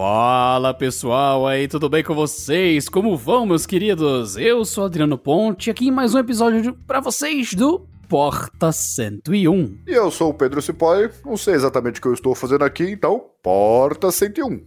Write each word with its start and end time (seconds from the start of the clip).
Fala 0.00 0.72
pessoal 0.72 1.44
aí, 1.44 1.66
tudo 1.66 1.88
bem 1.88 2.04
com 2.04 2.14
vocês? 2.14 2.88
Como 2.88 3.16
vão, 3.16 3.44
meus 3.44 3.66
queridos? 3.66 4.36
Eu 4.36 4.64
sou 4.64 4.84
Adriano 4.84 5.18
Ponte, 5.18 5.72
aqui 5.72 5.88
em 5.88 5.90
mais 5.90 6.14
um 6.14 6.20
episódio 6.20 6.72
para 6.86 7.00
vocês 7.00 7.52
do 7.52 7.84
Porta 8.08 8.70
101. 8.70 9.78
E 9.88 9.92
eu 9.92 10.08
sou 10.12 10.30
o 10.30 10.34
Pedro 10.34 10.62
Cipolli, 10.62 11.10
não 11.26 11.36
sei 11.36 11.54
exatamente 11.54 11.98
o 11.98 12.02
que 12.02 12.06
eu 12.06 12.14
estou 12.14 12.32
fazendo 12.32 12.62
aqui, 12.62 12.88
então 12.88 13.24
Porta 13.42 14.12
101. 14.12 14.60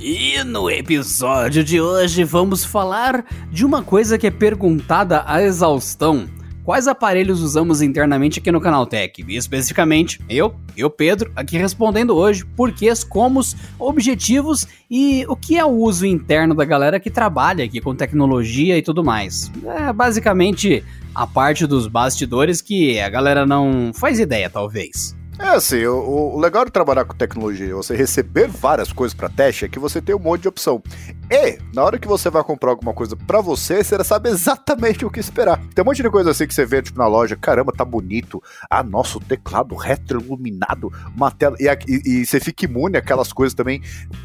E 0.00 0.44
no 0.44 0.70
episódio 0.70 1.64
de 1.64 1.80
hoje 1.80 2.22
vamos 2.22 2.64
falar 2.64 3.26
de 3.50 3.66
uma 3.66 3.82
coisa 3.82 4.16
que 4.16 4.28
é 4.28 4.30
perguntada 4.30 5.24
à 5.26 5.42
exaustão 5.42 6.28
quais 6.64 6.88
aparelhos 6.88 7.42
usamos 7.42 7.82
internamente 7.82 8.40
aqui 8.40 8.50
no 8.50 8.60
Canaltech. 8.60 9.24
E 9.28 9.36
especificamente, 9.36 10.18
eu, 10.28 10.54
eu 10.76 10.90
Pedro, 10.90 11.30
aqui 11.36 11.58
respondendo 11.58 12.16
hoje 12.16 12.44
porquês, 12.44 13.04
comos, 13.04 13.54
objetivos 13.78 14.66
e 14.90 15.24
o 15.28 15.36
que 15.36 15.56
é 15.58 15.64
o 15.64 15.70
uso 15.70 16.06
interno 16.06 16.54
da 16.54 16.64
galera 16.64 16.98
que 16.98 17.10
trabalha 17.10 17.64
aqui 17.64 17.80
com 17.80 17.94
tecnologia 17.94 18.76
e 18.78 18.82
tudo 18.82 19.04
mais. 19.04 19.52
É 19.64 19.92
basicamente 19.92 20.82
a 21.14 21.26
parte 21.26 21.66
dos 21.66 21.86
bastidores 21.86 22.60
que 22.60 22.98
a 22.98 23.08
galera 23.08 23.46
não 23.46 23.92
faz 23.94 24.18
ideia, 24.18 24.48
talvez. 24.48 25.14
É 25.38 25.48
assim, 25.48 25.84
o, 25.84 26.34
o, 26.34 26.38
legal 26.38 26.64
de 26.64 26.70
trabalhar 26.70 27.04
com 27.04 27.14
tecnologia, 27.14 27.74
você 27.74 27.96
receber 27.96 28.46
várias 28.46 28.92
coisas 28.92 29.14
para 29.14 29.28
teste, 29.28 29.64
é 29.64 29.68
que 29.68 29.80
você 29.80 30.00
tem 30.00 30.14
um 30.14 30.18
monte 30.20 30.42
de 30.42 30.48
opção. 30.48 30.80
E, 31.28 31.58
na 31.74 31.82
hora 31.82 31.98
que 31.98 32.06
você 32.06 32.30
vai 32.30 32.44
comprar 32.44 32.70
alguma 32.70 32.94
coisa 32.94 33.16
para 33.16 33.40
você, 33.40 33.82
você 33.82 34.02
sabe 34.04 34.28
exatamente 34.28 35.04
o 35.04 35.10
que 35.10 35.18
esperar. 35.18 35.60
Tem 35.74 35.82
um 35.82 35.86
monte 35.86 36.02
de 36.02 36.10
coisa 36.10 36.30
assim 36.30 36.46
que 36.46 36.54
você 36.54 36.64
vê, 36.64 36.80
tipo, 36.82 36.98
na 36.98 37.08
loja, 37.08 37.34
caramba, 37.34 37.72
tá 37.72 37.84
bonito. 37.84 38.40
Ah, 38.70 38.82
nosso 38.84 39.18
teclado 39.18 39.74
retroiluminado, 39.74 40.92
uma 41.16 41.32
tela. 41.32 41.56
E, 41.58 41.66
e, 41.88 42.20
e 42.20 42.26
você 42.26 42.38
fica 42.38 42.66
imune 42.66 42.96
àquelas 42.96 43.32
coisas 43.32 43.54
também. 43.54 43.82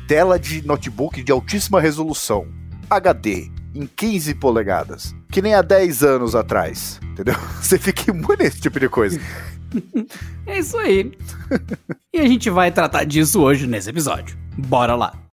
Tela 0.07 0.37
de 0.37 0.65
notebook 0.65 1.23
de 1.23 1.31
altíssima 1.31 1.81
resolução. 1.81 2.47
HD, 2.87 3.51
em 3.73 3.85
15 3.85 4.35
polegadas. 4.35 5.15
Que 5.31 5.41
nem 5.41 5.53
há 5.53 5.61
10 5.61 6.03
anos 6.03 6.35
atrás. 6.35 6.99
Entendeu? 7.03 7.35
Você 7.61 7.77
fica 7.77 8.11
imune 8.11 8.37
a 8.41 8.45
esse 8.45 8.61
tipo 8.61 8.79
de 8.79 8.89
coisa. 8.89 9.19
é 10.45 10.59
isso 10.59 10.77
aí. 10.77 11.11
e 12.13 12.19
a 12.19 12.27
gente 12.27 12.49
vai 12.49 12.71
tratar 12.71 13.03
disso 13.03 13.41
hoje 13.41 13.67
nesse 13.67 13.89
episódio. 13.89 14.37
Bora 14.57 14.95
lá! 14.95 15.28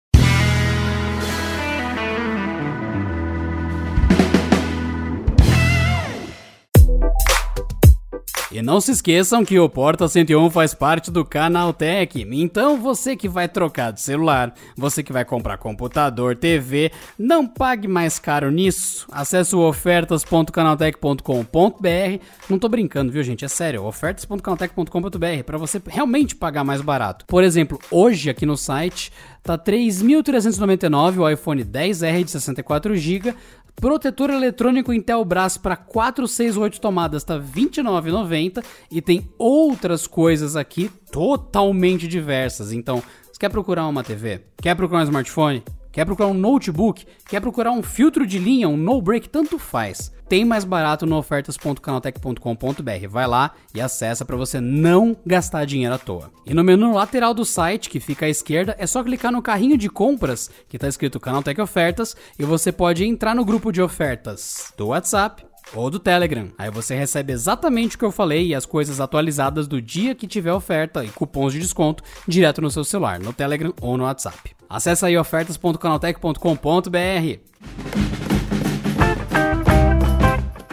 E 8.54 8.62
não 8.62 8.80
se 8.80 8.92
esqueçam 8.92 9.44
que 9.44 9.58
o 9.58 9.68
Porta 9.68 10.06
101 10.06 10.48
faz 10.48 10.72
parte 10.72 11.10
do 11.10 11.24
Canaltech. 11.24 12.24
Então 12.30 12.80
você 12.80 13.16
que 13.16 13.28
vai 13.28 13.48
trocar 13.48 13.92
de 13.92 14.00
celular, 14.00 14.54
você 14.76 15.02
que 15.02 15.12
vai 15.12 15.24
comprar 15.24 15.58
computador, 15.58 16.36
TV, 16.36 16.92
não 17.18 17.48
pague 17.48 17.88
mais 17.88 18.20
caro 18.20 18.52
nisso. 18.52 19.08
Acesse 19.10 19.56
o 19.56 19.58
ofertas.canaltech.com.br. 19.58 22.22
Não 22.48 22.56
tô 22.56 22.68
brincando, 22.68 23.10
viu, 23.10 23.24
gente? 23.24 23.44
É 23.44 23.48
sério, 23.48 23.84
ofertas.canaltech.com.br 23.84 25.42
para 25.44 25.58
você 25.58 25.82
realmente 25.88 26.36
pagar 26.36 26.62
mais 26.62 26.80
barato. 26.80 27.26
Por 27.26 27.42
exemplo, 27.42 27.80
hoje 27.90 28.30
aqui 28.30 28.46
no 28.46 28.56
site 28.56 29.10
tá 29.42 29.58
3.399 29.58 31.18
o 31.18 31.28
iPhone 31.28 31.64
10R 31.64 32.22
de 32.22 32.30
64 32.30 32.94
GB 32.94 33.34
Protetor 33.76 34.30
eletrônico 34.30 34.92
Intelbras 34.92 35.58
para 35.58 35.76
468 35.76 36.80
tomadas 36.80 37.24
tá 37.24 37.34
R$ 37.34 37.42
29,90 37.54 38.64
e 38.90 39.02
tem 39.02 39.28
outras 39.38 40.06
coisas 40.06 40.56
aqui 40.56 40.90
totalmente 41.10 42.08
diversas. 42.08 42.72
Então, 42.72 43.02
você 43.30 43.38
quer 43.38 43.50
procurar 43.50 43.86
uma 43.86 44.02
TV? 44.02 44.42
Quer 44.62 44.74
procurar 44.74 45.00
um 45.00 45.04
smartphone? 45.04 45.62
Quer 45.94 46.04
procurar 46.04 46.28
um 46.28 46.34
notebook? 46.34 47.06
Quer 47.28 47.40
procurar 47.40 47.70
um 47.70 47.80
filtro 47.80 48.26
de 48.26 48.36
linha, 48.36 48.68
um 48.68 48.76
no 48.76 49.00
break? 49.00 49.28
Tanto 49.28 49.60
faz. 49.60 50.12
Tem 50.28 50.44
mais 50.44 50.64
barato 50.64 51.06
no 51.06 51.16
ofertas.canaltech.com.br. 51.16 53.08
Vai 53.08 53.26
lá 53.28 53.52
e 53.72 53.80
acessa 53.80 54.24
para 54.24 54.36
você 54.36 54.60
não 54.60 55.16
gastar 55.24 55.64
dinheiro 55.64 55.94
à 55.94 55.98
toa. 55.98 56.32
E 56.44 56.52
no 56.52 56.64
menu 56.64 56.92
lateral 56.92 57.32
do 57.32 57.44
site, 57.44 57.88
que 57.88 58.00
fica 58.00 58.26
à 58.26 58.28
esquerda, 58.28 58.74
é 58.76 58.88
só 58.88 59.04
clicar 59.04 59.30
no 59.30 59.40
carrinho 59.40 59.78
de 59.78 59.88
compras, 59.88 60.50
que 60.68 60.76
está 60.76 60.88
escrito 60.88 61.20
Canaltech 61.20 61.60
Ofertas, 61.60 62.16
e 62.36 62.44
você 62.44 62.72
pode 62.72 63.04
entrar 63.04 63.32
no 63.32 63.44
grupo 63.44 63.70
de 63.70 63.80
ofertas 63.80 64.72
do 64.76 64.88
WhatsApp 64.88 65.46
ou 65.72 65.90
do 65.90 65.98
Telegram. 65.98 66.48
Aí 66.58 66.70
você 66.70 66.94
recebe 66.94 67.32
exatamente 67.32 67.96
o 67.96 67.98
que 67.98 68.04
eu 68.04 68.12
falei 68.12 68.48
e 68.48 68.54
as 68.54 68.66
coisas 68.66 69.00
atualizadas 69.00 69.66
do 69.66 69.80
dia 69.80 70.14
que 70.14 70.26
tiver 70.26 70.52
oferta 70.52 71.04
e 71.04 71.08
cupons 71.08 71.52
de 71.52 71.60
desconto 71.60 72.02
direto 72.26 72.60
no 72.60 72.70
seu 72.70 72.84
celular, 72.84 73.18
no 73.18 73.32
Telegram 73.32 73.72
ou 73.80 73.96
no 73.96 74.04
WhatsApp. 74.04 74.54
Acesse 74.68 75.06
aí 75.06 75.16
ofertas.canaltech.com.br. 75.16 78.13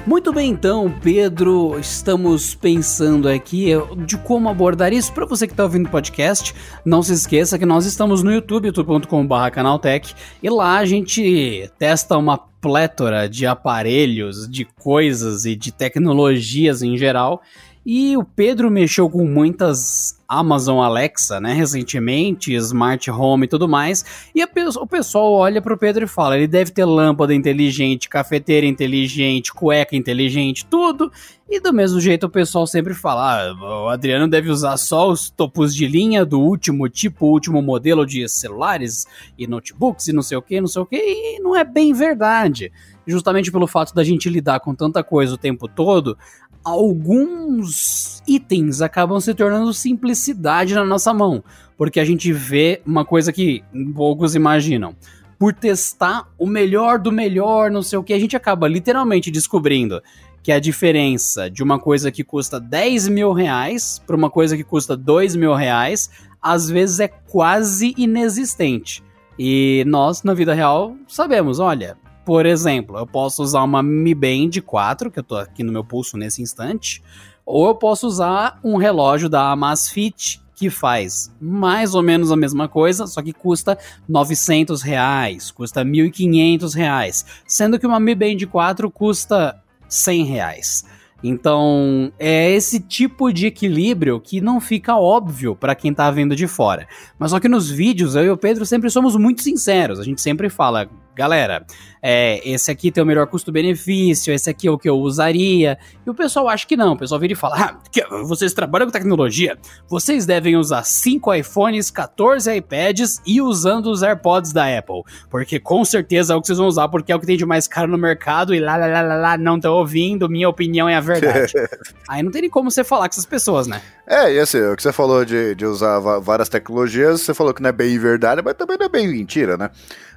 Muito 0.06 0.34
bem, 0.34 0.50
então, 0.50 0.92
Pedro, 1.02 1.78
estamos 1.80 2.56
pensando 2.56 3.30
aqui 3.30 3.70
de 4.06 4.18
como 4.18 4.50
abordar 4.50 4.92
isso. 4.92 5.14
Para 5.14 5.28
você 5.28 5.46
que 5.46 5.54
está 5.54 5.64
ouvindo 5.64 5.86
o 5.86 5.90
podcast, 5.90 6.56
não 6.84 7.04
se 7.04 7.14
esqueça 7.14 7.60
que 7.60 7.68
nós 7.68 7.86
estamos 7.86 8.24
no 8.24 8.34
YouTube, 8.34 8.66
youtube.com.br 8.66 9.50
canaltech, 9.54 10.16
e 10.42 10.50
lá 10.50 10.80
a 10.80 10.86
gente 10.86 11.70
testa 11.78 12.18
uma 12.18 12.36
plétora 12.38 13.30
de 13.30 13.46
aparelhos, 13.46 14.50
de 14.50 14.66
coisas 14.66 15.46
e 15.46 15.56
de 15.56 15.72
tecnologias 15.72 16.82
em 16.82 16.98
geral. 16.98 17.42
E 17.84 18.16
o 18.16 18.24
Pedro 18.24 18.70
mexeu 18.70 19.10
com 19.10 19.26
muitas 19.26 20.20
Amazon 20.28 20.84
Alexa, 20.84 21.40
né, 21.40 21.52
recentemente, 21.52 22.54
Smart 22.54 23.10
Home 23.10 23.46
e 23.46 23.48
tudo 23.48 23.68
mais. 23.68 24.30
E 24.36 24.44
o 24.44 24.88
pessoal 24.88 25.34
olha 25.34 25.62
pro 25.62 25.78
Pedro 25.78 26.06
e 26.06 26.08
fala: 26.08 26.38
ele 26.38 26.48
deve 26.48 26.72
ter 26.72 26.86
lâmpada 26.86 27.34
inteligente, 27.34 28.08
cafeteira 28.08 28.68
inteligente, 28.68 29.52
cueca 29.52 29.96
inteligente, 29.96 30.66
tudo. 30.66 31.12
E 31.50 31.60
do 31.60 31.74
mesmo 31.74 32.00
jeito 32.00 32.28
o 32.28 32.30
pessoal 32.30 32.68
sempre 32.68 32.94
fala: 32.94 33.50
ah, 33.50 33.84
o 33.86 33.90
Adriano 33.90 34.28
deve 34.28 34.50
usar 34.52 34.78
só 34.78 35.10
os 35.10 35.32
topos 35.32 35.76
de 35.76 35.88
linha 35.88 36.24
do 36.24 36.40
último 36.40 36.88
tipo, 36.88 37.26
último 37.26 37.64
modelo 37.64 38.06
de 38.06 38.30
celulares 38.30 39.08
e 39.38 39.48
notebooks 39.48 40.08
e 40.08 40.14
não 40.14 40.22
sei 40.22 40.38
o 40.38 40.42
que, 40.42 40.62
não 40.62 40.68
sei 40.68 40.82
o 40.84 40.86
que. 40.86 40.98
E 40.98 41.40
não 41.40 41.56
é 41.56 41.64
bem 41.64 41.94
verdade 41.94 42.72
justamente 43.12 43.52
pelo 43.52 43.68
fato 43.68 43.94
da 43.94 44.04
gente 44.04 44.30
lidar 44.30 44.60
com 44.60 44.74
tanta 44.74 45.04
coisa 45.04 45.36
o 45.36 45.38
tempo 45.38 45.68
todo, 45.68 46.18
alguns 46.64 48.22
itens 48.28 48.82
acabam 48.82 49.20
se 49.20 49.34
tornando 49.34 49.74
simplicidade 49.74 50.74
na 50.74 50.86
nossa 50.86 51.14
mão, 51.14 51.44
porque 51.78 52.00
a 52.00 52.06
gente 52.06 52.32
vê 52.32 52.82
uma 52.86 53.04
coisa 53.04 53.32
que 53.32 53.64
poucos 53.96 54.36
imaginam. 54.36 54.96
Por 55.38 55.54
testar 55.54 56.28
o 56.38 56.46
melhor 56.46 57.00
do 57.00 57.12
melhor, 57.12 57.72
não 57.72 57.82
sei 57.82 57.98
o 57.98 58.04
que, 58.04 58.14
a 58.14 58.20
gente 58.20 58.36
acaba 58.36 58.68
literalmente 58.68 59.32
descobrindo 59.32 60.02
que 60.44 60.52
a 60.52 60.60
diferença 60.60 61.50
de 61.50 61.62
uma 61.64 61.80
coisa 61.80 62.12
que 62.12 62.24
custa 62.24 62.60
10 62.60 63.08
mil 63.08 63.32
reais 63.32 64.02
para 64.06 64.16
uma 64.16 64.30
coisa 64.30 64.56
que 64.56 64.64
custa 64.64 64.96
2 64.96 65.36
mil 65.36 65.54
reais, 65.54 66.10
às 66.42 66.70
vezes 66.70 67.00
é 67.00 67.08
quase 67.08 67.94
inexistente. 67.98 69.04
E 69.38 69.84
nós, 69.88 70.24
na 70.24 70.34
vida 70.34 70.54
real, 70.54 70.96
sabemos, 71.08 71.60
olha, 71.60 71.98
por 72.26 72.46
exemplo, 72.46 72.98
eu 72.98 73.08
posso 73.08 73.42
usar 73.44 73.64
uma 73.64 73.82
Mi 73.82 74.14
Band 74.14 74.62
4, 74.66 75.12
que 75.12 75.20
eu 75.20 75.24
tô 75.24 75.36
aqui 75.36 75.64
no 75.64 75.72
meu 75.72 75.84
pulso 75.84 76.18
nesse 76.18 76.42
instante, 76.42 77.02
ou 77.46 77.68
eu 77.68 77.76
posso 77.76 78.08
usar 78.08 78.60
um 78.64 78.78
relógio 78.78 79.28
da 79.28 79.52
Amazfit, 79.52 80.42
que 80.56 80.70
faz 80.70 81.34
mais 81.42 81.96
ou 81.96 82.04
menos 82.04 82.32
a 82.32 82.36
mesma 82.36 82.68
coisa, 82.68 83.08
só 83.08 83.22
que 83.22 83.34
custa 83.34 83.78
900 84.08 84.84
reais, 84.84 85.50
custa 85.50 85.84
1.500 85.84 86.76
reais, 86.76 87.26
sendo 87.48 87.80
que 87.80 87.88
uma 87.88 88.00
Mi 88.00 88.14
Band 88.14 88.46
4 88.50 88.92
custa 88.92 89.60
100 89.90 90.26
reais. 90.26 90.86
Então, 91.24 92.12
é 92.18 92.52
esse 92.52 92.80
tipo 92.80 93.32
de 93.32 93.48
equilíbrio 93.48 94.20
que 94.20 94.42
não 94.42 94.60
fica 94.60 94.98
óbvio 94.98 95.56
para 95.56 95.76
quem 95.76 95.94
tá 95.94 96.10
vendo 96.10 96.36
de 96.36 96.48
fora. 96.48 96.88
Mas 97.18 97.32
só 97.32 97.40
que 97.40 97.48
nos 97.48 97.70
vídeos, 97.70 98.16
eu 98.16 98.24
e 98.24 98.30
o 98.30 98.38
Pedro 98.38 98.66
sempre 98.66 98.90
somos 98.90 99.16
muito 99.16 99.44
sinceros. 99.44 100.00
A 100.00 100.04
gente 100.04 100.22
sempre 100.22 100.50
fala, 100.50 100.90
galera, 101.16 101.66
é, 102.02 102.42
esse 102.50 102.72
aqui 102.72 102.92
tem 102.92 103.04
o 103.04 103.06
melhor 103.06 103.28
custo-benefício, 103.28 104.34
esse 104.34 104.50
aqui 104.50 104.68
é 104.68 104.72
o 104.72 104.78
que 104.78 104.90
eu 104.90 104.96
usaria. 104.96 105.78
E 106.06 106.10
o 106.10 106.14
pessoal 106.14 106.50
acha 106.50 106.66
que 106.66 106.76
não. 106.76 106.94
O 106.94 106.98
pessoal 106.98 107.20
vira 107.20 107.34
e 107.34 107.36
fala: 107.36 107.56
ah, 107.58 108.24
vocês 108.24 108.54
trabalham 108.54 108.88
com 108.88 108.92
tecnologia, 108.92 109.58
vocês 109.88 110.26
devem 110.26 110.56
usar 110.56 110.84
5 110.84 111.34
iPhones, 111.36 111.92
14 111.92 112.56
iPads 112.56 113.22
e 113.26 113.42
usando 113.42 113.92
os 113.92 114.02
AirPods 114.02 114.52
da 114.52 114.66
Apple. 114.78 115.04
Porque 115.30 115.60
com 115.60 115.86
certeza 115.86 116.34
é 116.34 116.36
o 116.36 116.42
que 116.42 116.48
vocês 116.48 116.58
vão 116.58 116.68
usar, 116.68 116.88
porque 116.88 117.12
é 117.12 117.16
o 117.16 117.20
que 117.20 117.26
tem 117.26 117.38
de 117.38 117.46
mais 117.46 117.68
caro 117.68 117.92
no 117.92 117.98
mercado 117.98 118.56
e 118.56 118.60
lá, 118.60 118.76
lá, 118.76 118.88
lá, 118.88 119.02
lá, 119.02 119.16
lá 119.16 119.38
não 119.38 119.60
tô 119.60 119.72
ouvindo, 119.74 120.28
minha 120.28 120.50
opinião 120.50 120.90
é 120.90 120.96
a 120.96 121.02
verdade. 121.02 121.54
Aí 122.10 122.24
não 122.24 122.32
tem 122.32 122.42
nem 122.42 122.50
como 122.50 122.72
você 122.72 122.84
falar 122.84 123.08
com 123.08 123.14
essas 123.14 123.26
pessoas, 123.26 123.68
né? 123.68 123.82
É, 124.08 124.34
e 124.34 124.40
assim, 124.40 124.60
o 124.60 124.76
que 124.76 124.84
você 124.84 124.92
falou 124.92 125.24
de, 125.24 125.56
de 125.56 125.66
usar 125.66 126.00
várias 126.20 126.50
tecnologias, 126.50 127.22
você 127.22 127.34
falou 127.34 127.54
que 127.54 127.62
não 127.62 127.70
é 127.70 127.74
bem 127.74 127.98
verdade, 127.98 128.42
mas 128.44 128.56
também 128.56 128.78
não 128.78 128.88
é 128.88 128.90
bem 128.90 129.08
mentira, 129.08 129.56
né? 129.56 129.70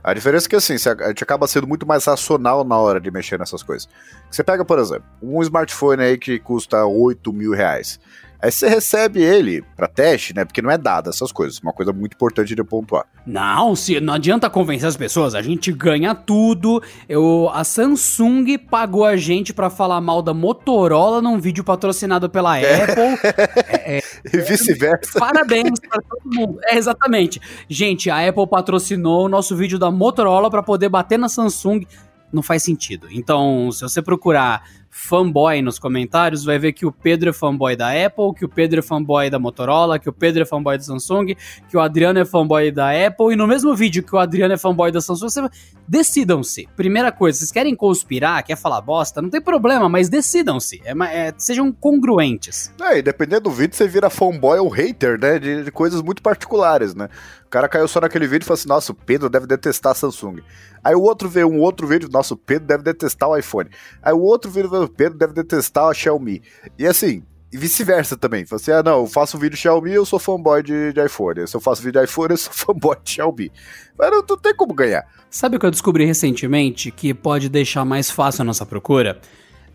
A 0.05 0.13
diferença 0.13 0.47
é 0.47 0.51
que 0.51 0.57
assim, 0.57 0.75
a 0.75 1.09
gente 1.09 1.25
acaba 1.25 1.47
sendo 1.47 1.67
muito 1.67 1.87
mais 1.87 2.05
racional 2.05 2.63
na 2.63 2.77
hora 2.77 3.01
de 3.01 3.11
mexer 3.11 3.39
nessas 3.39 3.63
coisas. 3.63 3.89
Você 4.31 4.45
pega, 4.45 4.63
por 4.63 4.79
exemplo, 4.79 5.05
um 5.23 5.41
smartphone 5.41 6.03
aí 6.03 6.19
que 6.19 6.39
custa 6.39 6.85
8 6.85 7.33
mil 7.33 7.53
reais. 7.53 7.99
Aí 8.45 8.53
você 8.53 8.69
recebe 8.69 9.23
ele 9.23 9.65
para 9.75 9.89
teste, 9.89 10.35
né? 10.35 10.45
Porque 10.45 10.61
não 10.61 10.71
é 10.71 10.77
dado 10.77 11.09
essas 11.09 11.33
coisas. 11.33 11.59
Uma 11.61 11.73
coisa 11.73 11.95
muito 11.95 12.13
importante 12.13 12.55
de 12.55 12.63
pontuar. 12.63 13.07
Não, 13.27 13.75
se 13.75 13.99
não 14.01 14.13
adianta 14.13 14.51
convencer 14.51 14.87
as 14.87 14.99
pessoas. 14.99 15.35
A 15.35 15.41
gente 15.41 15.73
ganha 15.73 16.15
tudo. 16.15 16.83
Eu, 17.09 17.51
a 17.55 17.65
Samsung 17.65 18.59
pagou 18.59 19.07
a 19.07 19.17
gente 19.17 19.55
para 19.55 19.71
falar 19.71 19.99
mal 20.03 20.21
da 20.21 20.35
Motorola 20.35 21.23
num 21.23 21.41
vídeo 21.41 21.65
patrocinado 21.65 22.29
pela 22.29 22.59
é. 22.59 22.83
Apple. 22.83 23.31
é, 23.67 23.97
é, 23.97 24.03
e 24.31 24.37
vice-versa. 24.43 25.19
Parabéns 25.19 25.81
para 25.81 26.03
todo 26.03 26.21
mundo. 26.27 26.59
É, 26.65 26.77
exatamente. 26.77 27.41
Gente, 27.67 28.11
a 28.11 28.29
Apple 28.29 28.47
patrocinou 28.47 29.25
o 29.25 29.29
nosso 29.31 29.57
vídeo 29.57 29.79
da 29.79 29.91
Motorola 29.91 30.51
para 30.51 30.63
poder 30.63 30.91
bater 30.91 31.19
na 31.19 31.31
Samsung 31.31 31.87
não 32.35 32.43
faz 32.43 32.63
sentido. 32.63 33.07
Então, 33.11 33.71
se 33.73 33.83
você 33.83 34.03
procurar 34.03 34.65
fanboy 34.97 35.61
nos 35.61 35.77
comentários, 35.77 36.45
vai 36.45 36.57
ver 36.57 36.73
que 36.73 36.87
o 36.87 36.93
Pedro 36.93 37.31
é 37.31 37.33
fanboy 37.33 37.75
da 37.75 37.89
Apple, 37.89 38.33
que 38.33 38.45
o 38.45 38.49
Pedro 38.49 38.79
é 38.79 38.83
fanboy 38.83 39.29
da 39.29 39.41
Motorola, 39.41 39.99
que 39.99 40.09
o 40.09 40.13
Pedro 40.13 40.43
é 40.43 40.47
fanboy 40.47 40.79
da 40.79 40.85
Samsung, 40.85 41.35
que 41.69 41.77
o 41.77 41.81
Adriano 41.81 42.21
é 42.21 42.25
fanboy 42.25 42.71
da 42.71 42.91
Apple, 42.91 43.33
e 43.33 43.37
no 43.37 43.45
mesmo 43.45 43.75
vídeo 43.75 44.05
que 44.05 44.15
o 44.15 44.19
Adriano 44.19 44.55
é 44.55 44.57
fanboy 44.57 44.93
da 44.93 45.01
Samsung, 45.01 45.29
você... 45.29 45.49
decidam-se. 45.89 46.69
Primeira 46.77 47.11
coisa, 47.11 47.39
vocês 47.39 47.51
querem 47.51 47.75
conspirar, 47.75 48.45
quer 48.45 48.57
falar 48.57 48.81
bosta, 48.83 49.21
não 49.21 49.29
tem 49.29 49.41
problema, 49.41 49.89
mas 49.89 50.09
decidam-se. 50.09 50.81
É, 50.85 50.93
é, 51.09 51.35
sejam 51.37 51.73
congruentes. 51.73 52.73
É, 52.81 52.99
e 52.99 53.03
dependendo 53.03 53.43
do 53.43 53.51
vídeo, 53.51 53.75
você 53.75 53.89
vira 53.89 54.09
fanboy 54.09 54.61
ou 54.61 54.69
hater, 54.69 55.19
né, 55.19 55.41
de, 55.41 55.65
de 55.65 55.73
coisas 55.73 56.03
muito 56.03 56.23
particulares, 56.23 56.95
né? 56.95 57.09
O 57.47 57.49
cara 57.55 57.69
caiu 57.69 57.87
só 57.89 58.01
naquele 58.01 58.27
vídeo 58.27 58.45
e 58.45 58.47
falou 58.47 58.55
assim, 58.55 58.69
nossa, 58.69 58.93
o 58.93 58.95
Pedro 58.95 59.29
deve 59.29 59.47
detestar 59.47 59.93
a 59.93 59.95
Samsung. 59.95 60.41
Aí 60.85 60.95
o 60.95 61.01
outro 61.01 61.29
vê 61.29 61.45
um 61.45 61.61
outro 61.61 61.87
vídeo, 61.87 62.09
nossa, 62.13 62.35
o 62.35 62.37
Pedro 62.37 62.67
deve 62.67 62.83
detestar 62.83 63.29
o 63.29 63.37
iPhone. 63.37 63.71
Aí 64.03 64.13
o 64.13 64.21
outro 64.21 64.51
vídeo 64.51 64.71
o 64.71 64.89
Pedro 64.89 65.17
deve 65.17 65.33
detestar 65.33 65.87
a 65.87 65.95
Xiaomi. 65.95 66.43
E 66.79 66.87
assim, 66.87 67.23
e 67.51 67.57
vice-versa 67.57 68.17
também. 68.17 68.45
Você, 68.45 68.73
ah, 68.73 68.83
não, 68.83 69.03
eu 69.03 69.07
faço 69.07 69.39
vídeo 69.39 69.57
Xiaomi, 69.57 69.93
eu 69.93 70.05
sou 70.05 70.19
fanboy 70.19 70.61
de, 70.61 70.93
de 70.93 71.05
iPhone. 71.05 71.47
Se 71.47 71.57
eu 71.57 71.61
faço 71.61 71.81
vídeo 71.81 72.01
de 72.01 72.05
iPhone, 72.05 72.33
eu 72.33 72.37
sou 72.37 72.53
fanboy 72.53 72.97
de 73.03 73.13
Xiaomi. 73.13 73.51
Mas 73.97 74.11
não, 74.11 74.25
não 74.29 74.37
tem 74.37 74.55
como 74.55 74.75
ganhar. 74.75 75.07
Sabe 75.31 75.57
o 75.57 75.61
que 75.61 75.65
eu 75.65 75.71
descobri 75.71 76.05
recentemente 76.05 76.91
que 76.91 77.15
pode 77.15 77.49
deixar 77.49 77.85
mais 77.85 78.11
fácil 78.11 78.43
a 78.43 78.45
nossa 78.45 78.67
procura? 78.67 79.21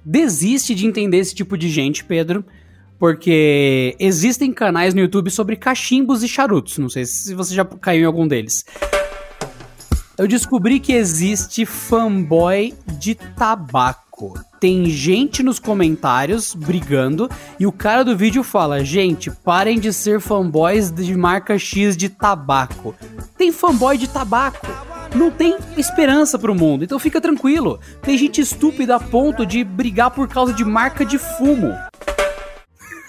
Desiste 0.03 0.75
de 0.75 0.85
entender 0.85 1.17
esse 1.17 1.33
tipo 1.33 1.57
de 1.57 1.69
gente, 1.69 2.03
Pedro. 2.03 2.43
Porque 2.99 3.95
existem 3.97 4.51
canais 4.51 4.93
no 4.93 4.99
YouTube 4.99 5.31
sobre 5.31 5.55
cachimbos 5.55 6.21
e 6.21 6.27
charutos. 6.27 6.77
Não 6.77 6.89
sei 6.89 7.05
se 7.05 7.33
você 7.33 7.55
já 7.55 7.63
caiu 7.63 8.01
em 8.01 8.05
algum 8.05 8.27
deles 8.27 8.65
eu 10.19 10.27
descobri 10.27 10.81
que 10.81 10.91
existe 10.91 11.65
fanboy 11.65 12.75
de 12.85 13.15
tabaco. 13.15 14.37
Tem 14.59 14.85
gente 14.87 15.41
nos 15.41 15.59
comentários 15.59 16.53
brigando 16.53 17.29
e 17.57 17.65
o 17.65 17.71
cara 17.71 18.03
do 18.03 18.17
vídeo 18.17 18.43
fala: 18.43 18.83
gente, 18.83 19.31
parem 19.31 19.79
de 19.79 19.93
ser 19.93 20.19
fanboys 20.19 20.91
de 20.91 21.15
marca 21.15 21.57
X 21.57 21.95
de 21.95 22.09
tabaco. 22.09 22.93
Tem 23.37 23.49
fanboy 23.53 23.97
de 23.97 24.09
tabaco. 24.09 24.67
Não 25.15 25.31
tem 25.31 25.57
esperança 25.77 26.37
pro 26.37 26.53
mundo, 26.53 26.83
então 26.83 26.99
fica 26.99 27.21
tranquilo. 27.21 27.79
Tem 28.01 28.17
gente 28.17 28.41
estúpida 28.41 28.97
a 28.97 28.99
ponto 28.99 29.45
de 29.45 29.63
brigar 29.63 30.11
por 30.11 30.27
causa 30.27 30.51
de 30.51 30.65
marca 30.65 31.05
de 31.05 31.17
fumo. 31.17 31.73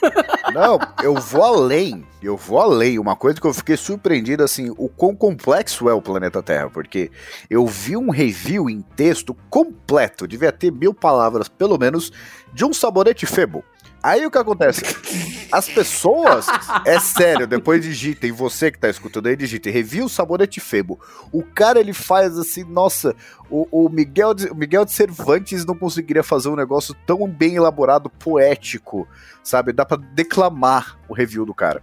Não, 0.52 0.79
eu 1.02 1.14
vou 1.14 1.44
além. 1.44 2.06
Eu 2.23 2.37
vou 2.37 2.61
além. 2.61 2.99
Uma 2.99 3.17
coisa 3.17 3.41
que 3.41 3.47
eu 3.47 3.55
fiquei 3.55 3.76
surpreendido, 3.76 4.43
assim, 4.43 4.73
o 4.76 4.88
quão 4.88 5.14
complexo 5.14 5.88
é 5.88 5.94
o 5.94 6.02
planeta 6.02 6.43
Terra. 6.43 6.69
Porque 6.69 7.11
eu 7.49 7.67
vi 7.67 7.97
um 7.97 8.11
review 8.11 8.69
em 8.69 8.81
texto 8.81 9.35
completo, 9.49 10.26
devia 10.26 10.52
ter 10.52 10.70
mil 10.70 10.93
palavras 10.93 11.49
pelo 11.49 11.79
menos, 11.79 12.12
de 12.52 12.64
um 12.64 12.73
sabonete 12.73 13.26
Febo. 13.26 13.64
Aí 14.02 14.25
o 14.25 14.31
que 14.31 14.38
acontece? 14.38 14.82
As 15.52 15.69
pessoas, 15.69 16.47
é 16.87 16.99
sério, 16.99 17.47
depois 17.47 17.82
digitem, 17.82 18.32
você 18.32 18.70
que 18.70 18.79
tá 18.79 18.88
escutando 18.88 19.26
aí, 19.26 19.37
digitem, 19.37 19.73
review 19.73 20.08
sabonete 20.08 20.61
Febo. 20.61 20.99
O 21.32 21.43
cara 21.43 21.81
ele 21.81 21.93
faz 21.93 22.38
assim, 22.38 22.64
nossa, 22.64 23.14
o, 23.50 23.67
o, 23.70 23.88
Miguel, 23.88 24.32
de, 24.32 24.47
o 24.47 24.55
Miguel 24.55 24.85
de 24.85 24.93
Cervantes 24.93 25.64
não 25.64 25.75
conseguiria 25.75 26.23
fazer 26.23 26.49
um 26.49 26.56
negócio 26.56 26.94
tão 27.06 27.29
bem 27.29 27.56
elaborado, 27.56 28.08
poético, 28.08 29.06
sabe? 29.43 29.73
Dá 29.73 29.85
para 29.85 30.00
declamar 30.14 30.99
o 31.08 31.14
review 31.14 31.44
do 31.44 31.55
cara. 31.55 31.82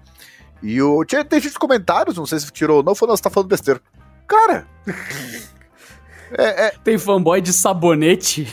E 0.64 0.82
o, 0.82 1.06
tinha, 1.06 1.24
tem 1.24 1.40
gente 1.40 1.60
comentários, 1.60 2.18
não 2.18 2.26
sei 2.26 2.40
se 2.40 2.52
tirou 2.52 2.78
ou 2.78 2.84
não, 2.84 2.96
falou, 2.96 3.16
você 3.16 3.24
tá 3.24 3.30
falando 3.30 3.50
besteira. 3.50 3.82
Cara! 4.26 4.68
É, 6.32 6.68
é... 6.68 6.72
Tem 6.84 6.98
fanboy 6.98 7.42
de 7.42 7.54
sabonete. 7.54 8.48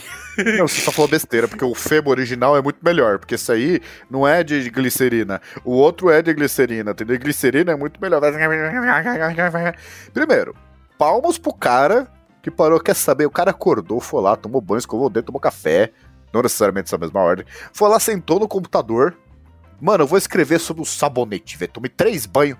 Não, 0.57 0.67
você 0.67 0.81
só 0.81 0.91
falou 0.91 1.09
besteira, 1.09 1.47
porque 1.47 1.63
o 1.63 1.73
Febo 1.73 2.09
original 2.09 2.57
é 2.57 2.61
muito 2.61 2.79
melhor, 2.83 3.19
porque 3.19 3.35
esse 3.35 3.49
aí 3.51 3.79
não 4.09 4.27
é 4.27 4.43
de 4.43 4.69
glicerina. 4.69 5.41
O 5.63 5.71
outro 5.71 6.09
é 6.09 6.21
de 6.21 6.33
glicerina, 6.33 6.91
entendeu? 6.91 7.17
glicerina 7.17 7.71
é 7.71 7.75
muito 7.75 8.01
melhor. 8.01 8.21
Primeiro, 10.13 10.55
palmas 10.97 11.37
pro 11.37 11.53
cara 11.53 12.07
que 12.41 12.51
parou, 12.51 12.79
quer 12.79 12.95
saber? 12.95 13.25
O 13.25 13.31
cara 13.31 13.51
acordou, 13.51 13.99
foi 13.99 14.21
lá, 14.21 14.35
tomou 14.35 14.61
banho, 14.61 14.79
escovou 14.79 15.07
o 15.07 15.09
dedo, 15.09 15.25
tomou 15.25 15.39
café, 15.39 15.91
não 16.33 16.41
necessariamente 16.41 16.87
essa 16.87 16.97
mesma 16.97 17.21
ordem. 17.21 17.45
Foi 17.73 17.89
lá, 17.89 17.99
sentou 17.99 18.39
no 18.39 18.47
computador. 18.47 19.17
Mano, 19.81 20.03
eu 20.03 20.07
vou 20.07 20.17
escrever 20.17 20.59
sobre 20.59 20.83
o 20.83 20.85
sabonete, 20.85 21.57
velho. 21.57 21.71
Tomei 21.71 21.89
três 21.89 22.25
banhos. 22.25 22.59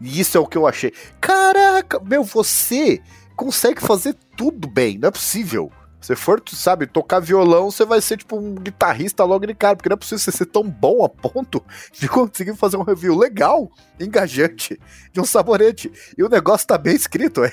E 0.00 0.20
isso 0.20 0.36
é 0.36 0.40
o 0.40 0.46
que 0.46 0.56
eu 0.56 0.66
achei. 0.66 0.92
Caraca, 1.20 2.00
meu, 2.00 2.22
você 2.22 3.02
consegue 3.38 3.80
fazer 3.80 4.16
tudo 4.36 4.66
bem, 4.66 4.98
não 4.98 5.08
é 5.08 5.12
possível. 5.12 5.70
Se 6.00 6.16
for, 6.16 6.40
tu 6.40 6.56
sabe, 6.56 6.86
tocar 6.86 7.20
violão, 7.20 7.70
você 7.70 7.84
vai 7.84 8.00
ser 8.00 8.16
tipo 8.16 8.36
um 8.36 8.54
guitarrista 8.56 9.22
logo 9.24 9.46
de 9.46 9.54
cara, 9.54 9.76
porque 9.76 9.88
não 9.88 9.94
é 9.94 9.96
possível 9.96 10.18
você 10.18 10.32
ser 10.32 10.46
tão 10.46 10.64
bom 10.64 11.04
a 11.04 11.08
ponto 11.08 11.64
de 11.92 12.06
conseguir 12.10 12.56
fazer 12.56 12.76
um 12.76 12.82
review 12.82 13.16
legal, 13.16 13.70
engajante, 13.98 14.78
de 15.12 15.20
um 15.20 15.24
sabonete. 15.24 15.90
E 16.16 16.22
o 16.22 16.28
negócio 16.28 16.66
tá 16.66 16.76
bem 16.76 16.96
escrito, 16.96 17.42
é 17.46 17.52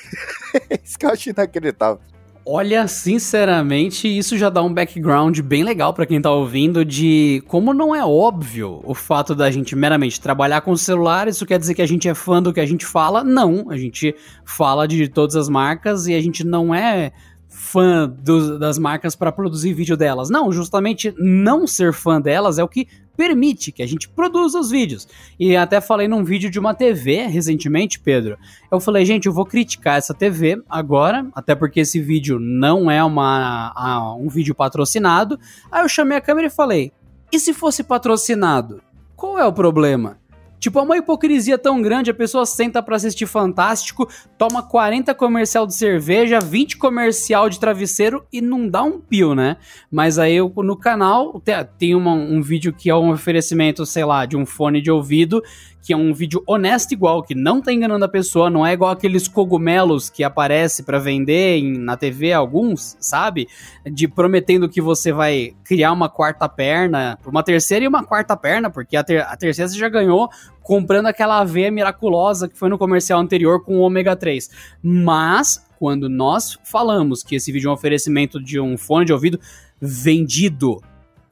isso 0.84 0.98
que 0.98 1.06
eu 1.06 1.12
acho 1.12 1.30
inacreditável. 1.30 2.00
Olha, 2.48 2.88
sinceramente, 2.88 4.08
isso 4.08 4.38
já 4.38 4.52
dá 4.52 4.62
um 4.62 4.72
background 4.72 5.40
bem 5.40 5.64
legal 5.64 5.96
para 5.96 6.06
quem 6.06 6.22
tá 6.22 6.30
ouvindo 6.30 6.86
de 6.86 7.44
como 7.48 7.74
não 7.74 7.96
é 7.96 8.06
óbvio 8.06 8.82
o 8.84 8.94
fato 8.94 9.34
da 9.34 9.50
gente 9.50 9.76
meramente 9.76 10.22
trabalhar 10.22 10.62
com 10.62 10.78
celular, 10.78 11.28
isso 11.28 11.44
quer 11.44 11.58
dizer 11.58 11.74
que 11.74 11.82
a 11.82 11.88
gente 11.88 12.08
é 12.08 12.14
fã 12.14 12.44
do 12.44 12.54
que 12.54 12.60
a 12.60 12.66
gente 12.66 12.86
fala? 12.86 13.24
Não, 13.24 13.72
a 13.72 13.78
gente 13.78 14.14
fala 14.46 14.88
de 14.88 15.08
todas 15.08 15.36
as 15.36 15.50
marcas 15.50 16.06
e 16.06 16.14
a 16.14 16.22
gente 16.22 16.44
não 16.44 16.74
é 16.74 17.12
fã 17.50 18.08
do, 18.08 18.60
das 18.60 18.78
marcas 18.78 19.16
para 19.16 19.32
produzir 19.32 19.74
vídeo 19.74 19.98
delas. 19.98 20.30
Não, 20.30 20.52
justamente 20.52 21.16
não 21.18 21.66
ser 21.66 21.94
fã 21.94 22.22
delas 22.22 22.60
é 22.60 22.64
o 22.64 22.68
que 22.68 22.88
permite 23.16 23.72
que 23.72 23.82
a 23.82 23.88
gente 23.88 24.10
produza 24.10 24.60
os 24.60 24.70
vídeos. 24.70 25.08
E 25.40 25.56
até 25.56 25.80
falei 25.82 26.08
num 26.08 26.24
vídeo 26.24 26.50
de 26.50 26.60
uma 26.60 26.74
TV 26.74 27.26
recentemente, 27.28 28.00
Pedro. 28.00 28.38
Eu 28.72 28.80
falei, 28.80 29.06
gente, 29.06 29.26
eu 29.26 29.34
vou 29.34 29.46
criticar 29.46 29.98
essa 29.98 30.14
TV 30.14 30.62
agora, 30.70 31.28
até 31.34 31.56
porque 31.56 31.82
esse 31.82 32.00
vídeo 32.00 32.40
não 32.40 32.90
é 32.90 33.04
uma, 33.04 33.72
a, 33.76 34.16
um 34.16 34.28
vídeo 34.28 34.54
patrocinado. 34.54 35.40
Aí 35.72 35.84
eu 35.84 35.90
chamei 35.90 36.18
a 36.18 36.22
câmera 36.22 36.48
e 36.48 36.52
falei: 36.52 36.92
e 37.32 37.40
se 37.40 37.54
fosse 37.54 37.84
patrocinado? 37.84 38.82
Qual 39.16 39.40
é 39.40 39.46
o 39.46 39.54
problema? 39.54 40.18
Tipo, 40.66 40.80
é 40.80 40.82
uma 40.82 40.98
hipocrisia 40.98 41.60
tão 41.60 41.80
grande, 41.80 42.10
a 42.10 42.14
pessoa 42.14 42.44
senta 42.44 42.82
para 42.82 42.96
assistir 42.96 43.28
Fantástico, 43.28 44.10
toma 44.36 44.64
40 44.64 45.14
comercial 45.14 45.68
de 45.68 45.76
cerveja, 45.76 46.40
20 46.40 46.78
comercial 46.78 47.48
de 47.50 47.60
travesseiro 47.60 48.26
e 48.34 48.42
não 48.42 48.68
dá 48.68 48.82
um 48.82 49.00
pio, 49.00 49.36
né? 49.36 49.58
Mas 49.92 50.18
aí 50.18 50.38
eu, 50.38 50.52
no 50.58 50.76
canal 50.76 51.40
tem 51.78 51.94
uma, 51.94 52.14
um 52.14 52.42
vídeo 52.42 52.74
que 52.74 52.90
é 52.90 52.96
um 52.96 53.12
oferecimento, 53.12 53.86
sei 53.86 54.06
lá, 54.06 54.26
de 54.26 54.36
um 54.36 54.44
fone 54.44 54.82
de 54.82 54.90
ouvido 54.90 55.44
que 55.86 55.94
é 55.94 55.96
um 55.96 56.12
vídeo 56.16 56.42
honesto 56.48 56.94
igual, 56.94 57.22
que 57.22 57.36
não 57.36 57.62
tá 57.62 57.72
enganando 57.72 58.04
a 58.04 58.10
pessoa, 58.10 58.50
não 58.50 58.66
é 58.66 58.74
igual 58.74 58.90
aqueles 58.90 59.28
cogumelos 59.28 60.10
que 60.10 60.24
aparece 60.24 60.82
para 60.82 60.98
vender 60.98 61.58
em, 61.60 61.78
na 61.78 61.96
TV 61.96 62.34
alguns, 62.34 62.98
sabe? 63.00 63.48
De 63.86 64.08
prometendo 64.08 64.68
que 64.68 64.82
você 64.82 65.12
vai 65.12 65.54
criar 65.64 65.92
uma 65.92 66.10
quarta 66.10 66.50
perna, 66.50 67.20
uma 67.24 67.44
terceira 67.44 67.86
e 67.86 67.88
uma 67.88 68.04
quarta 68.04 68.36
perna, 68.36 68.68
porque 68.68 68.98
a, 68.98 69.04
ter, 69.04 69.22
a 69.22 69.38
terceira 69.38 69.70
você 69.70 69.78
já 69.78 69.88
ganhou 69.88 70.28
comprando 70.64 71.06
aquela 71.06 71.40
aveia 71.40 71.70
miraculosa 71.70 72.50
que 72.50 72.58
foi 72.58 72.68
no 72.68 72.80
comercial 72.80 73.20
anterior 73.20 73.64
com 73.64 73.78
o 73.78 73.82
ômega 73.82 74.16
3. 74.16 74.50
Mas 74.82 75.64
quando 75.78 76.10
nós 76.10 76.58
falamos 76.64 77.22
que 77.22 77.36
esse 77.36 77.52
vídeo 77.52 77.68
é 77.68 77.70
um 77.70 77.76
oferecimento 77.76 78.42
de 78.42 78.60
um 78.60 78.76
fone 78.76 79.06
de 79.06 79.14
ouvido 79.14 79.40
vendido, 79.80 80.82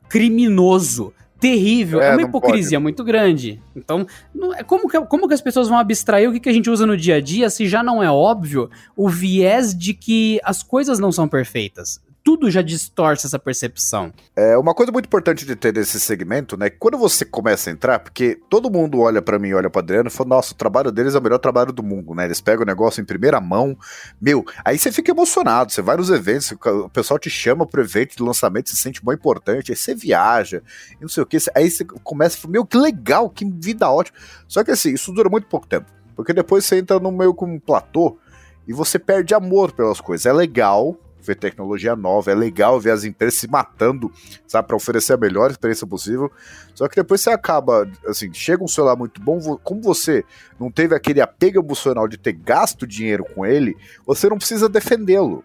criminoso, 0.07 1.11
terrível. 1.43 2.01
É, 2.01 2.09
é 2.09 2.11
uma 2.13 2.21
hipocrisia 2.21 2.77
pode. 2.77 2.83
muito 2.83 3.03
grande. 3.03 3.61
Então, 3.75 4.07
não, 4.33 4.53
é 4.53 4.63
como, 4.63 4.87
que, 4.87 4.99
como 5.01 5.27
que 5.27 5.33
as 5.33 5.41
pessoas 5.41 5.67
vão 5.67 5.77
abstrair 5.77 6.29
o 6.29 6.31
que, 6.31 6.39
que 6.39 6.49
a 6.49 6.53
gente 6.53 6.69
usa 6.69 6.85
no 6.85 6.95
dia 6.95 7.15
a 7.15 7.21
dia 7.21 7.49
se 7.49 7.67
já 7.67 7.83
não 7.83 8.01
é 8.01 8.09
óbvio 8.09 8.69
o 8.95 9.09
viés 9.09 9.77
de 9.77 9.93
que 9.93 10.39
as 10.43 10.63
coisas 10.63 10.99
não 10.99 11.11
são 11.11 11.27
perfeitas? 11.27 12.01
Tudo 12.23 12.49
já 12.49 12.61
distorce 12.61 13.27
essa 13.27 13.37
percepção. 13.37 14.13
É 14.35 14.57
uma 14.57 14.73
coisa 14.73 14.91
muito 14.91 15.07
importante 15.07 15.45
de 15.45 15.55
ter 15.55 15.73
nesse 15.73 15.99
segmento, 15.99 16.55
né? 16.55 16.69
Quando 16.69 16.97
você 16.97 17.25
começa 17.25 17.69
a 17.69 17.73
entrar, 17.73 17.99
porque 17.99 18.39
todo 18.49 18.71
mundo 18.71 18.99
olha 18.99 19.21
para 19.21 19.37
mim, 19.37 19.51
olha 19.51 19.69
para 19.69 19.81
Adriano 19.81 20.07
e 20.07 20.11
fala: 20.11 20.29
"Nossa, 20.29 20.53
o 20.53 20.55
trabalho 20.55 20.91
deles 20.91 21.15
é 21.15 21.19
o 21.19 21.21
melhor 21.21 21.39
trabalho 21.39 21.73
do 21.73 21.83
mundo", 21.83 22.15
né? 22.15 22.25
Eles 22.25 22.39
pegam 22.39 22.63
o 22.63 22.65
negócio 22.65 23.01
em 23.01 23.05
primeira 23.05 23.41
mão. 23.41 23.77
Meu, 24.21 24.45
aí 24.63 24.77
você 24.77 24.91
fica 24.91 25.11
emocionado, 25.11 25.71
você 25.71 25.81
vai 25.81 25.97
nos 25.97 26.09
eventos, 26.09 26.51
o 26.51 26.89
pessoal 26.89 27.19
te 27.19 27.29
chama 27.29 27.65
pro 27.67 27.81
evento 27.81 28.15
de 28.15 28.23
lançamento, 28.23 28.69
se 28.69 28.77
sente 28.77 29.03
muito 29.03 29.19
importante, 29.19 29.71
aí 29.71 29.75
você 29.75 29.93
viaja, 29.93 30.63
não 31.01 31.09
sei 31.09 31.23
o 31.23 31.25
que, 31.25 31.37
aí 31.53 31.69
você 31.69 31.83
começa 31.83 32.47
"Meu, 32.47 32.65
que 32.65 32.77
legal, 32.77 33.29
que 33.29 33.43
vida 33.45 33.89
ótima". 33.91 34.17
Só 34.47 34.63
que 34.63 34.71
assim, 34.71 34.93
isso 34.93 35.11
dura 35.11 35.29
muito 35.29 35.47
pouco 35.47 35.67
tempo, 35.67 35.87
porque 36.15 36.31
depois 36.31 36.63
você 36.63 36.77
entra 36.77 36.99
no 36.99 37.11
meio 37.11 37.33
com 37.33 37.45
um 37.45 37.59
platô 37.59 38.17
e 38.65 38.71
você 38.71 38.97
perde 38.97 39.33
amor 39.33 39.73
pelas 39.73 39.99
coisas. 39.99 40.25
É 40.25 40.31
legal, 40.31 40.97
ver 41.23 41.35
tecnologia 41.35 41.95
nova, 41.95 42.31
é 42.31 42.35
legal 42.35 42.79
ver 42.79 42.91
as 42.91 43.03
empresas 43.03 43.39
se 43.39 43.47
matando, 43.47 44.11
sabe, 44.47 44.67
para 44.67 44.75
oferecer 44.75 45.13
a 45.13 45.17
melhor 45.17 45.49
experiência 45.49 45.87
possível. 45.87 46.31
Só 46.75 46.87
que 46.87 46.95
depois 46.95 47.21
você 47.21 47.29
acaba, 47.29 47.89
assim, 48.07 48.33
chega 48.33 48.63
um 48.63 48.67
celular 48.67 48.95
muito 48.95 49.21
bom, 49.21 49.39
como 49.63 49.81
você 49.81 50.23
não 50.59 50.71
teve 50.71 50.95
aquele 50.95 51.21
apego 51.21 51.59
emocional 51.59 52.07
de 52.07 52.17
ter 52.17 52.33
gasto 52.33 52.85
dinheiro 52.85 53.23
com 53.23 53.45
ele, 53.45 53.75
você 54.05 54.29
não 54.29 54.37
precisa 54.37 54.67
defendê-lo. 54.67 55.43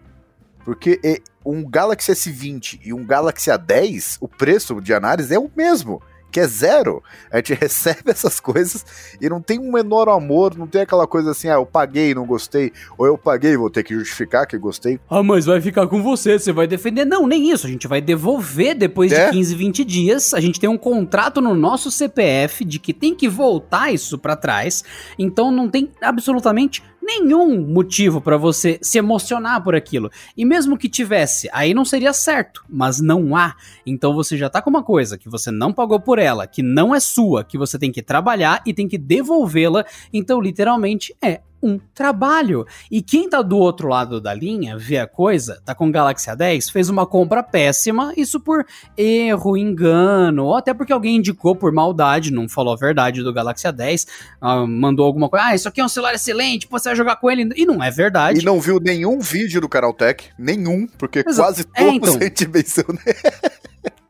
Porque 0.65 1.21
um 1.43 1.67
Galaxy 1.67 2.11
S20 2.11 2.81
e 2.83 2.93
um 2.93 3.05
Galaxy 3.05 3.49
A10, 3.49 4.17
o 4.19 4.27
preço 4.27 4.79
de 4.81 4.93
análise 4.93 5.33
é 5.33 5.39
o 5.39 5.49
mesmo 5.55 6.01
que 6.31 6.39
é 6.39 6.47
zero. 6.47 7.03
A 7.31 7.37
gente 7.37 7.53
recebe 7.59 8.11
essas 8.11 8.39
coisas 8.39 8.85
e 9.19 9.29
não 9.29 9.41
tem 9.41 9.59
um 9.59 9.71
menor 9.71 10.09
amor, 10.09 10.57
não 10.57 10.67
tem 10.67 10.81
aquela 10.81 11.07
coisa 11.07 11.31
assim, 11.31 11.49
ah, 11.49 11.53
eu 11.53 11.65
paguei 11.65 12.11
e 12.11 12.15
não 12.15 12.25
gostei, 12.25 12.71
ou 12.97 13.05
eu 13.05 13.17
paguei 13.17 13.53
e 13.53 13.57
vou 13.57 13.69
ter 13.69 13.83
que 13.83 13.93
justificar 13.93 14.47
que 14.47 14.57
gostei. 14.57 14.99
Ah, 15.09 15.23
mas 15.23 15.45
vai 15.45 15.61
ficar 15.61 15.87
com 15.87 16.01
você, 16.01 16.37
você 16.37 16.51
vai 16.51 16.67
defender. 16.67 17.05
Não, 17.05 17.27
nem 17.27 17.51
isso, 17.51 17.67
a 17.67 17.69
gente 17.69 17.87
vai 17.87 18.01
devolver 18.01 18.75
depois 18.75 19.11
é? 19.11 19.25
de 19.25 19.31
15, 19.31 19.55
20 19.55 19.85
dias. 19.85 20.33
A 20.33 20.39
gente 20.39 20.59
tem 20.59 20.69
um 20.69 20.77
contrato 20.77 21.41
no 21.41 21.55
nosso 21.55 21.91
CPF 21.91 22.63
de 22.65 22.79
que 22.79 22.93
tem 22.93 23.15
que 23.15 23.27
voltar 23.27 23.91
isso 23.91 24.17
para 24.17 24.35
trás. 24.35 24.83
Então 25.17 25.51
não 25.51 25.69
tem 25.69 25.91
absolutamente 26.01 26.83
nenhum 27.09 27.67
motivo 27.67 28.21
para 28.21 28.37
você 28.37 28.77
se 28.83 28.99
emocionar 28.99 29.63
por 29.63 29.73
aquilo. 29.73 30.11
E 30.37 30.45
mesmo 30.45 30.77
que 30.77 30.87
tivesse, 30.87 31.49
aí 31.51 31.73
não 31.73 31.83
seria 31.83 32.13
certo, 32.13 32.63
mas 32.69 33.01
não 33.01 33.35
há. 33.35 33.55
Então 33.85 34.13
você 34.13 34.37
já 34.37 34.47
tá 34.47 34.61
com 34.61 34.69
uma 34.69 34.83
coisa 34.83 35.17
que 35.17 35.27
você 35.27 35.49
não 35.49 35.73
pagou 35.73 35.99
por 35.99 36.19
ela, 36.19 36.45
que 36.45 36.61
não 36.61 36.93
é 36.93 36.99
sua, 36.99 37.43
que 37.43 37.57
você 37.57 37.79
tem 37.79 37.91
que 37.91 38.03
trabalhar 38.03 38.61
e 38.63 38.73
tem 38.73 38.87
que 38.87 38.97
devolvê-la. 38.97 39.83
Então, 40.13 40.39
literalmente, 40.39 41.15
é 41.19 41.41
um 41.61 41.79
trabalho. 41.93 42.65
E 42.89 43.01
quem 43.01 43.29
tá 43.29 43.41
do 43.41 43.57
outro 43.57 43.87
lado 43.87 44.19
da 44.21 44.33
linha, 44.33 44.77
vê 44.77 44.97
a 44.97 45.07
coisa, 45.07 45.61
tá 45.65 45.75
com 45.75 45.87
o 45.87 45.91
Galaxy 45.91 46.29
A10, 46.29 46.71
fez 46.71 46.89
uma 46.89 47.05
compra 47.05 47.43
péssima, 47.43 48.13
isso 48.15 48.39
por 48.39 48.65
erro, 48.97 49.57
engano, 49.57 50.45
ou 50.45 50.55
até 50.55 50.73
porque 50.73 50.93
alguém 50.93 51.17
indicou 51.17 51.55
por 51.55 51.71
maldade, 51.71 52.31
não 52.31 52.47
falou 52.47 52.73
a 52.73 52.77
verdade 52.77 53.23
do 53.23 53.33
Galaxy 53.33 53.67
A10, 53.67 54.07
uh, 54.41 54.67
mandou 54.67 55.05
alguma 55.05 55.29
coisa, 55.29 55.47
ah, 55.47 55.55
isso 55.55 55.67
aqui 55.67 55.81
é 55.81 55.85
um 55.85 55.89
celular 55.89 56.13
excelente, 56.13 56.67
você 56.69 56.89
vai 56.89 56.95
jogar 56.95 57.15
com 57.17 57.29
ele, 57.29 57.49
e 57.55 57.65
não 57.65 57.83
é 57.83 57.91
verdade. 57.91 58.39
E 58.39 58.45
não 58.45 58.59
viu 58.59 58.79
nenhum 58.79 59.19
vídeo 59.19 59.61
do 59.61 59.69
Canaltech, 59.69 60.29
nenhum, 60.37 60.87
porque 60.97 61.19
Exato. 61.19 61.35
quase 61.35 61.61
é, 61.73 61.83
todos 61.83 61.93
é, 61.93 61.95
então, 61.95 62.15
a 62.19 62.23
gente 62.23 62.47
mencionou. 62.47 62.99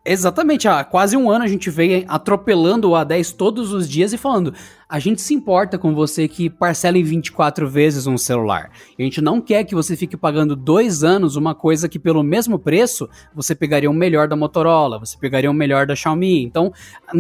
Exatamente, 0.06 0.66
há 0.66 0.82
quase 0.86 1.18
um 1.18 1.30
ano 1.30 1.44
a 1.44 1.48
gente 1.48 1.70
veio 1.70 2.06
atropelando 2.08 2.90
o 2.90 2.94
A10 2.94 3.36
todos 3.36 3.74
os 3.74 3.88
dias 3.88 4.14
e 4.14 4.18
falando: 4.18 4.54
a 4.88 4.98
gente 4.98 5.22
se 5.22 5.34
importa 5.34 5.78
com 5.78 5.94
você 5.94 6.26
que 6.26 6.50
parcela 6.50 6.98
em 6.98 7.04
24 7.04 7.70
vezes 7.70 8.08
um 8.08 8.18
celular. 8.18 8.72
A 8.98 9.02
gente 9.02 9.22
não 9.22 9.42
quer 9.42 9.66
que 9.66 9.76
você 9.76 9.98
fique 9.98 10.16
pagando 10.16 10.56
dois 10.56 11.04
anos 11.04 11.36
uma 11.36 11.54
coisa 11.54 11.90
que, 11.90 12.00
pelo 12.00 12.24
mesmo 12.24 12.58
preço, 12.58 13.10
você 13.36 13.54
pegaria 13.54 13.92
o 13.92 13.94
melhor 13.94 14.30
da 14.30 14.38
Motorola, 14.38 14.98
você 14.98 15.18
pegaria 15.18 15.52
o 15.52 15.54
melhor 15.54 15.86
da 15.86 15.96
Xiaomi. 15.96 16.44
Então, 16.44 16.72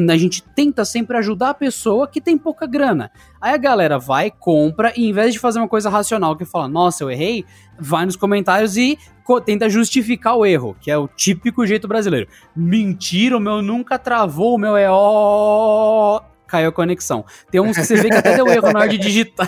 a 0.09 0.17
gente 0.17 0.41
tenta 0.41 0.85
sempre 0.85 1.17
ajudar 1.17 1.49
a 1.49 1.53
pessoa 1.53 2.07
que 2.07 2.21
tem 2.21 2.37
pouca 2.37 2.65
grana. 2.65 3.11
Aí 3.41 3.53
a 3.53 3.57
galera 3.57 3.99
vai, 3.99 4.31
compra, 4.31 4.93
e 4.95 5.09
em 5.09 5.13
vez 5.13 5.33
de 5.33 5.39
fazer 5.39 5.59
uma 5.59 5.67
coisa 5.67 5.89
racional 5.89 6.35
que 6.37 6.45
fala, 6.45 6.67
nossa, 6.67 7.03
eu 7.03 7.11
errei, 7.11 7.45
vai 7.77 8.05
nos 8.05 8.15
comentários 8.15 8.77
e 8.77 8.97
tenta 9.41 9.69
justificar 9.69 10.37
o 10.37 10.45
erro, 10.45 10.75
que 10.79 10.89
é 10.89 10.97
o 10.97 11.07
típico 11.07 11.65
jeito 11.65 11.87
brasileiro. 11.87 12.27
Mentira, 12.55 13.35
o 13.35 13.39
meu 13.39 13.61
nunca 13.61 13.99
travou, 13.99 14.55
o 14.55 14.57
meu 14.57 14.77
é 14.77 14.87
ó 14.89 16.21
caiu 16.49 16.69
a 16.69 16.71
conexão. 16.71 17.23
Tem 17.49 17.61
uns 17.61 17.77
que 17.77 17.85
você 17.85 17.95
vê 17.95 18.09
que 18.09 18.15
até 18.15 18.35
deu 18.35 18.47
erro 18.47 18.73
na 18.73 18.79
hora 18.79 18.89
de 18.89 18.97
digitar. 18.97 19.47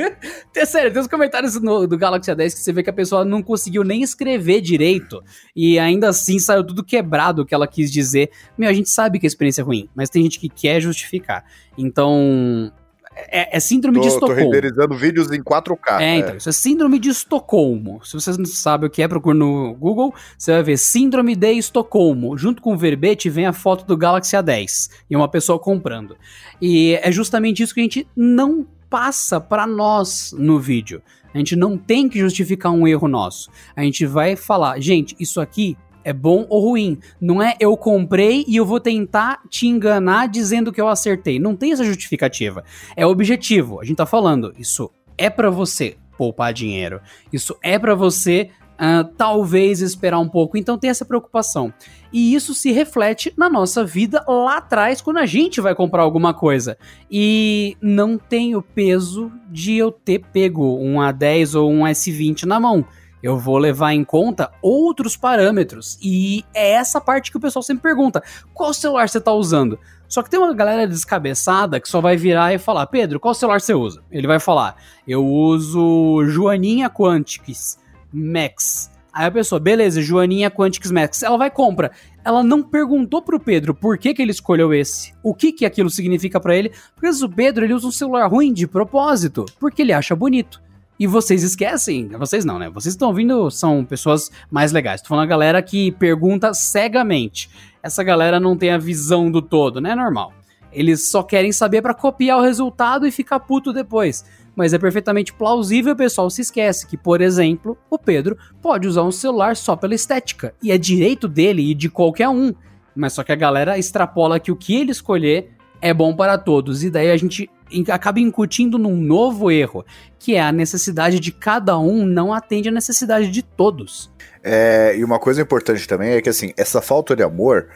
é 0.54 0.66
sério, 0.66 0.92
tem 0.92 1.00
uns 1.00 1.06
comentários 1.06 1.58
no, 1.60 1.86
do 1.86 1.96
Galaxy 1.96 2.30
A10 2.30 2.52
que 2.52 2.58
você 2.58 2.72
vê 2.72 2.82
que 2.82 2.90
a 2.90 2.92
pessoa 2.92 3.24
não 3.24 3.42
conseguiu 3.42 3.84
nem 3.84 4.02
escrever 4.02 4.60
direito 4.60 5.22
e 5.54 5.78
ainda 5.78 6.08
assim 6.08 6.38
saiu 6.38 6.66
tudo 6.66 6.84
quebrado 6.84 7.42
o 7.42 7.46
que 7.46 7.54
ela 7.54 7.66
quis 7.66 7.90
dizer. 7.90 8.30
Meu, 8.58 8.68
a 8.68 8.72
gente 8.72 8.90
sabe 8.90 9.18
que 9.18 9.26
a 9.26 9.28
experiência 9.28 9.62
é 9.62 9.64
ruim, 9.64 9.88
mas 9.94 10.10
tem 10.10 10.22
gente 10.24 10.38
que 10.38 10.48
quer 10.48 10.80
justificar. 10.80 11.44
Então, 11.78 12.72
é, 13.14 13.56
é, 13.56 13.60
síndrome 13.60 13.98
tô, 13.98 14.02
de 14.02 14.08
Estocolmo. 14.08 14.34
Tô 14.34 14.42
renderizando 14.42 14.94
vídeos 14.96 15.30
em 15.30 15.42
4K. 15.42 16.00
É, 16.00 16.04
é, 16.04 16.16
então, 16.16 16.36
isso 16.36 16.48
é 16.48 16.52
síndrome 16.52 16.98
de 16.98 17.10
Estocolmo. 17.10 18.00
Se 18.04 18.14
vocês 18.14 18.36
não 18.36 18.46
sabem 18.46 18.88
o 18.88 18.90
que 18.90 19.02
é, 19.02 19.08
procure 19.08 19.36
no 19.36 19.74
Google, 19.74 20.14
você 20.36 20.52
vai 20.52 20.62
ver 20.62 20.78
síndrome 20.78 21.36
de 21.36 21.52
Estocolmo. 21.52 22.36
Junto 22.36 22.62
com 22.62 22.74
o 22.74 22.76
verbete 22.76 23.28
vem 23.28 23.46
a 23.46 23.52
foto 23.52 23.84
do 23.84 23.96
Galaxy 23.96 24.36
A10 24.36 24.90
e 25.10 25.16
uma 25.16 25.28
pessoa 25.28 25.58
comprando. 25.58 26.16
E 26.60 26.94
é 27.02 27.12
justamente 27.12 27.62
isso 27.62 27.74
que 27.74 27.80
a 27.80 27.84
gente 27.84 28.06
não 28.16 28.66
passa 28.88 29.40
para 29.40 29.66
nós 29.66 30.34
no 30.36 30.58
vídeo. 30.58 31.02
A 31.34 31.38
gente 31.38 31.56
não 31.56 31.78
tem 31.78 32.08
que 32.08 32.18
justificar 32.18 32.72
um 32.72 32.86
erro 32.86 33.08
nosso. 33.08 33.50
A 33.74 33.82
gente 33.82 34.04
vai 34.04 34.36
falar, 34.36 34.78
gente, 34.80 35.16
isso 35.18 35.40
aqui 35.40 35.76
é 36.04 36.12
bom 36.12 36.46
ou 36.48 36.68
ruim. 36.68 36.98
Não 37.20 37.42
é 37.42 37.56
eu 37.60 37.76
comprei 37.76 38.44
e 38.46 38.56
eu 38.56 38.66
vou 38.66 38.80
tentar 38.80 39.40
te 39.48 39.66
enganar 39.66 40.28
dizendo 40.28 40.72
que 40.72 40.80
eu 40.80 40.88
acertei. 40.88 41.38
Não 41.38 41.56
tem 41.56 41.72
essa 41.72 41.84
justificativa. 41.84 42.64
É 42.96 43.06
objetivo. 43.06 43.80
A 43.80 43.84
gente 43.84 43.96
tá 43.96 44.06
falando, 44.06 44.52
isso 44.58 44.90
é 45.16 45.30
para 45.30 45.50
você 45.50 45.96
poupar 46.16 46.52
dinheiro. 46.52 47.00
Isso 47.32 47.56
é 47.62 47.78
para 47.78 47.94
você 47.94 48.50
uh, 48.72 49.04
talvez 49.16 49.80
esperar 49.80 50.18
um 50.18 50.28
pouco. 50.28 50.56
Então 50.56 50.78
tem 50.78 50.90
essa 50.90 51.04
preocupação. 51.04 51.72
E 52.12 52.34
isso 52.34 52.54
se 52.54 52.72
reflete 52.72 53.32
na 53.36 53.48
nossa 53.48 53.84
vida 53.84 54.24
lá 54.28 54.58
atrás, 54.58 55.00
quando 55.00 55.18
a 55.18 55.26
gente 55.26 55.60
vai 55.60 55.74
comprar 55.74 56.02
alguma 56.02 56.34
coisa. 56.34 56.76
E 57.10 57.76
não 57.80 58.18
tem 58.18 58.54
o 58.54 58.62
peso 58.62 59.32
de 59.50 59.76
eu 59.76 59.90
ter 59.90 60.20
pego 60.32 60.76
um 60.78 60.96
A10 60.96 61.58
ou 61.58 61.70
um 61.70 61.82
S20 61.84 62.44
na 62.44 62.60
mão 62.60 62.84
eu 63.22 63.38
vou 63.38 63.56
levar 63.58 63.92
em 63.92 64.04
conta 64.04 64.50
outros 64.60 65.16
parâmetros. 65.16 65.98
E 66.02 66.44
é 66.52 66.72
essa 66.72 67.00
parte 67.00 67.30
que 67.30 67.36
o 67.36 67.40
pessoal 67.40 67.62
sempre 67.62 67.82
pergunta: 67.82 68.22
qual 68.52 68.74
celular 68.74 69.08
você 69.08 69.18
está 69.18 69.32
usando? 69.32 69.78
Só 70.08 70.22
que 70.22 70.28
tem 70.28 70.38
uma 70.38 70.52
galera 70.52 70.86
descabeçada 70.86 71.80
que 71.80 71.88
só 71.88 72.00
vai 72.00 72.16
virar 72.16 72.52
e 72.52 72.58
falar: 72.58 72.86
Pedro, 72.86 73.20
qual 73.20 73.34
celular 73.34 73.60
você 73.60 73.72
usa? 73.72 74.02
Ele 74.10 74.26
vai 74.26 74.40
falar: 74.40 74.76
eu 75.06 75.24
uso 75.24 76.24
Joaninha 76.26 76.90
Quantics 76.90 77.78
Max. 78.12 78.90
Aí 79.12 79.26
a 79.26 79.30
pessoa, 79.30 79.60
beleza, 79.60 80.00
Joaninha 80.00 80.50
Quantics 80.50 80.90
Max. 80.90 81.22
Ela 81.22 81.36
vai 81.36 81.50
compra. 81.50 81.92
Ela 82.24 82.42
não 82.42 82.62
perguntou 82.62 83.20
pro 83.20 83.38
Pedro 83.38 83.74
por 83.74 83.98
que, 83.98 84.14
que 84.14 84.22
ele 84.22 84.30
escolheu 84.30 84.72
esse. 84.72 85.12
O 85.22 85.34
que 85.34 85.52
que 85.52 85.66
aquilo 85.66 85.90
significa 85.90 86.40
para 86.40 86.56
ele. 86.56 86.72
Porque 86.94 87.24
o 87.24 87.28
Pedro 87.28 87.64
ele 87.64 87.74
usa 87.74 87.86
um 87.86 87.92
celular 87.92 88.26
ruim 88.26 88.52
de 88.52 88.66
propósito. 88.66 89.44
Porque 89.60 89.82
ele 89.82 89.92
acha 89.92 90.16
bonito. 90.16 90.62
E 91.02 91.06
vocês 91.08 91.42
esquecem, 91.42 92.10
vocês 92.10 92.44
não, 92.44 92.60
né? 92.60 92.70
Vocês 92.70 92.94
estão 92.94 93.08
ouvindo, 93.08 93.50
são 93.50 93.84
pessoas 93.84 94.30
mais 94.48 94.70
legais. 94.70 95.02
Tô 95.02 95.08
falando 95.08 95.24
a 95.24 95.28
galera 95.28 95.60
que 95.60 95.90
pergunta 95.90 96.54
cegamente. 96.54 97.50
Essa 97.82 98.04
galera 98.04 98.38
não 98.38 98.56
tem 98.56 98.70
a 98.70 98.78
visão 98.78 99.28
do 99.28 99.42
todo, 99.42 99.80
né? 99.80 99.96
Normal. 99.96 100.32
Eles 100.72 101.10
só 101.10 101.24
querem 101.24 101.50
saber 101.50 101.82
para 101.82 101.92
copiar 101.92 102.38
o 102.38 102.42
resultado 102.42 103.04
e 103.04 103.10
ficar 103.10 103.40
puto 103.40 103.72
depois. 103.72 104.24
Mas 104.54 104.72
é 104.72 104.78
perfeitamente 104.78 105.32
plausível, 105.32 105.96
pessoal 105.96 106.30
se 106.30 106.42
esquece 106.42 106.86
que, 106.86 106.96
por 106.96 107.20
exemplo, 107.20 107.76
o 107.90 107.98
Pedro 107.98 108.38
pode 108.62 108.86
usar 108.86 109.02
um 109.02 109.10
celular 109.10 109.56
só 109.56 109.74
pela 109.74 109.96
estética. 109.96 110.54
E 110.62 110.70
é 110.70 110.78
direito 110.78 111.26
dele 111.26 111.68
e 111.68 111.74
de 111.74 111.90
qualquer 111.90 112.28
um. 112.28 112.54
Mas 112.94 113.14
só 113.14 113.24
que 113.24 113.32
a 113.32 113.36
galera 113.36 113.76
extrapola 113.76 114.38
que 114.38 114.52
o 114.52 114.56
que 114.56 114.76
ele 114.76 114.92
escolher 114.92 115.50
é 115.82 115.92
bom 115.92 116.14
para 116.14 116.38
todos. 116.38 116.84
E 116.84 116.88
daí 116.88 117.10
a 117.10 117.16
gente 117.16 117.50
acaba 117.90 118.20
incutindo 118.20 118.78
num 118.78 118.96
novo 118.96 119.50
erro, 119.50 119.84
que 120.18 120.36
é 120.36 120.40
a 120.40 120.52
necessidade 120.52 121.18
de 121.18 121.32
cada 121.32 121.78
um 121.78 122.06
não 122.06 122.32
atende 122.32 122.68
a 122.68 122.72
necessidade 122.72 123.30
de 123.30 123.42
todos. 123.42 124.10
É, 124.42 124.94
e 124.96 125.04
uma 125.04 125.18
coisa 125.18 125.42
importante 125.42 125.86
também 125.86 126.12
é 126.12 126.22
que 126.22 126.28
assim, 126.28 126.52
essa 126.56 126.80
falta 126.80 127.16
de 127.16 127.22
amor 127.22 127.68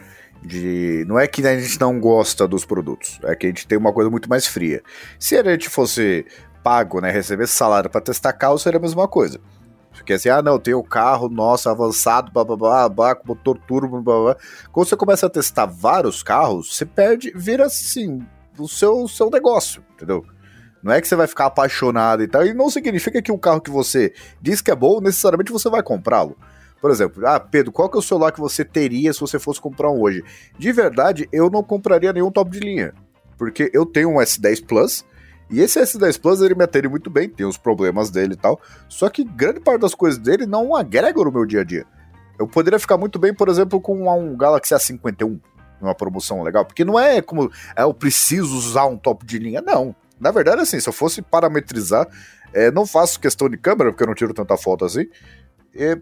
de 0.43 1.05
não 1.09 1.19
é 1.19 1.27
que 1.27 1.45
a 1.45 1.59
gente 1.59 1.81
não 1.81 1.99
gosta 1.99 2.47
dos 2.47 2.65
produtos, 2.65 3.19
é 3.25 3.35
que 3.35 3.47
a 3.47 3.49
gente 3.49 3.67
tem 3.67 3.77
uma 3.77 3.93
coisa 3.93 4.09
muito 4.09 4.29
mais 4.29 4.47
fria. 4.47 4.83
Se 5.19 5.37
a 5.37 5.43
gente 5.43 5.69
fosse 5.69 6.25
pago, 6.63 7.01
né, 7.01 7.11
receber 7.11 7.47
salário 7.47 7.91
para 7.91 8.01
testar 8.01 8.33
carro, 8.33 8.59
seria 8.59 8.79
a 8.79 8.83
mesma 8.83 9.09
coisa. 9.09 9.41
Porque 9.97 10.13
assim, 10.13 10.29
ah, 10.29 10.43
não, 10.43 10.59
tem 10.59 10.75
o 10.75 10.83
carro, 10.83 11.29
nosso, 11.29 11.69
avançado, 11.69 12.31
blá, 12.31 12.45
blá, 12.45 12.57
blá, 12.57 12.89
blá, 12.89 13.15
com 13.15 13.29
motor 13.29 13.59
turbo, 13.59 14.01
blá, 14.01 14.23
blá. 14.23 14.37
Quando 14.71 14.89
você 14.89 14.97
começa 14.97 15.27
a 15.27 15.31
testar 15.31 15.67
vários 15.67 16.23
carros, 16.23 16.75
você 16.75 16.85
perde, 16.85 17.33
vira 17.35 17.67
assim, 17.67 18.25
o 18.59 18.69
seu, 18.69 19.09
seu 19.09 19.31
negócio, 19.31 19.83
entendeu? 19.95 20.25
Não 20.83 20.93
é 20.93 21.01
que 21.01 21.09
você 21.09 21.17
vai 21.17 21.27
ficar 21.27 21.47
apaixonado 21.47 22.23
e 22.23 22.29
tal, 22.29 22.47
e 22.47 22.55
não 22.55 22.71
significa 22.71 23.21
que 23.21 23.33
o 23.33 23.39
carro 23.39 23.61
que 23.61 23.71
você 23.71 24.13
diz 24.41 24.61
que 24.61 24.71
é 24.71 24.77
bom, 24.77 25.01
necessariamente 25.01 25.51
você 25.51 25.69
vai 25.69 25.83
comprá-lo. 25.83 26.37
Por 26.81 26.91
exemplo, 26.91 27.27
ah, 27.27 27.41
Pedro, 27.41 27.73
qual 27.73 27.89
que 27.89 27.97
é 27.97 27.99
o 27.99 28.03
celular 28.03 28.31
que 28.31 28.39
você 28.39 28.65
teria 28.65 29.13
se 29.13 29.21
você 29.21 29.39
fosse 29.39 29.61
comprar 29.61 29.91
um 29.91 30.01
hoje? 30.01 30.23
De 30.59 30.71
verdade, 30.73 31.29
eu 31.33 31.51
não 31.51 31.63
compraria 31.63 32.13
nenhum 32.13 32.31
top 32.31 32.51
de 32.51 32.61
linha. 32.61 32.95
Porque 33.37 33.71
eu 33.75 33.85
tenho 33.85 34.11
um 34.11 34.17
S10 34.17 34.65
Plus, 34.65 35.05
e 35.49 35.61
esse 35.61 35.81
S10 35.81 36.21
Plus 36.21 36.41
ele 36.41 36.55
me 36.55 36.65
atende 36.65 36.89
muito 36.89 37.09
bem, 37.09 37.29
tem 37.29 37.47
os 37.47 37.57
problemas 37.57 38.11
dele 38.11 38.35
e 38.35 38.37
tal. 38.37 38.61
Só 38.89 39.09
que 39.09 39.23
grande 39.23 39.61
parte 39.61 39.81
das 39.81 39.95
coisas 39.95 40.19
dele 40.19 40.47
não 40.47 40.75
agregam 40.75 41.25
no 41.25 41.33
meu 41.33 41.47
dia 41.47 41.61
a 41.61 41.65
dia. 41.65 41.87
Eu 42.39 42.47
poderia 42.47 42.79
ficar 42.79 42.99
muito 42.99 43.19
bem, 43.19 43.33
por 43.33 43.49
exemplo, 43.49 43.81
com 43.81 44.09
um 44.09 44.37
Galaxy 44.37 44.75
A51, 44.75 45.41
numa 45.81 45.95
promoção 45.95 46.43
legal, 46.43 46.65
porque 46.65 46.85
não 46.85 46.99
é 46.99 47.23
como 47.23 47.51
é, 47.77 47.83
eu 47.83 47.95
preciso 47.95 48.57
usar 48.57 48.87
um 48.87 48.97
top 48.97 49.25
de 49.25 49.39
linha, 49.39 49.63
não. 49.63 49.95
Na 50.21 50.31
verdade, 50.31 50.61
assim, 50.61 50.81
se 50.81 50.89
eu 50.89 50.93
fosse 50.93 51.23
parametrizar, 51.23 52.07
é, 52.53 52.71
não 52.71 52.87
faço 52.87 53.21
questão 53.21 53.49
de 53.49 53.57
câmera, 53.57 53.91
porque 53.91 54.03
eu 54.03 54.07
não 54.07 54.15
tiro 54.15 54.35
tanta 54.35 54.57
foto 54.57 54.85
assim. 54.85 55.07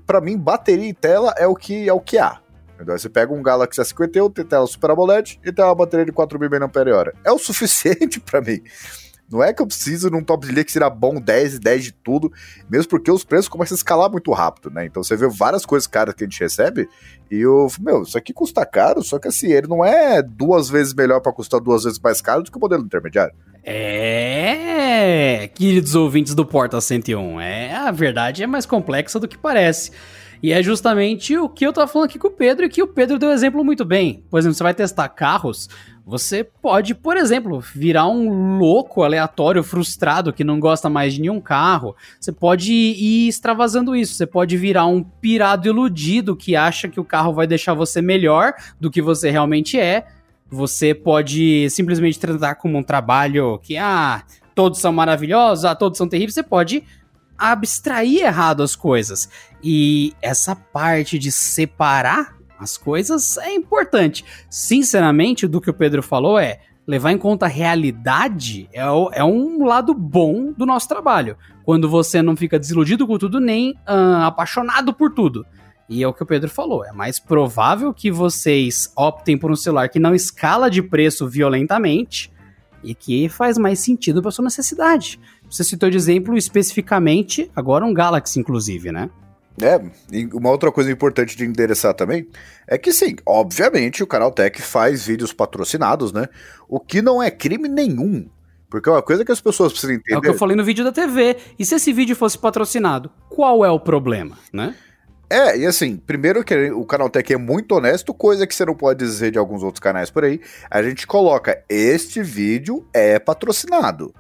para 0.06 0.20
mim, 0.20 0.38
bateria 0.38 0.88
e 0.88 0.94
tela 0.94 1.34
é 1.36 1.46
o 1.46 1.54
que 1.54 1.88
é 1.88 1.92
o 1.92 2.00
que 2.00 2.18
há. 2.18 2.40
Então, 2.80 2.96
você 2.96 3.08
pega 3.08 3.32
um 3.32 3.42
Galaxy 3.42 3.80
S51, 3.80 4.32
tem 4.32 4.44
tela 4.44 4.66
Super 4.66 4.90
AMOLED 4.90 5.40
e 5.44 5.52
tem 5.52 5.64
uma 5.64 5.74
bateria 5.74 6.04
de 6.04 6.12
4.000 6.12 6.60
mAh. 6.60 7.12
É 7.24 7.30
o 7.30 7.38
suficiente 7.38 8.18
para 8.20 8.40
mim. 8.40 8.60
Não 9.30 9.42
é 9.42 9.52
que 9.52 9.62
eu 9.62 9.66
preciso 9.66 10.10
num 10.10 10.22
top 10.22 10.46
de 10.46 10.52
linha 10.52 10.64
que 10.64 10.72
será 10.72 10.90
bom 10.90 11.14
10 11.14 11.54
e 11.54 11.58
10 11.58 11.84
de 11.84 11.92
tudo, 11.92 12.30
mesmo 12.68 12.88
porque 12.90 13.10
os 13.10 13.24
preços 13.24 13.48
começam 13.48 13.74
a 13.74 13.78
escalar 13.78 14.10
muito 14.10 14.30
rápido, 14.32 14.70
né? 14.70 14.84
Então 14.84 15.02
você 15.02 15.16
vê 15.16 15.28
várias 15.28 15.64
coisas 15.64 15.86
caras 15.86 16.14
que 16.14 16.24
a 16.24 16.26
gente 16.26 16.40
recebe 16.40 16.88
e 17.30 17.40
eu, 17.40 17.66
meu, 17.80 18.02
isso 18.02 18.18
aqui 18.18 18.32
custa 18.32 18.64
caro, 18.66 19.02
só 19.02 19.18
que 19.18 19.28
assim, 19.28 19.50
ele 19.50 19.66
não 19.66 19.84
é 19.84 20.22
duas 20.22 20.68
vezes 20.68 20.92
melhor 20.92 21.20
para 21.20 21.32
custar 21.32 21.60
duas 21.60 21.84
vezes 21.84 21.98
mais 21.98 22.20
caro 22.20 22.42
do 22.42 22.50
que 22.50 22.56
o 22.56 22.60
modelo 22.60 22.84
intermediário. 22.84 23.34
É, 23.64 25.48
queridos 25.54 25.94
ouvintes 25.94 26.34
do 26.34 26.44
Porta 26.44 26.80
101, 26.80 27.40
é, 27.40 27.74
a 27.74 27.90
verdade 27.90 28.42
é 28.42 28.46
mais 28.46 28.66
complexa 28.66 29.18
do 29.18 29.26
que 29.26 29.38
parece. 29.38 29.90
E 30.42 30.52
é 30.52 30.62
justamente 30.62 31.38
o 31.38 31.48
que 31.48 31.66
eu 31.66 31.72
tava 31.72 31.90
falando 31.90 32.06
aqui 32.06 32.18
com 32.18 32.28
o 32.28 32.30
Pedro 32.30 32.66
e 32.66 32.68
que 32.68 32.82
o 32.82 32.86
Pedro 32.86 33.18
deu 33.18 33.30
exemplo 33.30 33.64
muito 33.64 33.82
bem. 33.82 34.22
Por 34.28 34.38
exemplo, 34.38 34.54
você 34.54 34.62
vai 34.62 34.74
testar 34.74 35.08
carros, 35.08 35.70
você 36.06 36.44
pode, 36.44 36.94
por 36.94 37.16
exemplo, 37.16 37.61
virar 37.61 38.06
um 38.06 38.58
louco 38.58 39.02
aleatório, 39.02 39.62
frustrado, 39.62 40.34
que 40.34 40.44
não 40.44 40.61
gosta 40.61 40.90
mais 40.90 41.14
de 41.14 41.20
nenhum 41.23 41.40
carro. 41.40 41.96
Você 42.20 42.30
pode 42.30 42.73
ir 42.73 43.26
extravasando 43.26 43.96
isso. 43.96 44.14
Você 44.14 44.26
pode 44.26 44.54
virar 44.58 44.84
um 44.84 45.02
pirado 45.02 45.66
iludido 45.66 46.37
que 46.37 46.54
acha 46.54 46.88
que 46.88 47.00
o 47.00 47.04
carro 47.04 47.32
vai 47.32 47.46
deixar 47.46 47.73
você 47.73 48.02
melhor 48.02 48.52
do 48.78 48.90
que 48.90 49.00
você 49.00 49.30
realmente 49.30 49.80
é. 49.80 50.06
Você 50.50 50.94
pode 50.94 51.70
simplesmente 51.70 52.18
tratar 52.18 52.56
como 52.56 52.76
um 52.76 52.82
trabalho 52.82 53.58
que, 53.62 53.78
ah, 53.78 54.23
todos 54.54 54.80
são 54.80 54.92
maravilhosos, 54.92 55.64
ah, 55.64 55.75
todos 55.75 55.96
são 55.96 56.06
terríveis. 56.06 56.34
Você 56.34 56.42
pode 56.42 56.84
abstrair 57.38 58.26
errado 58.26 58.62
as 58.62 58.76
coisas. 58.76 59.26
E 59.62 60.12
essa 60.20 60.54
parte 60.54 61.18
de 61.18 61.32
separar 61.32 62.34
as 62.64 62.76
coisas 62.76 63.38
é 63.38 63.54
importante. 63.54 64.25
Sinceramente, 64.50 65.47
do 65.47 65.61
que 65.61 65.71
o 65.71 65.75
Pedro 65.75 66.02
falou 66.02 66.38
é 66.38 66.61
levar 66.87 67.12
em 67.12 67.18
conta 67.18 67.47
a 67.47 67.49
realidade 67.49 68.68
é, 68.73 68.83
é 69.12 69.25
um 69.25 69.64
lado 69.64 69.94
bom 69.94 70.52
do 70.52 70.66
nosso 70.66 70.88
trabalho. 70.88 71.37
Quando 71.64 71.88
você 71.88 72.21
não 72.21 72.37
fica 72.37 72.59
desiludido 72.59 73.06
com 73.06 73.16
tudo, 73.16 73.40
nem 73.40 73.71
uh, 73.88 74.25
apaixonado 74.25 74.92
por 74.92 75.12
tudo. 75.12 75.47
E 75.88 76.02
é 76.02 76.09
o 76.09 76.12
que 76.12 76.23
o 76.23 76.26
Pedro 76.26 76.50
falou. 76.50 76.85
É 76.85 76.92
mais 76.92 77.18
provável 77.18 77.92
que 77.92 78.11
vocês 78.11 78.92
optem 78.97 79.37
por 79.37 79.50
um 79.50 79.56
celular 79.56 79.88
que 79.88 79.99
não 79.99 80.14
escala 80.14 80.71
de 80.71 80.83
preço 80.83 81.28
violentamente 81.28 82.33
e 82.83 82.94
que 82.94 83.28
faz 83.28 83.56
mais 83.56 83.78
sentido 83.80 84.21
para 84.21 84.30
sua 84.30 84.44
necessidade. 84.44 85.18
Você 85.49 85.64
citou 85.64 85.88
de 85.90 85.97
exemplo 85.97 86.37
especificamente 86.37 87.50
agora 87.54 87.85
um 87.85 87.94
Galaxy, 87.94 88.40
inclusive, 88.40 88.92
né? 88.92 89.11
É, 89.62 89.80
e 90.11 90.26
uma 90.32 90.50
outra 90.50 90.73
coisa 90.73 90.90
importante 90.90 91.37
de 91.37 91.44
endereçar 91.44 91.94
também 91.94 92.26
é 92.66 92.76
que 92.76 92.92
sim, 92.92 93.14
obviamente 93.25 94.02
o 94.02 94.06
Canal 94.06 94.32
Tech 94.32 94.61
faz 94.61 95.06
vídeos 95.06 95.32
patrocinados, 95.32 96.12
né? 96.12 96.28
O 96.68 96.80
que 96.80 97.00
não 97.00 97.23
é 97.23 97.30
crime 97.30 97.68
nenhum. 97.68 98.28
Porque 98.68 98.88
é 98.88 98.92
uma 98.92 99.02
coisa 99.02 99.25
que 99.25 99.30
as 99.30 99.40
pessoas 99.40 99.70
precisam 99.70 99.94
entender. 99.94 100.16
É 100.16 100.18
o 100.18 100.20
que 100.20 100.28
eu 100.28 100.34
falei 100.34 100.56
no 100.56 100.64
vídeo 100.64 100.84
da 100.84 100.90
TV. 100.90 101.37
E 101.56 101.64
se 101.64 101.76
esse 101.76 101.92
vídeo 101.92 102.16
fosse 102.16 102.37
patrocinado, 102.37 103.08
qual 103.30 103.64
é 103.64 103.70
o 103.70 103.78
problema, 103.78 104.37
né? 104.52 104.75
É, 105.30 105.56
e 105.56 105.66
assim, 105.66 105.96
primeiro 105.96 106.44
que 106.44 106.70
o 106.73 106.84
Canal 106.84 107.08
Tech 107.08 107.32
é 107.32 107.37
muito 107.37 107.76
honesto, 107.76 108.12
coisa 108.12 108.46
que 108.46 108.54
você 108.54 108.64
não 108.64 108.75
pode 108.75 108.99
dizer 108.99 109.30
de 109.30 109.38
alguns 109.38 109.62
outros 109.62 109.80
canais 109.80 110.11
por 110.11 110.25
aí. 110.25 110.40
A 110.70 110.82
gente 110.82 111.06
coloca, 111.06 111.62
este 111.68 112.23
vídeo 112.23 112.84
é 112.92 113.18
patrocinado. 113.18 114.12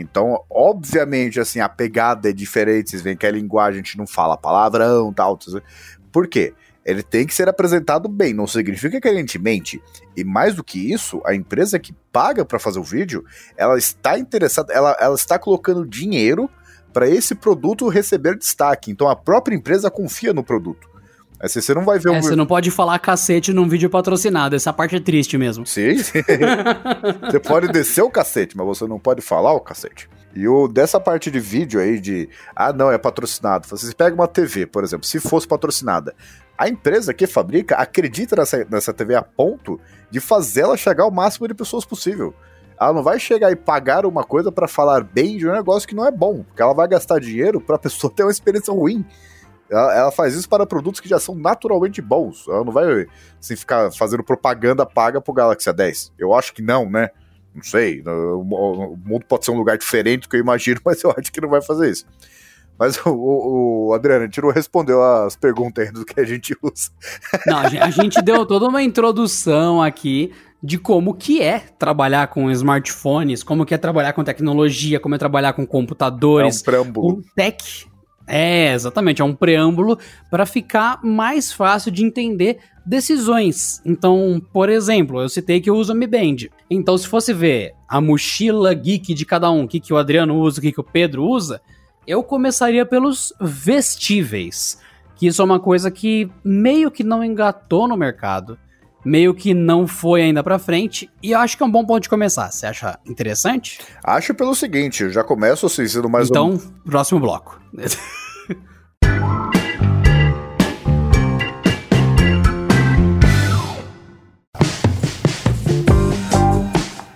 Então, 0.00 0.42
obviamente, 0.50 1.40
assim, 1.40 1.60
a 1.60 1.68
pegada 1.68 2.30
é 2.30 2.32
diferente, 2.32 2.90
vocês 2.90 3.02
veem 3.02 3.16
que 3.16 3.26
a 3.26 3.30
linguagem 3.30 3.80
a 3.80 3.82
gente 3.82 3.98
não 3.98 4.06
fala 4.06 4.36
palavrão, 4.36 5.12
tal, 5.12 5.36
tal. 5.36 5.60
Por 6.12 6.28
quê? 6.28 6.54
Ele 6.84 7.02
tem 7.02 7.26
que 7.26 7.34
ser 7.34 7.48
apresentado 7.48 8.08
bem, 8.08 8.32
não 8.32 8.46
significa 8.46 8.98
que 8.98 9.08
a 9.08 9.14
gente 9.14 9.38
mente. 9.38 9.82
E 10.16 10.24
mais 10.24 10.54
do 10.54 10.64
que 10.64 10.90
isso, 10.90 11.20
a 11.24 11.34
empresa 11.34 11.78
que 11.78 11.92
paga 12.10 12.44
para 12.46 12.58
fazer 12.58 12.78
o 12.78 12.82
vídeo, 12.82 13.24
ela 13.56 13.76
está 13.76 14.18
interessada, 14.18 14.72
ela, 14.72 14.96
ela 14.98 15.14
está 15.14 15.38
colocando 15.38 15.86
dinheiro 15.86 16.48
para 16.92 17.06
esse 17.06 17.34
produto 17.34 17.88
receber 17.88 18.38
destaque. 18.38 18.90
Então 18.90 19.08
a 19.08 19.14
própria 19.14 19.54
empresa 19.54 19.90
confia 19.90 20.32
no 20.32 20.42
produto. 20.42 20.87
Assim, 21.40 21.60
você 21.60 21.72
não 21.72 21.84
vai 21.84 21.98
ver 21.98 22.12
é, 22.12 22.18
um... 22.18 22.22
Você 22.22 22.34
não 22.34 22.46
pode 22.46 22.70
falar 22.70 22.98
cacete 22.98 23.52
num 23.52 23.68
vídeo 23.68 23.88
patrocinado, 23.88 24.56
essa 24.56 24.72
parte 24.72 24.96
é 24.96 25.00
triste 25.00 25.38
mesmo. 25.38 25.64
Sim, 25.66 25.98
sim. 25.98 26.20
você 27.30 27.38
pode 27.38 27.68
descer 27.68 28.02
o 28.02 28.10
cacete, 28.10 28.56
mas 28.56 28.66
você 28.66 28.86
não 28.86 28.98
pode 28.98 29.22
falar 29.22 29.52
o 29.52 29.60
cacete. 29.60 30.08
E 30.34 30.46
o 30.46 30.68
dessa 30.68 31.00
parte 31.00 31.30
de 31.30 31.40
vídeo 31.40 31.80
aí 31.80 32.00
de, 32.00 32.28
ah 32.54 32.72
não, 32.72 32.90
é 32.90 32.98
patrocinado. 32.98 33.66
Você 33.68 33.94
pega 33.94 34.14
uma 34.14 34.28
TV, 34.28 34.66
por 34.66 34.84
exemplo, 34.84 35.06
se 35.06 35.20
fosse 35.20 35.46
patrocinada, 35.46 36.14
a 36.56 36.68
empresa 36.68 37.14
que 37.14 37.26
fabrica 37.26 37.76
acredita 37.76 38.34
nessa, 38.34 38.66
nessa 38.68 38.92
TV 38.92 39.14
a 39.14 39.22
ponto 39.22 39.80
de 40.10 40.18
fazê-la 40.18 40.76
chegar 40.76 41.04
ao 41.04 41.10
máximo 41.10 41.46
de 41.46 41.54
pessoas 41.54 41.84
possível. 41.84 42.34
Ela 42.80 42.92
não 42.92 43.02
vai 43.02 43.18
chegar 43.18 43.50
e 43.50 43.56
pagar 43.56 44.06
uma 44.06 44.22
coisa 44.24 44.52
para 44.52 44.68
falar 44.68 45.02
bem 45.02 45.36
de 45.36 45.48
um 45.48 45.52
negócio 45.52 45.88
que 45.88 45.94
não 45.94 46.06
é 46.06 46.10
bom, 46.10 46.42
porque 46.42 46.62
ela 46.62 46.74
vai 46.74 46.86
gastar 46.86 47.20
dinheiro 47.20 47.60
para 47.60 47.76
a 47.76 47.78
pessoa 47.78 48.10
ter 48.14 48.24
uma 48.24 48.30
experiência 48.30 48.72
ruim. 48.72 49.04
Ela, 49.70 49.94
ela, 49.94 50.10
faz 50.10 50.34
isso 50.34 50.48
para 50.48 50.66
produtos 50.66 51.00
que 51.00 51.08
já 51.08 51.18
são 51.18 51.34
naturalmente 51.34 52.00
bons. 52.00 52.46
Ela 52.48 52.64
não 52.64 52.72
vai 52.72 53.06
assim, 53.38 53.56
ficar 53.56 53.90
fazendo 53.92 54.24
propaganda 54.24 54.86
paga 54.86 55.20
pro 55.20 55.34
Galaxy 55.34 55.68
A10. 55.68 56.12
Eu 56.18 56.34
acho 56.34 56.54
que 56.54 56.62
não, 56.62 56.88
né? 56.88 57.10
Não 57.54 57.62
sei. 57.62 58.02
O, 58.06 58.96
mundo 59.04 59.24
pode 59.28 59.44
ser 59.44 59.50
um 59.50 59.58
lugar 59.58 59.76
diferente 59.76 60.22
do 60.22 60.28
que 60.28 60.36
eu 60.36 60.40
imagino, 60.40 60.80
mas 60.84 61.02
eu 61.02 61.14
acho 61.16 61.32
que 61.32 61.40
não 61.40 61.48
vai 61.48 61.60
fazer 61.60 61.90
isso. 61.90 62.06
Mas 62.78 62.96
o, 63.04 63.10
o, 63.10 63.88
o 63.88 63.92
Adriano, 63.92 64.22
a 64.22 64.26
gente 64.26 64.40
não 64.40 64.50
respondeu 64.50 65.02
as 65.02 65.34
perguntas 65.34 65.86
ainda 65.86 65.98
do 65.98 66.06
que 66.06 66.20
a 66.20 66.24
gente 66.24 66.56
usa. 66.62 66.90
Não, 67.46 67.58
a 67.58 67.90
gente 67.90 68.22
deu 68.22 68.46
toda 68.46 68.68
uma 68.68 68.82
introdução 68.82 69.82
aqui 69.82 70.32
de 70.62 70.78
como 70.78 71.14
que 71.14 71.42
é 71.42 71.58
trabalhar 71.58 72.28
com 72.28 72.50
smartphones, 72.50 73.42
como 73.42 73.64
que 73.66 73.74
é 73.74 73.78
trabalhar 73.78 74.12
com 74.12 74.24
tecnologia, 74.24 74.98
como 74.98 75.14
é 75.14 75.18
trabalhar 75.18 75.52
com 75.52 75.66
computadores. 75.66 76.62
É 76.66 76.80
um. 76.80 76.92
Com 76.92 77.22
tech 77.34 77.88
é, 78.28 78.74
exatamente, 78.74 79.22
é 79.22 79.24
um 79.24 79.34
preâmbulo 79.34 79.98
para 80.30 80.44
ficar 80.44 81.00
mais 81.02 81.50
fácil 81.50 81.90
de 81.90 82.04
entender 82.04 82.58
decisões. 82.84 83.80
Então, 83.84 84.40
por 84.52 84.68
exemplo, 84.68 85.20
eu 85.20 85.28
citei 85.28 85.60
que 85.60 85.70
eu 85.70 85.76
uso 85.76 85.92
a 85.92 85.94
Mi 85.94 86.06
Band. 86.06 86.48
Então, 86.70 86.96
se 86.96 87.08
fosse 87.08 87.32
ver 87.32 87.74
a 87.88 88.00
mochila 88.00 88.72
geek 88.74 89.14
de 89.14 89.24
cada 89.24 89.50
um, 89.50 89.64
o 89.64 89.68
que, 89.68 89.80
que 89.80 89.92
o 89.92 89.96
Adriano 89.96 90.36
usa, 90.36 90.58
o 90.58 90.62
que, 90.62 90.72
que 90.72 90.80
o 90.80 90.84
Pedro 90.84 91.24
usa, 91.24 91.60
eu 92.06 92.22
começaria 92.22 92.84
pelos 92.84 93.32
vestíveis. 93.40 94.80
Que 95.16 95.26
isso 95.26 95.42
é 95.42 95.44
uma 95.44 95.58
coisa 95.58 95.90
que 95.90 96.30
meio 96.44 96.90
que 96.90 97.02
não 97.02 97.24
engatou 97.24 97.88
no 97.88 97.96
mercado, 97.96 98.58
meio 99.08 99.32
que 99.32 99.54
não 99.54 99.86
foi 99.86 100.20
ainda 100.20 100.44
para 100.44 100.58
frente, 100.58 101.10
e 101.22 101.30
eu 101.30 101.38
acho 101.38 101.56
que 101.56 101.62
é 101.62 101.66
um 101.66 101.70
bom 101.70 101.84
ponto 101.84 102.02
de 102.02 102.08
começar. 102.10 102.50
Você 102.50 102.66
acha 102.66 102.98
interessante? 103.06 103.78
Acho 104.04 104.34
pelo 104.34 104.54
seguinte, 104.54 105.02
eu 105.02 105.10
já 105.10 105.24
começo 105.24 105.64
assim, 105.64 105.88
sendo 105.88 106.10
mais 106.10 106.28
Então, 106.28 106.50
um... 106.50 106.58
próximo 106.84 107.18
bloco. 107.18 107.58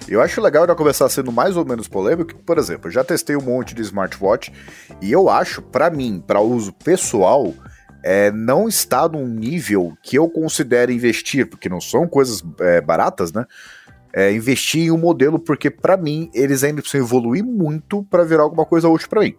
Eu 0.08 0.20
acho 0.20 0.42
legal 0.42 0.66
já 0.66 0.74
começar 0.74 1.08
sendo 1.08 1.32
mais 1.32 1.56
ou 1.56 1.64
menos 1.64 1.88
polêmico, 1.88 2.34
por 2.44 2.58
exemplo, 2.58 2.88
eu 2.88 2.92
já 2.92 3.02
testei 3.02 3.34
um 3.34 3.40
monte 3.40 3.74
de 3.74 3.80
smartwatch 3.80 4.52
e 5.00 5.10
eu 5.10 5.30
acho, 5.30 5.62
para 5.62 5.88
mim, 5.88 6.22
para 6.26 6.38
uso 6.38 6.70
pessoal, 6.70 7.54
é, 8.02 8.30
não 8.30 8.68
está 8.68 9.08
num 9.08 9.26
nível 9.26 9.96
que 10.02 10.16
eu 10.16 10.28
considero 10.28 10.90
investir, 10.90 11.48
porque 11.48 11.68
não 11.68 11.80
são 11.80 12.08
coisas 12.08 12.42
é, 12.60 12.80
baratas, 12.80 13.32
né? 13.32 13.46
É, 14.14 14.30
investir 14.32 14.84
em 14.84 14.90
um 14.90 14.98
modelo, 14.98 15.38
porque 15.38 15.70
para 15.70 15.96
mim 15.96 16.30
eles 16.34 16.62
ainda 16.62 16.82
precisam 16.82 17.06
evoluir 17.06 17.42
muito 17.42 18.02
para 18.04 18.24
virar 18.24 18.42
alguma 18.42 18.66
coisa 18.66 18.88
útil 18.88 19.08
para 19.08 19.20
mim. 19.20 19.34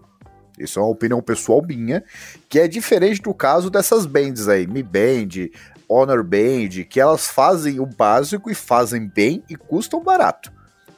Isso 0.58 0.80
é 0.80 0.82
uma 0.82 0.92
opinião 0.92 1.22
pessoal 1.22 1.62
minha, 1.62 2.04
que 2.50 2.60
é 2.60 2.68
diferente 2.68 3.22
do 3.22 3.34
caso 3.34 3.70
dessas 3.70 4.06
bands 4.06 4.48
aí, 4.48 4.66
Mi 4.66 4.82
Band, 4.82 5.50
Honor 5.88 6.24
Band, 6.24 6.86
que 6.90 7.00
elas 7.00 7.28
fazem 7.28 7.80
o 7.80 7.86
básico 7.86 8.50
e 8.50 8.56
fazem 8.56 9.08
bem 9.08 9.44
e 9.50 9.56
custam 9.56 10.02
barato. 10.02 10.52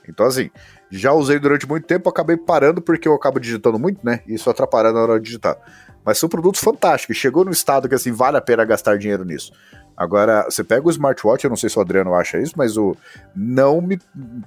Então, 0.07 0.25
assim, 0.25 0.49
já 0.89 1.11
usei 1.13 1.39
durante 1.39 1.67
muito 1.67 1.85
tempo, 1.85 2.09
acabei 2.09 2.37
parando 2.37 2.81
porque 2.81 3.07
eu 3.07 3.13
acabo 3.13 3.39
digitando 3.39 3.79
muito, 3.79 4.05
né? 4.05 4.21
Isso 4.27 4.49
atrapalha 4.49 4.91
na 4.91 5.01
hora 5.01 5.19
de 5.19 5.25
digitar. 5.25 5.57
Mas 6.05 6.17
são 6.19 6.29
produtos 6.29 6.61
fantásticos. 6.61 7.17
Chegou 7.17 7.43
no 7.43 7.51
estado 7.51 7.89
que, 7.89 7.95
assim, 7.95 8.11
vale 8.11 8.37
a 8.37 8.41
pena 8.41 8.63
gastar 8.63 8.97
dinheiro 8.97 9.25
nisso. 9.25 9.51
Agora, 9.97 10.43
você 10.43 10.63
pega 10.63 10.85
o 10.85 10.89
smartwatch, 10.89 11.45
eu 11.45 11.49
não 11.49 11.55
sei 11.55 11.69
se 11.69 11.77
o 11.79 11.81
Adriano 11.81 12.13
acha 12.13 12.37
isso, 12.37 12.53
mas 12.57 12.75
o 12.75 12.95
não 13.33 13.79
me, 13.79 13.97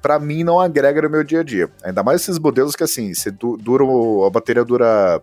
para 0.02 0.18
mim 0.18 0.44
não 0.44 0.60
agrega 0.60 1.00
no 1.00 1.08
meu 1.08 1.24
dia 1.24 1.40
a 1.40 1.42
dia. 1.42 1.70
Ainda 1.82 2.02
mais 2.02 2.20
esses 2.20 2.38
modelos 2.38 2.76
que 2.76 2.84
assim, 2.84 3.14
você 3.14 3.30
dura 3.30 3.84
a 4.26 4.30
bateria 4.30 4.62
dura 4.64 5.22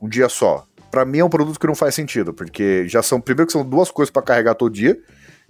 um 0.00 0.08
dia 0.08 0.28
só. 0.28 0.64
Para 0.90 1.04
mim 1.04 1.18
é 1.18 1.24
um 1.24 1.28
produto 1.28 1.60
que 1.60 1.66
não 1.66 1.74
faz 1.74 1.94
sentido, 1.94 2.32
porque 2.32 2.88
já 2.88 3.02
são 3.02 3.20
primeiro 3.20 3.46
que 3.46 3.52
são 3.52 3.62
duas 3.62 3.90
coisas 3.90 4.10
para 4.10 4.22
carregar 4.22 4.54
todo 4.54 4.72
dia. 4.72 4.98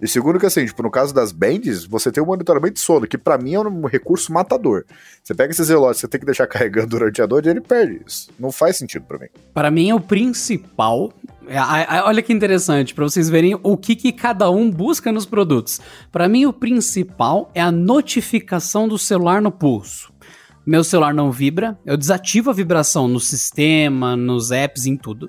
E 0.01 0.07
segundo 0.07 0.39
que 0.39 0.45
assim, 0.45 0.65
tipo, 0.65 0.81
no 0.81 0.89
caso 0.89 1.13
das 1.13 1.31
bands, 1.31 1.85
você 1.85 2.09
tem 2.11 2.23
um 2.23 2.25
monitoramento 2.25 2.75
de 2.75 2.79
sono, 2.79 3.05
que 3.05 3.17
para 3.17 3.37
mim 3.37 3.53
é 3.55 3.59
um 3.59 3.85
recurso 3.85 4.31
matador. 4.31 4.85
Você 5.21 5.35
pega 5.35 5.51
esses 5.51 5.67
relógios, 5.67 5.99
você 5.99 6.07
tem 6.07 6.19
que 6.19 6.25
deixar 6.25 6.47
carregando 6.47 6.87
durante 6.87 7.21
a 7.21 7.27
noite, 7.27 7.49
ele 7.49 7.59
perde 7.59 8.01
isso. 8.07 8.29
Não 8.39 8.51
faz 8.51 8.77
sentido 8.77 9.05
para 9.05 9.19
mim. 9.19 9.27
Para 9.53 9.69
mim, 9.69 9.91
o 9.91 9.99
principal 9.99 11.11
é, 11.49 11.59
olha 12.03 12.21
que 12.21 12.31
interessante, 12.31 12.93
para 12.93 13.03
vocês 13.03 13.27
verem 13.27 13.59
o 13.61 13.75
que, 13.75 13.95
que 13.95 14.11
cada 14.11 14.49
um 14.51 14.69
busca 14.69 15.11
nos 15.11 15.25
produtos. 15.25 15.81
Para 16.11 16.29
mim, 16.29 16.45
o 16.45 16.53
principal 16.53 17.49
é 17.55 17.61
a 17.61 17.71
notificação 17.71 18.87
do 18.87 18.97
celular 18.97 19.41
no 19.41 19.51
pulso. 19.51 20.13
Meu 20.65 20.83
celular 20.83 21.13
não 21.13 21.31
vibra, 21.31 21.77
eu 21.83 21.97
desativo 21.97 22.51
a 22.51 22.53
vibração 22.53 23.07
no 23.07 23.19
sistema, 23.19 24.15
nos 24.15 24.51
apps, 24.51 24.85
em 24.85 24.95
tudo. 24.95 25.27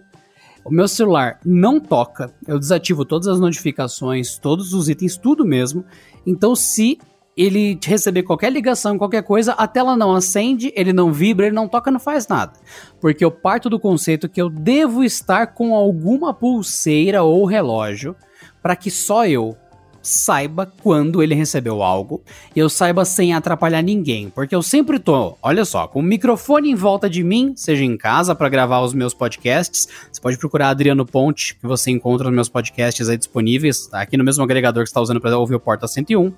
O 0.71 0.73
meu 0.73 0.87
celular 0.87 1.41
não 1.45 1.81
toca, 1.81 2.33
eu 2.47 2.57
desativo 2.57 3.05
todas 3.05 3.27
as 3.27 3.41
notificações, 3.41 4.39
todos 4.39 4.73
os 4.73 4.89
itens, 4.89 5.17
tudo 5.17 5.45
mesmo. 5.45 5.85
Então, 6.25 6.55
se 6.55 6.97
ele 7.37 7.77
receber 7.85 8.23
qualquer 8.23 8.53
ligação, 8.53 8.97
qualquer 8.97 9.25
coisa, 9.25 9.51
a 9.55 9.67
tela 9.67 9.97
não 9.97 10.15
acende, 10.15 10.73
ele 10.77 10.93
não 10.93 11.13
vibra, 11.13 11.47
ele 11.47 11.57
não 11.57 11.67
toca, 11.67 11.91
não 11.91 11.99
faz 11.99 12.29
nada. 12.29 12.53
Porque 13.01 13.25
eu 13.25 13.33
parto 13.33 13.69
do 13.69 13.81
conceito 13.81 14.29
que 14.29 14.41
eu 14.41 14.49
devo 14.49 15.03
estar 15.03 15.49
com 15.49 15.75
alguma 15.75 16.33
pulseira 16.33 17.25
ou 17.25 17.45
relógio 17.47 18.15
para 18.63 18.77
que 18.77 18.93
só 18.93 19.27
eu 19.27 19.57
saiba 20.03 20.73
quando 20.83 21.23
ele 21.23 21.35
recebeu 21.35 21.83
algo 21.83 22.23
e 22.55 22.59
eu 22.59 22.69
saiba 22.69 23.05
sem 23.05 23.35
atrapalhar 23.35 23.83
ninguém, 23.83 24.31
porque 24.31 24.55
eu 24.55 24.63
sempre 24.63 24.99
tô, 24.99 25.37
olha 25.43 25.65
só, 25.65 25.87
com 25.87 26.01
o 26.01 26.03
microfone 26.03 26.71
em 26.71 26.75
volta 26.75 27.09
de 27.09 27.23
mim, 27.23 27.53
seja 27.57 27.85
em 27.85 27.97
casa 27.97 28.35
para 28.35 28.49
gravar 28.49 28.81
os 28.81 28.95
meus 28.95 29.13
podcasts. 29.13 29.89
Você 30.11 30.21
pode 30.21 30.39
procurar 30.39 30.71
Adriano 30.71 31.05
Ponte, 31.05 31.55
que 31.55 31.67
você 31.67 31.91
encontra 31.91 32.29
os 32.29 32.35
meus 32.35 32.49
podcasts 32.49 33.09
aí 33.09 33.17
disponíveis, 33.17 33.87
tá? 33.87 34.01
aqui 34.01 34.17
no 34.17 34.25
mesmo 34.25 34.43
agregador 34.43 34.85
que 34.85 34.89
está 34.89 35.01
usando 35.01 35.21
para 35.21 35.37
ouvir 35.37 35.55
o 35.55 35.61
Porta 35.61 35.87
101 35.87 36.33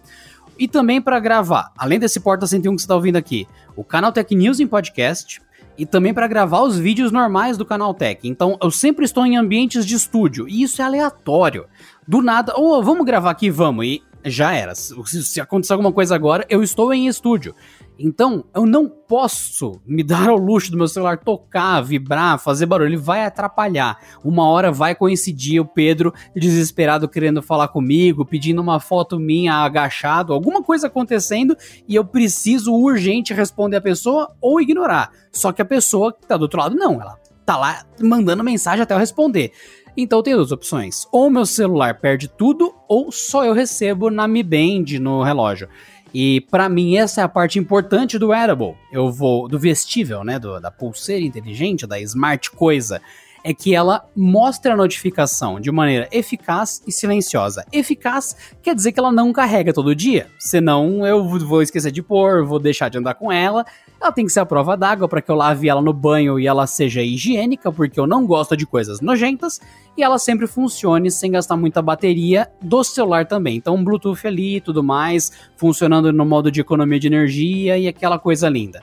e 0.59 0.69
também 0.69 1.01
para 1.01 1.19
gravar, 1.19 1.73
além 1.77 1.99
desse 1.99 2.21
Porta 2.21 2.47
101 2.47 2.75
que 2.75 2.83
você 2.83 2.85
está 2.85 2.95
ouvindo 2.95 3.17
aqui, 3.17 3.47
o 3.75 3.83
Canal 3.83 4.13
Tech 4.13 4.35
News 4.35 4.61
em 4.61 4.67
podcast 4.67 5.41
e 5.77 5.87
também 5.87 6.13
para 6.13 6.27
gravar 6.27 6.63
os 6.63 6.79
vídeos 6.79 7.11
normais 7.11 7.57
do 7.57 7.65
Canal 7.65 7.95
Tech. 7.95 8.29
Então 8.29 8.59
eu 8.63 8.71
sempre 8.71 9.05
estou 9.05 9.25
em 9.25 9.37
ambientes 9.37 9.87
de 9.87 9.95
estúdio 9.95 10.49
e 10.49 10.63
isso 10.63 10.83
é 10.83 10.85
aleatório. 10.85 11.67
Do 12.07 12.21
nada, 12.21 12.55
ou 12.57 12.79
oh, 12.79 12.83
vamos 12.83 13.07
gravar 13.07 13.31
aqui, 13.31 13.51
vamos. 13.51 13.87
E 13.87 14.03
já 14.25 14.53
era. 14.53 14.75
Se, 14.75 14.95
se 15.25 15.41
acontecer 15.41 15.73
alguma 15.73 15.93
coisa 15.93 16.15
agora, 16.15 16.47
eu 16.49 16.63
estou 16.63 16.93
em 16.93 17.07
estúdio. 17.07 17.55
Então, 17.99 18.45
eu 18.55 18.67
não 18.67 18.89
posso 18.89 19.81
me 19.87 20.03
dar 20.05 20.29
ao 20.29 20.37
luxo 20.37 20.71
do 20.71 20.77
meu 20.77 20.89
celular 20.89 21.19
tocar, 21.19 21.81
vibrar, 21.83 22.39
fazer 22.39 22.67
barulho. 22.67 22.89
Ele 22.89 22.97
vai 22.97 23.25
atrapalhar. 23.25 23.99
Uma 24.25 24.49
hora 24.49 24.73
vai 24.73 24.95
coincidir 24.95 25.61
o 25.61 25.67
Pedro 25.67 26.13
desesperado 26.35 27.09
querendo 27.09 27.43
falar 27.43 27.69
comigo, 27.69 28.25
pedindo 28.25 28.61
uma 28.61 28.81
foto 28.81 29.19
minha 29.19 29.55
agachado, 29.55 30.33
alguma 30.33 30.63
coisa 30.63 30.87
acontecendo 30.87 31.57
e 31.87 31.95
eu 31.95 32.05
preciso 32.05 32.73
urgente 32.73 33.35
responder 33.35 33.77
a 33.77 33.83
pessoa 33.83 34.35
ou 34.41 34.61
ignorar. 34.61 35.11
Só 35.31 35.53
que 35.53 35.63
a 35.63 35.67
pessoa 35.67 36.13
que 36.13 36.27
tá 36.27 36.37
do 36.37 36.43
outro 36.43 36.61
lado, 36.61 36.75
não. 36.75 37.01
Ela 37.01 37.19
tá 37.45 37.57
lá 37.57 37.85
mandando 38.01 38.43
mensagem 38.43 38.83
até 38.83 38.95
eu 38.95 38.99
responder. 38.99 39.53
Então 39.97 40.23
tem 40.23 40.35
duas 40.35 40.53
opções. 40.53 41.07
Ou 41.13 41.31
meu 41.31 41.45
celular 41.45 42.01
perde 42.01 42.29
tudo, 42.29 42.75
ou 42.89 43.13
só 43.13 43.45
eu 43.45 43.53
recebo 43.53 44.11
na 44.11 44.27
Mi 44.27 44.43
Band 44.43 44.99
no 45.01 45.23
relógio. 45.23 45.69
E 46.15 46.43
para 46.51 46.69
mim 46.69 46.97
essa 46.97 47.21
é 47.21 47.25
a 47.25 47.29
parte 47.29 47.59
importante 47.59 48.19
do 48.19 48.29
wearable. 48.29 48.75
Eu 48.93 49.11
vou 49.11 49.49
do 49.49 49.59
vestível, 49.59 50.25
né, 50.25 50.39
do, 50.39 50.61
da 50.61 50.71
pulseira 50.71 51.25
inteligente, 51.25 51.87
da 51.87 52.01
smart 52.01 52.51
coisa, 52.51 53.01
é 53.45 53.53
que 53.53 53.75
ela 53.75 54.07
mostra 54.15 54.75
a 54.75 54.77
notificação 54.77 55.59
de 55.59 55.71
maneira 55.71 56.09
eficaz 56.13 56.83
e 56.87 56.93
silenciosa. 56.93 57.65
Eficaz 57.73 58.37
quer 58.63 58.75
dizer 58.75 58.93
que 58.93 59.01
ela 59.01 59.11
não 59.11 59.33
carrega 59.33 59.73
todo 59.73 59.95
dia, 59.95 60.29
senão 60.39 61.05
eu 61.07 61.27
vou 61.27 61.63
esquecer 61.63 61.91
de 61.91 62.03
pôr, 62.03 62.45
vou 62.45 62.59
deixar 62.59 62.89
de 62.89 62.99
andar 62.99 63.15
com 63.15 63.33
ela. 63.33 63.65
Ela 64.03 64.11
tem 64.11 64.27
que 64.27 64.33
ser 64.33 64.41
a 64.41 64.47
prova 64.47 64.77
d'água 64.77 65.07
para 65.07 65.23
que 65.23 65.31
eu 65.31 65.37
lave 65.37 65.69
ela 65.69 65.81
no 65.81 65.93
banho 65.93 66.41
e 66.41 66.45
ela 66.45 66.67
seja 66.67 67.01
higiênica, 67.01 67.71
porque 67.71 68.01
eu 68.01 68.07
não 68.07 68.27
gosto 68.27 68.57
de 68.57 68.67
coisas 68.67 69.01
nojentas, 69.01 69.61
e 69.97 70.03
ela 70.03 70.19
sempre 70.19 70.49
funcione 70.49 71.09
sem 71.09 71.31
gastar 71.31 71.57
muita 71.57 71.81
bateria 71.81 72.51
do 72.61 72.83
celular 72.83 73.27
também. 73.27 73.55
Então, 73.55 73.83
Bluetooth 73.85 74.27
ali 74.27 74.57
e 74.57 74.61
tudo 74.61 74.83
mais, 74.83 75.31
funcionando 75.57 76.13
no 76.13 76.25
modo 76.25 76.51
de 76.51 76.61
economia 76.61 76.99
de 76.99 77.07
energia 77.07 77.79
e 77.79 77.87
aquela 77.87 78.19
coisa 78.19 78.49
linda. 78.49 78.83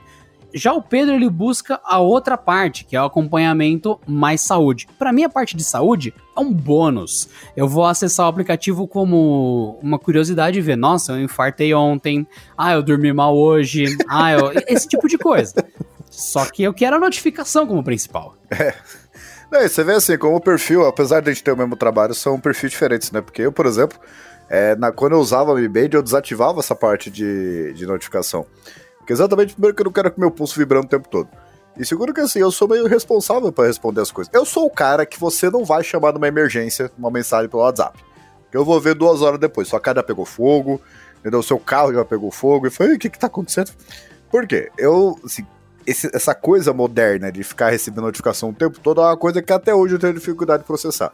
Já 0.54 0.74
o 0.74 0.82
Pedro 0.82 1.14
ele 1.14 1.30
busca 1.30 1.80
a 1.84 2.00
outra 2.00 2.38
parte, 2.38 2.84
que 2.84 2.96
é 2.96 3.02
o 3.02 3.06
acompanhamento 3.06 4.00
mais 4.08 4.42
saúde. 4.42 4.88
Para 4.98 5.14
mim 5.14 5.24
a 5.24 5.30
parte 5.30 5.56
de 5.56 5.64
saúde 5.64 6.14
é 6.36 6.40
um 6.40 6.52
bônus. 6.52 7.30
Eu 7.56 7.68
vou 7.68 7.86
acessar 7.86 8.26
o 8.26 8.30
aplicativo 8.30 8.88
como 8.88 9.80
uma 9.82 10.00
curiosidade 10.00 10.58
e 10.58 10.62
ver, 10.62 10.76
nossa, 10.76 11.14
eu 11.14 11.22
infartei 11.22 11.74
ontem, 11.74 12.28
ah, 12.58 12.74
eu 12.74 12.82
dormi 12.82 13.14
mal 13.14 13.38
hoje, 13.38 13.86
ah, 14.10 14.32
eu... 14.32 14.52
esse 14.68 14.88
tipo 14.88 15.08
de 15.08 15.18
coisa. 15.18 15.54
Só 16.10 16.46
que 16.46 16.64
eu 16.64 16.74
quero 16.74 16.96
a 16.96 17.00
notificação 17.00 17.68
como 17.68 17.84
principal. 17.84 18.36
É. 18.52 18.74
Não, 19.52 19.62
você 19.62 19.84
vê 19.84 19.94
assim, 19.94 20.18
como 20.18 20.36
o 20.36 20.42
perfil, 20.42 20.86
apesar 20.86 21.22
de 21.22 21.30
a 21.30 21.34
gente 21.34 21.44
ter 21.44 21.52
o 21.52 21.58
mesmo 21.58 21.76
trabalho, 21.76 22.14
são 22.14 22.40
perfis 22.40 22.72
diferentes, 22.72 23.12
né? 23.12 23.20
Porque 23.20 23.42
eu, 23.42 23.52
por 23.52 23.66
exemplo, 23.66 24.00
é, 24.48 24.76
na, 24.76 24.92
quando 24.92 25.14
eu 25.14 25.20
usava 25.20 25.54
a 25.54 25.56
Mi 25.56 25.68
Band, 25.68 25.90
eu 25.94 26.04
desativava 26.04 26.60
essa 26.60 26.76
parte 26.76 27.10
de, 27.10 27.74
de 27.74 27.86
notificação. 27.86 28.46
Exatamente 29.14 29.54
primeiro 29.54 29.76
que 29.76 29.82
eu 29.82 29.86
não 29.86 29.92
quero 29.92 30.12
que 30.12 30.20
meu 30.20 30.32
pulso 30.32 30.58
vibrando 30.58 30.86
o 30.86 30.90
tempo 30.90 31.08
todo. 31.10 31.30
E 31.78 31.86
segundo 31.86 32.14
que 32.14 32.20
assim, 32.20 32.40
eu 32.40 32.52
sou 32.52 32.68
meio 32.68 32.88
responsável 32.88 33.52
para 33.52 33.68
responder 33.68 34.02
as 34.02 34.12
coisas. 34.12 34.34
Eu 34.34 34.46
sou 34.46 34.66
o 34.66 34.70
cara 34.70 35.06
que 35.06 35.20
você 35.20 35.50
não 35.50 35.64
vai 35.64 35.84
chamar 35.84 36.14
numa 36.14 36.28
emergência, 36.28 36.92
uma 36.98 37.10
mensagem 37.10 37.50
pelo 37.50 37.64
WhatsApp. 37.64 37.98
Que 38.52 38.58
eu 38.58 38.66
vou 38.66 38.80
ver 38.82 38.96
duas 38.96 39.22
horas 39.22 39.40
depois. 39.40 39.68
Sua 39.68 39.80
cara 39.80 40.04
pegou 40.04 40.26
fogo, 40.26 40.82
entendeu? 41.20 41.42
Seu 41.42 41.58
carro 41.58 41.94
já 41.94 42.04
pegou 42.04 42.32
fogo. 42.32 42.68
E 42.68 42.70
foi, 42.70 42.96
o 42.96 43.00
que 43.00 43.10
que 43.10 43.18
tá 43.18 43.28
acontecendo? 43.28 43.72
Por 44.30 44.46
quê? 44.46 44.70
Eu, 44.78 45.18
assim, 45.24 45.46
esse, 45.88 46.10
essa 46.14 46.36
coisa 46.36 46.74
moderna 46.74 47.32
de 47.32 47.44
ficar 47.44 47.70
recebendo 47.70 48.04
notificação 48.04 48.50
o 48.50 48.54
tempo 48.54 48.80
todo 48.80 49.02
é 49.02 49.06
uma 49.06 49.18
coisa 49.18 49.42
que 49.42 49.54
até 49.54 49.74
hoje 49.74 49.96
eu 49.96 50.00
tenho 50.00 50.14
dificuldade 50.14 50.64
de 50.64 50.68
processar. 50.68 51.12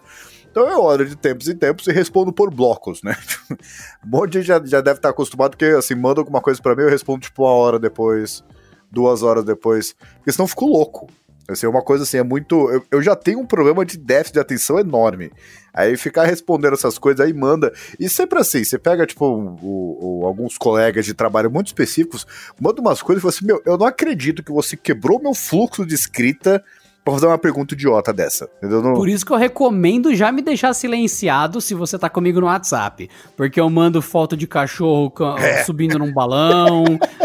Então 0.56 0.70
eu 0.70 0.80
olho 0.80 1.06
de 1.06 1.18
tempos 1.18 1.50
em 1.50 1.56
tempos 1.58 1.86
e 1.86 1.91
respondo 1.91 2.32
por 2.32 2.50
blocos, 2.50 3.04
né? 3.04 3.13
um 3.52 4.10
monte 4.10 4.32
de 4.32 4.38
gente 4.38 4.48
já, 4.48 4.65
já 4.65 4.80
deve 4.80 5.00
estar 5.00 5.10
acostumado, 5.10 5.52
porque 5.52 5.65
assim, 5.65 5.96
manda 5.96 6.22
alguma 6.22 6.39
coisa 6.39 6.62
para 6.62 6.74
mim, 6.74 6.84
eu 6.84 6.89
respondo 6.89 7.20
tipo 7.20 7.44
uma 7.44 7.52
hora 7.52 7.78
depois, 7.78 8.41
duas 8.89 9.22
horas 9.22 9.44
depois, 9.44 9.94
porque 10.15 10.32
senão 10.32 10.46
eu 10.46 10.48
fico 10.48 10.65
louco. 10.65 11.10
Assim, 11.46 11.65
é 11.65 11.70
uma 11.70 11.82
coisa 11.82 12.06
assim, 12.06 12.18
é 12.18 12.24
muito. 12.24 12.72
Eu, 12.72 12.84
eu, 12.89 13.02
já 13.02 13.18
tenho 13.18 13.39
um 13.39 13.46
problema 13.46 13.86
de 13.86 13.98
déficit 13.98 14.36
de 14.36 14.39
atenção 14.39 14.80
enorme. 14.80 15.30
Aí 15.74 15.98
ficar 15.98 16.24
respondendo 16.24 16.74
essas 16.74 16.98
coisas 16.98 17.24
aí 17.24 17.34
manda. 17.34 17.74
E 18.00 18.08
sempre 18.08 18.39
assim, 18.39 18.63
você 18.63 18.80
pega, 18.80 19.06
tipo, 19.06 19.26
o, 19.26 20.22
o, 20.22 20.26
alguns 20.26 20.58
colegas 20.58 21.06
de 21.06 21.13
trabalho 21.13 21.52
muito 21.52 21.68
específicos, 21.68 22.26
manda 22.60 22.82
umas 22.82 23.02
coisas 23.02 23.20
e 23.20 23.22
fala 23.22 23.34
assim: 23.36 23.46
Meu, 23.46 23.62
eu 23.65 23.78
não 23.78 23.86
acredito 23.86 24.41
que 24.41 24.54
você 24.54 24.78
quebrou 24.78 25.22
meu 25.22 25.36
fluxo 25.36 25.86
de 25.86 25.94
escrita 25.94 26.63
pra 27.06 27.13
fazer 27.13 27.28
uma 27.28 27.38
pergunta 27.38 27.76
idiota 27.76 28.12
dessa. 28.12 28.50
Entendeu? 28.58 28.82
Não... 28.82 28.96
Por 28.96 29.08
isso 29.08 29.24
que 29.24 29.32
eu 29.32 29.38
recomendo 29.38 30.13
já 30.15 30.32
me 30.32 30.41
deixar 30.41 30.74
silenciado 30.74 31.62
se 31.62 31.76
você 31.76 32.00
tá 32.00 32.10
comigo 32.10 32.41
no 32.41 32.48
WhatsApp. 32.48 33.08
Porque 33.38 33.60
eu 33.60 33.70
mando 33.70 34.02
foto 34.02 34.36
de 34.36 34.48
cachorro 34.48 35.13
é. 35.38 35.63
subindo 35.63 36.00
num 36.00 36.12
balão, 36.12 36.84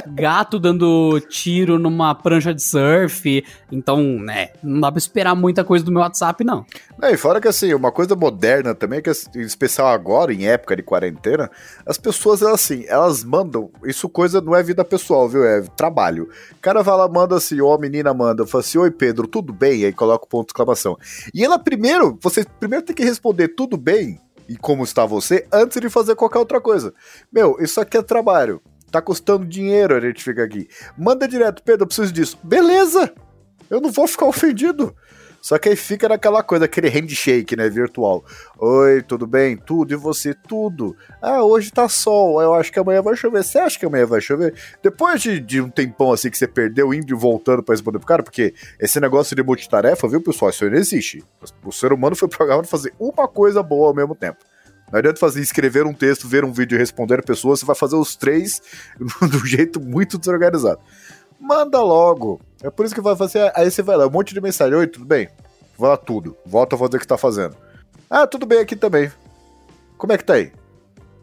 gato 0.09 0.61
dando 0.61 1.19
tiro 1.31 1.79
numa 1.79 2.15
prancha 2.15 2.53
de 2.53 2.63
surf. 2.63 3.43
Então, 3.73 4.03
né, 4.03 4.51
não 4.63 4.81
dá 4.81 4.93
pra 4.93 4.99
esperar 4.99 5.35
muita 5.35 5.65
coisa 5.65 5.83
do 5.83 5.91
meu 5.91 6.03
WhatsApp, 6.03 6.45
não. 6.45 6.67
É, 7.03 7.13
e 7.13 7.17
fora 7.17 7.41
que 7.41 7.49
assim, 7.49 7.73
uma 7.73 7.91
coisa 7.91 8.15
moderna 8.15 8.75
também, 8.75 9.01
que 9.01 9.09
é 9.09 9.13
em 9.35 9.41
especial 9.41 9.89
agora, 9.89 10.35
em 10.35 10.47
época 10.47 10.77
de 10.77 10.83
quarentena, 10.83 11.51
as 11.87 11.97
pessoas, 11.97 12.43
elas 12.43 12.61
assim, 12.61 12.85
elas 12.87 13.25
mandam. 13.25 13.71
Isso 13.85 14.07
coisa 14.11 14.43
não 14.43 14.55
é 14.55 14.63
vida 14.63 14.85
pessoal, 14.85 15.27
viu? 15.27 15.43
É 15.43 15.63
trabalho. 15.75 16.29
O 16.53 16.61
cara 16.61 16.83
vai 16.83 16.97
lá, 16.99 17.09
manda 17.09 17.35
assim, 17.35 17.59
ou 17.63 17.73
a 17.73 17.79
menina 17.79 18.13
manda, 18.13 18.47
fala 18.47 18.61
assim: 18.61 18.77
Oi 18.77 18.91
Pedro, 18.91 19.27
tudo 19.27 19.53
bem? 19.53 19.70
Bem, 19.71 19.85
aí 19.85 19.93
coloca 19.93 20.25
o 20.25 20.29
ponto 20.29 20.49
de 20.49 20.53
exclamação. 20.53 20.97
E 21.33 21.45
ela 21.45 21.59
primeiro, 21.59 22.19
você 22.21 22.45
primeiro 22.59 22.85
tem 22.85 22.95
que 22.95 23.05
responder 23.05 23.49
tudo 23.49 23.77
bem 23.77 24.21
e 24.49 24.57
como 24.57 24.83
está 24.83 25.07
você 25.07 25.47
antes 25.53 25.81
de 25.81 25.89
fazer 25.89 26.17
qualquer 26.17 26.39
outra 26.39 26.61
coisa. 26.61 26.93
Meu, 27.33 27.57
isso 27.61 27.81
aqui 27.81 27.97
é 27.97 28.03
trabalho. 28.03 28.61
Tá 28.91 29.01
custando 29.01 29.47
dinheiro 29.47 29.95
a 29.95 30.01
gente 30.01 30.23
fica 30.23 30.43
aqui. 30.43 30.69
Manda 30.99 31.29
direto, 31.29 31.63
Pedro, 31.63 31.85
eu 31.85 31.87
preciso 31.87 32.13
disso. 32.13 32.37
Beleza! 32.43 33.13
Eu 33.69 33.81
não 33.81 33.93
vou 33.93 34.09
ficar 34.09 34.27
ofendido. 34.27 34.95
Só 35.41 35.59
que 35.59 35.71
aí 35.71 35.77
fica 35.77 36.09
naquela 36.09 36.43
coisa, 36.43 36.67
aquele 36.67 36.89
handshake, 36.89 37.57
né, 37.57 37.69
virtual. 37.69 38.25
Oi, 38.59 39.03
tudo 39.03 39.27
bem? 39.27 39.57
Tudo, 39.57 39.93
e 39.93 39.97
você? 39.97 40.35
Tudo. 40.35 40.95
Ah, 41.21 41.43
hoje 41.43 41.71
tá 41.71 41.89
sol, 41.89 42.43
eu 42.43 42.55
acho 42.55 42.71
que 42.71 42.79
amanhã 42.79 43.01
vai 43.01 43.17
chover. 43.17 43.43
Você 43.43 43.59
acha 43.59 43.79
que 43.79 43.87
amanhã 43.87 44.07
vai 44.07 44.21
chover? 44.21 44.55
Depois 44.83 45.23
de, 45.23 45.41
de 45.41 45.61
um 45.61 45.71
tempão 45.71 46.13
assim 46.13 46.31
que 46.31 46.37
você 46.37 46.47
perdeu, 46.47 46.93
indo 46.93 47.11
e 47.11 47.17
voltando 47.17 47.63
pra 47.63 47.73
responder 47.73 47.99
pro 47.99 48.07
cara, 48.07 48.23
porque 48.23 48.55
esse 48.79 49.01
negócio 49.01 49.35
de 49.35 49.43
multitarefa, 49.43 50.07
viu, 50.09 50.23
pessoal, 50.23 50.51
isso 50.51 50.65
aí 50.65 50.71
não 50.71 50.79
existe. 50.79 51.25
O 51.65 51.73
ser 51.73 51.93
humano 51.93 52.15
foi 52.15 52.29
programado 52.29 52.63
pra 52.63 52.71
fazer 52.71 52.93
uma 52.99 53.27
coisa 53.27 53.63
boa 53.63 53.89
ao 53.89 53.95
mesmo 53.95 54.15
tempo. 54.15 54.39
Não 54.91 54.99
adianta 54.99 55.21
fazer 55.21 55.41
escrever 55.41 55.87
um 55.87 55.95
texto, 55.95 56.27
ver 56.27 56.45
um 56.45 56.53
vídeo 56.53 56.75
e 56.75 56.79
responder 56.79 57.25
pessoas, 57.25 57.61
você 57.61 57.67
vai 57.67 57.77
fazer 57.77 57.95
os 57.95 58.17
três 58.17 58.61
do 59.31 59.47
jeito 59.47 59.81
muito 59.81 60.19
desorganizado. 60.19 60.81
Manda 61.41 61.81
logo. 61.81 62.39
É 62.63 62.69
por 62.69 62.85
isso 62.85 62.95
que 62.95 63.01
vai 63.01 63.17
fazer. 63.17 63.51
Aí 63.57 63.71
você 63.71 63.83
vai 63.83 63.97
lá, 63.97 64.07
um 64.07 64.11
monte 64.11 64.35
de 64.35 64.41
mensagem. 64.41 64.75
Oi, 64.75 64.87
tudo 64.87 65.07
bem? 65.07 65.29
Vai 65.79 65.91
lá 65.91 65.97
tudo. 65.97 66.37
Volta 66.45 66.77
a 66.77 66.79
fazer 66.79 66.99
o 66.99 67.01
que 67.01 67.07
tá 67.07 67.17
fazendo. 67.17 67.57
Ah, 68.11 68.27
tudo 68.27 68.45
bem 68.45 68.59
aqui 68.59 68.77
também. 68.77 69.11
Como 69.97 70.13
é 70.13 70.19
que 70.19 70.25
tá 70.25 70.35
aí? 70.35 70.53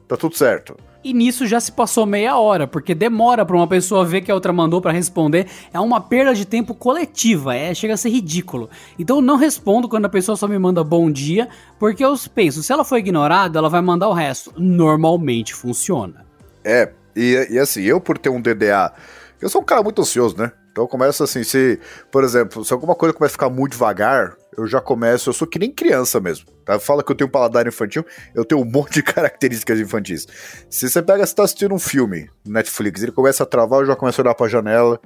Tá 0.07 0.17
tudo 0.17 0.35
certo. 0.35 0.75
E 1.03 1.13
nisso 1.13 1.45
já 1.45 1.59
se 1.59 1.71
passou 1.71 2.05
meia 2.05 2.37
hora, 2.37 2.67
porque 2.67 2.95
demora 2.95 3.45
para 3.45 3.55
uma 3.55 3.67
pessoa 3.67 4.03
ver 4.03 4.21
que 4.21 4.31
a 4.31 4.33
outra 4.33 4.51
mandou 4.51 4.81
para 4.81 4.91
responder. 4.91 5.47
É 5.71 5.79
uma 5.79 6.01
perda 6.01 6.33
de 6.33 6.43
tempo 6.43 6.73
coletiva, 6.73 7.55
é, 7.55 7.73
chega 7.73 7.93
a 7.93 7.97
ser 7.97 8.09
ridículo. 8.09 8.69
Então 8.97 9.17
eu 9.17 9.21
não 9.21 9.37
respondo 9.37 9.87
quando 9.87 10.05
a 10.05 10.09
pessoa 10.09 10.35
só 10.35 10.47
me 10.47 10.57
manda 10.57 10.83
bom 10.83 11.09
dia, 11.09 11.47
porque 11.79 12.03
eu 12.03 12.13
penso, 12.33 12.63
se 12.63 12.73
ela 12.73 12.83
for 12.83 12.97
ignorada, 12.97 13.59
ela 13.59 13.69
vai 13.69 13.81
mandar 13.81 14.09
o 14.09 14.13
resto. 14.13 14.51
Normalmente 14.57 15.53
funciona. 15.53 16.25
É, 16.63 16.91
e, 17.15 17.47
e 17.51 17.59
assim, 17.59 17.83
eu 17.83 18.01
por 18.01 18.17
ter 18.17 18.29
um 18.29 18.41
DDA, 18.41 18.91
eu 19.41 19.49
sou 19.49 19.61
um 19.61 19.65
cara 19.65 19.83
muito 19.83 20.01
ansioso, 20.01 20.37
né? 20.37 20.51
Então 20.71 20.83
eu 20.83 20.87
começo 20.87 21.23
assim, 21.23 21.43
se, 21.43 21.79
por 22.11 22.23
exemplo, 22.23 22.63
se 22.63 22.71
alguma 22.71 22.93
coisa 22.93 23.13
começa 23.13 23.31
a 23.31 23.37
ficar 23.37 23.49
muito 23.49 23.71
devagar, 23.71 24.35
eu 24.55 24.67
já 24.67 24.79
começo, 24.79 25.29
eu 25.29 25.33
sou 25.33 25.47
que 25.47 25.57
nem 25.57 25.71
criança 25.71 26.19
mesmo, 26.19 26.45
tá? 26.63 26.79
Fala 26.79 27.03
que 27.03 27.11
eu 27.11 27.15
tenho 27.15 27.29
paladar 27.29 27.65
infantil, 27.67 28.05
eu 28.35 28.45
tenho 28.45 28.61
um 28.61 28.65
monte 28.69 28.93
de 28.93 29.03
características 29.03 29.79
infantis. 29.79 30.27
Se 30.69 30.89
você 30.89 31.01
pega, 31.01 31.25
você 31.25 31.33
tá 31.33 31.43
assistindo 31.43 31.73
um 31.73 31.79
filme 31.79 32.29
no 32.45 32.53
Netflix, 32.53 33.01
ele 33.01 33.11
começa 33.11 33.43
a 33.43 33.45
travar, 33.45 33.81
eu 33.81 33.85
já 33.87 33.95
começo 33.95 34.21
a 34.21 34.23
olhar 34.23 34.35
pra 34.35 34.47
janela, 34.47 34.99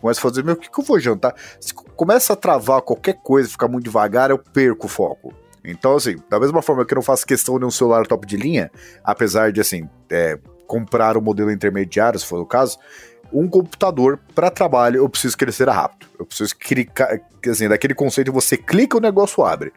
começo 0.00 0.20
a 0.20 0.22
fazer, 0.22 0.44
meu, 0.44 0.54
o 0.54 0.56
que, 0.56 0.70
que 0.70 0.80
eu 0.80 0.84
vou 0.84 1.00
jantar? 1.00 1.34
Se 1.60 1.74
começa 1.74 2.32
a 2.32 2.36
travar 2.36 2.82
qualquer 2.82 3.14
coisa, 3.14 3.48
ficar 3.48 3.68
muito 3.68 3.84
devagar, 3.84 4.30
eu 4.30 4.38
perco 4.38 4.86
o 4.86 4.88
foco. 4.88 5.34
Então, 5.64 5.96
assim, 5.96 6.16
da 6.30 6.38
mesma 6.38 6.62
forma 6.62 6.84
que 6.84 6.94
eu 6.94 6.96
não 6.96 7.02
faço 7.02 7.26
questão 7.26 7.58
de 7.58 7.64
um 7.64 7.70
celular 7.70 8.06
top 8.06 8.24
de 8.24 8.36
linha, 8.36 8.70
apesar 9.02 9.50
de, 9.50 9.60
assim, 9.60 9.88
é, 10.08 10.38
comprar 10.66 11.16
o 11.16 11.20
um 11.20 11.22
modelo 11.22 11.50
intermediário, 11.50 12.18
se 12.18 12.26
for 12.26 12.40
o 12.40 12.46
caso, 12.46 12.78
um 13.32 13.48
computador 13.48 14.18
para 14.34 14.50
trabalho, 14.50 14.98
eu 14.98 15.08
preciso 15.08 15.36
que 15.36 15.44
ele 15.44 15.52
seja 15.52 15.72
rápido. 15.72 16.06
Eu 16.18 16.26
preciso 16.26 16.56
clicar, 16.56 17.20
assim, 17.48 17.68
daquele 17.68 17.94
conceito 17.94 18.32
você 18.32 18.56
clica 18.56 18.96
o 18.96 19.00
negócio 19.00 19.44
abre. 19.44 19.72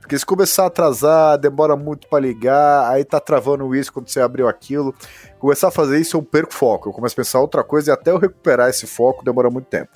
Porque 0.00 0.18
se 0.18 0.26
começar 0.26 0.64
a 0.64 0.66
atrasar, 0.66 1.38
demora 1.38 1.76
muito 1.76 2.08
para 2.08 2.18
ligar, 2.18 2.90
aí 2.90 3.04
tá 3.04 3.20
travando 3.20 3.74
isso 3.74 3.92
quando 3.92 4.08
você 4.08 4.20
abriu 4.20 4.48
aquilo. 4.48 4.92
Começar 5.38 5.68
a 5.68 5.70
fazer 5.70 6.00
isso, 6.00 6.16
eu 6.16 6.22
perco 6.22 6.52
foco. 6.52 6.88
Eu 6.88 6.92
começo 6.92 7.14
a 7.14 7.16
pensar 7.16 7.40
outra 7.40 7.62
coisa 7.62 7.90
e 7.90 7.92
até 7.92 8.10
eu 8.10 8.18
recuperar 8.18 8.68
esse 8.68 8.86
foco 8.86 9.24
demora 9.24 9.48
muito 9.48 9.66
tempo. 9.66 9.90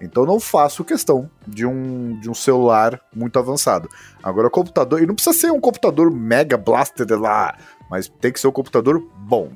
Então 0.00 0.26
não 0.26 0.38
faço 0.38 0.84
questão 0.84 1.30
de 1.46 1.64
um, 1.64 2.18
de 2.20 2.28
um 2.28 2.34
celular 2.34 3.00
muito 3.14 3.38
avançado. 3.38 3.88
Agora 4.22 4.50
computador, 4.50 5.02
e 5.02 5.06
não 5.06 5.14
precisa 5.14 5.34
ser 5.34 5.50
um 5.50 5.60
computador 5.60 6.10
mega 6.10 6.58
blaster 6.58 7.06
lá, 7.18 7.56
mas 7.90 8.08
tem 8.08 8.30
que 8.32 8.38
ser 8.38 8.48
um 8.48 8.52
computador 8.52 9.02
bom. 9.16 9.52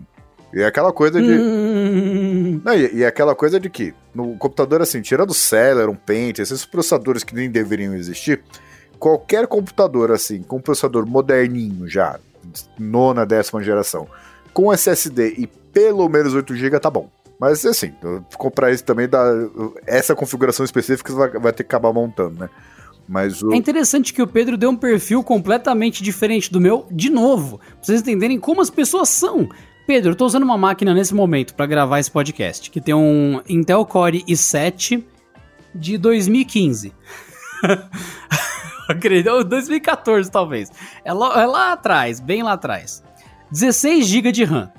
E 0.53 0.61
é 0.61 0.67
aquela 0.67 0.93
coisa 0.93 1.21
de. 1.21 1.33
Hum. 1.33 2.61
Não, 2.65 2.75
e, 2.75 2.97
e 2.97 3.03
é 3.03 3.07
aquela 3.07 3.35
coisa 3.35 3.61
de 3.61 3.71
que 3.71 3.95
no 4.15 4.37
computador, 4.37 4.83
assim, 4.83 5.01
tirando 5.01 5.31
o 5.31 5.35
Celeron, 5.35 5.95
Paint, 5.95 6.39
esses 6.39 6.65
processadores 6.65 7.23
que 7.23 7.35
nem 7.35 7.51
deveriam 7.51 7.95
existir, 7.95 8.43
qualquer 8.99 9.47
computador, 9.47 10.11
assim, 10.11 10.43
com 10.43 10.57
um 10.57 10.61
processador 10.61 11.07
moderninho 11.07 11.89
já, 11.89 12.19
nona, 12.79 13.25
décima 13.25 13.63
geração, 13.63 14.09
com 14.53 14.73
SSD 14.73 15.35
e 15.39 15.47
pelo 15.47 16.09
menos 16.09 16.35
8 16.35 16.55
GB, 16.55 16.81
tá 16.81 16.91
bom. 16.91 17.09
Mas 17.39 17.65
assim, 17.65 17.95
comprar 18.37 18.71
isso 18.71 18.85
também 18.85 19.09
dá. 19.09 19.25
Essa 19.87 20.15
configuração 20.15 20.63
específica 20.63 21.13
vai, 21.15 21.31
vai 21.31 21.53
ter 21.53 21.65
que 21.65 21.69
acabar 21.75 21.93
montando, 21.93 22.41
né? 22.41 22.51
Mas 23.09 23.43
o... 23.43 23.53
É 23.53 23.57
interessante 23.57 24.13
que 24.13 24.21
o 24.21 24.27
Pedro 24.27 24.59
deu 24.59 24.71
um 24.71 24.77
perfil 24.77 25.25
completamente 25.25 26.03
diferente 26.03 26.53
do 26.53 26.61
meu, 26.61 26.87
de 26.91 27.09
novo, 27.09 27.59
pra 27.59 27.67
vocês 27.83 28.03
entenderem 28.03 28.39
como 28.39 28.61
as 28.61 28.71
pessoas 28.71 29.09
são. 29.09 29.49
Pedro, 29.91 30.13
eu 30.13 30.15
tô 30.15 30.25
usando 30.25 30.45
uma 30.45 30.57
máquina 30.57 30.95
nesse 30.95 31.13
momento 31.13 31.53
para 31.53 31.67
gravar 31.67 31.99
esse 31.99 32.09
podcast, 32.09 32.71
que 32.71 32.81
tem 32.81 32.95
um 32.95 33.43
Intel 33.49 33.85
Core 33.85 34.23
i7 34.23 35.03
de 35.75 35.99
2015. 35.99 36.95
Acredito, 38.89 39.43
2014 39.43 40.31
talvez. 40.31 40.71
É 41.05 41.13
lá, 41.13 41.43
é 41.43 41.45
lá 41.45 41.73
atrás, 41.73 42.21
bem 42.21 42.41
lá 42.41 42.53
atrás. 42.53 43.03
16 43.51 44.07
GB 44.07 44.31
de 44.31 44.45
RAM, 44.45 44.71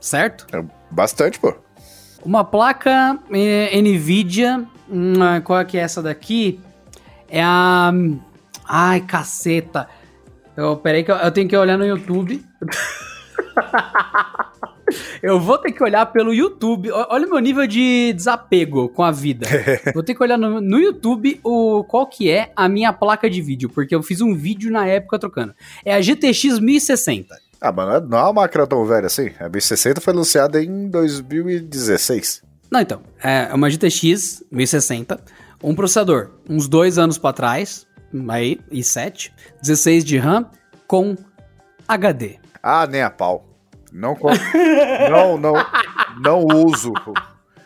certo? 0.00 0.46
É 0.50 0.64
bastante, 0.90 1.38
pô. 1.38 1.54
Uma 2.24 2.42
placa 2.42 3.18
é, 3.30 3.78
Nvidia, 3.78 4.64
uma, 4.88 5.42
qual 5.42 5.60
é 5.60 5.66
que 5.66 5.76
é 5.76 5.82
essa 5.82 6.02
daqui? 6.02 6.58
É 7.28 7.42
a... 7.42 7.92
Ai, 8.66 9.02
caceta. 9.02 9.86
Eu, 10.56 10.78
peraí 10.78 11.04
que 11.04 11.10
eu, 11.10 11.16
eu 11.16 11.30
tenho 11.30 11.46
que 11.46 11.54
olhar 11.54 11.76
no 11.76 11.84
YouTube. 11.84 12.42
Eu 15.22 15.40
vou 15.40 15.58
ter 15.58 15.72
que 15.72 15.82
olhar 15.82 16.06
pelo 16.06 16.32
YouTube. 16.32 16.90
Olha 16.90 17.26
o 17.26 17.30
meu 17.30 17.38
nível 17.38 17.66
de 17.66 18.12
desapego 18.12 18.88
com 18.88 19.02
a 19.02 19.10
vida. 19.10 19.46
vou 19.92 20.02
ter 20.02 20.14
que 20.14 20.22
olhar 20.22 20.38
no, 20.38 20.60
no, 20.60 20.78
YouTube 20.78 21.40
o 21.42 21.84
qual 21.84 22.06
que 22.06 22.30
é 22.30 22.52
a 22.54 22.68
minha 22.68 22.92
placa 22.92 23.28
de 23.28 23.40
vídeo, 23.42 23.68
porque 23.68 23.94
eu 23.94 24.02
fiz 24.02 24.20
um 24.20 24.34
vídeo 24.34 24.70
na 24.70 24.86
época 24.86 25.18
trocando. 25.18 25.54
É 25.84 25.94
a 25.94 26.00
GTX 26.00 26.58
1060. 26.60 27.36
Ah, 27.60 27.72
mas 27.72 28.08
não 28.08 28.18
é 28.18 28.22
uma 28.22 28.32
máquina 28.34 28.66
tão 28.66 28.84
velha 28.84 29.06
assim. 29.06 29.30
A 29.40 29.48
1060 29.48 30.00
foi 30.00 30.12
anunciada 30.12 30.62
em 30.62 30.88
2016. 30.88 32.42
Não, 32.70 32.80
então. 32.80 33.02
É 33.22 33.52
uma 33.54 33.70
GTX 33.70 34.44
1060, 34.50 35.20
um 35.62 35.74
processador 35.74 36.30
uns 36.48 36.68
dois 36.68 36.98
anos 36.98 37.18
para 37.18 37.32
trás, 37.32 37.86
aí, 38.28 38.60
i7, 38.70 39.30
16 39.62 40.04
de 40.04 40.18
RAM 40.18 40.50
com 40.86 41.16
HD. 41.88 42.38
Ah, 42.62 42.86
nem 42.86 43.02
a 43.02 43.10
pau. 43.10 43.55
Não, 43.96 44.14
não, 45.10 45.38
não, 45.38 45.54
não 46.20 46.44
uso. 46.66 46.92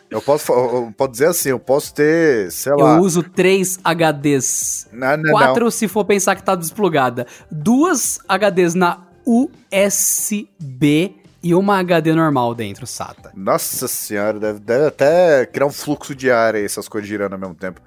Eu 0.09 0.21
posso, 0.21 0.51
eu 0.51 0.93
posso 0.95 1.11
dizer 1.11 1.27
assim, 1.27 1.49
eu 1.49 1.59
posso 1.59 1.93
ter, 1.93 2.51
sei 2.51 2.73
lá. 2.73 2.95
Eu 2.95 3.01
uso 3.01 3.21
três 3.21 3.77
HDs. 3.83 4.87
Não, 4.93 5.17
não, 5.17 5.31
Quatro 5.31 5.65
não. 5.65 5.71
se 5.71 5.87
for 5.87 6.05
pensar 6.05 6.35
que 6.35 6.43
tá 6.43 6.55
desplugada. 6.55 7.27
Duas 7.49 8.19
HDs 8.27 8.75
na 8.75 8.99
USB 9.25 11.15
e 11.43 11.53
uma 11.53 11.79
HD 11.79 12.13
normal 12.13 12.55
dentro, 12.55 12.87
SATA. 12.87 13.31
Nossa 13.35 13.87
senhora, 13.87 14.39
deve, 14.39 14.59
deve 14.59 14.85
até 14.87 15.45
criar 15.45 15.65
um 15.65 15.71
fluxo 15.71 16.15
de 16.15 16.31
ar 16.31 16.55
aí, 16.55 16.63
essas 16.63 16.87
coisas 16.87 17.09
girando 17.09 17.33
ao 17.33 17.39
mesmo 17.39 17.55
tempo. 17.55 17.81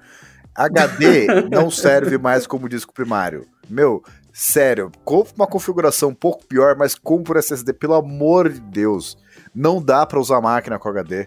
HD 0.53 1.27
não 1.51 1.71
serve 1.71 2.17
mais 2.17 2.45
como 2.45 2.69
disco 2.69 2.93
primário. 2.93 3.47
Meu, 3.69 4.03
Sério, 4.37 4.91
compre 5.05 5.31
uma 5.37 5.47
configuração 5.47 6.09
um 6.09 6.13
pouco 6.13 6.45
pior, 6.45 6.75
mas 6.75 6.93
compre 6.93 7.39
SSD, 7.39 7.71
pelo 7.71 7.93
amor 7.93 8.49
de 8.49 8.59
Deus. 8.59 9.17
Não 9.55 9.81
dá 9.81 10.05
para 10.05 10.19
usar 10.19 10.41
máquina 10.41 10.77
com 10.77 10.89
HD. 10.89 11.25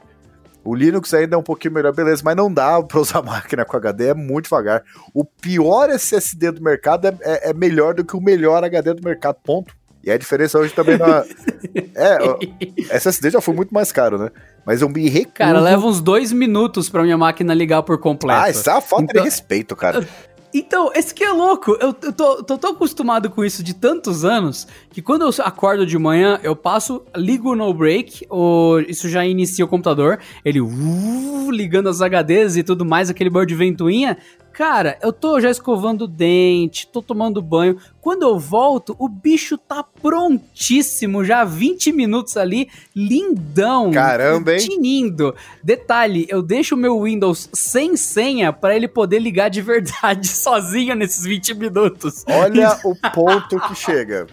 O 0.63 0.75
Linux 0.75 1.15
ainda 1.15 1.35
é 1.35 1.39
um 1.39 1.43
pouquinho 1.43 1.73
melhor, 1.73 1.95
beleza, 1.95 2.21
mas 2.23 2.37
não 2.37 2.53
dá 2.53 2.83
para 2.83 3.01
usar 3.01 3.23
máquina 3.25 3.65
com 3.65 3.79
HD, 3.79 4.09
é 4.09 4.15
muito 4.15 4.45
devagar. 4.45 4.85
O 5.15 5.25
pior 5.25 5.89
SSD 5.89 6.51
do 6.51 6.63
mercado 6.63 7.07
é, 7.07 7.17
é, 7.23 7.49
é, 7.49 7.55
melhor 7.55 7.95
do 7.95 8.05
que 8.05 8.15
o 8.15 8.21
melhor 8.21 8.63
HD 8.63 8.93
do 8.93 9.03
mercado, 9.03 9.39
ponto. 9.43 9.75
E 10.05 10.11
a 10.11 10.19
diferença 10.19 10.59
hoje 10.59 10.75
também 10.75 10.99
na. 10.99 11.25
é, 11.97 12.95
SSD 12.95 13.31
já 13.31 13.41
foi 13.41 13.55
muito 13.55 13.73
mais 13.73 13.91
caro, 13.91 14.19
né? 14.19 14.31
Mas 14.67 14.83
eu 14.83 14.89
me 14.91 15.09
recuso. 15.09 15.35
Cara, 15.37 15.61
leva 15.61 15.87
uns 15.87 16.03
dois 16.03 16.31
minutos 16.31 16.91
pra 16.91 17.03
minha 17.03 17.17
máquina 17.17 17.55
ligar 17.55 17.83
por 17.85 17.97
completo. 17.99 18.39
Ah, 18.39 18.51
isso 18.51 18.69
é 18.69 18.73
uma 18.75 18.83
falta 18.83 19.05
então... 19.05 19.23
de 19.23 19.29
respeito, 19.31 19.75
cara. 19.75 20.07
Então, 20.53 20.91
esse 20.95 21.15
que 21.15 21.23
é 21.23 21.31
louco. 21.31 21.77
Eu, 21.81 21.95
eu 22.03 22.13
tô, 22.13 22.43
tô 22.43 22.57
tão 22.57 22.73
acostumado 22.73 23.29
com 23.29 23.45
isso 23.45 23.63
de 23.63 23.75
tantos 23.75 24.25
anos 24.25 24.67
que 24.91 25.03
quando 25.03 25.23
eu 25.23 25.31
acordo 25.45 25.85
de 25.85 25.99
manhã, 25.99 26.41
eu 26.43 26.57
passo, 26.57 27.03
ligo 27.15 27.53
o 27.53 27.57
no 27.57 27.73
break, 27.75 28.27
ou 28.31 28.81
isso 28.81 29.09
já 29.09 29.25
inicia 29.27 29.65
o 29.65 29.69
computador, 29.69 30.19
ele 30.45 30.61
uh, 30.61 31.51
ligando 31.51 31.89
as 31.89 32.01
HDs 32.01 32.57
e 32.57 32.63
tudo 32.63 32.85
mais, 32.85 33.11
aquele 33.11 33.29
barulho 33.29 33.49
de 33.49 33.55
ventoinha. 33.55 34.17
Cara, 34.59 34.99
eu 35.01 35.13
tô 35.13 35.39
já 35.39 35.49
escovando 35.49 36.03
o 36.03 36.09
dente, 36.09 36.89
tô 36.89 37.01
tomando 37.01 37.41
banho. 37.41 37.79
Quando 38.01 38.25
eu 38.25 38.37
volto, 38.41 38.97
o 38.99 39.09
bicho 39.09 39.57
tá 39.57 39.85
prontíssimo, 39.85 41.25
já 41.25 41.45
20 41.45 41.93
minutos 41.93 42.37
ali, 42.37 42.69
lindão. 42.93 43.93
Caramba, 43.93 44.55
hein? 44.55 44.59
Tinindo. 44.59 45.33
Detalhe, 45.63 46.27
eu 46.29 46.43
deixo 46.43 46.75
o 46.75 46.79
meu 46.79 47.01
Windows 47.01 47.49
sem 47.53 47.97
senha 47.97 48.53
para 48.53 48.75
ele 48.75 48.89
poder 48.89 49.21
ligar 49.21 49.49
de 49.49 49.63
verdade 49.63 50.27
sozinho 50.37 50.97
nesses 50.97 51.23
20 51.23 51.55
minutos. 51.55 52.25
Olha 52.27 52.77
o 52.85 52.97
ponto 53.15 53.61
que 53.61 53.77
chega. 53.77 54.27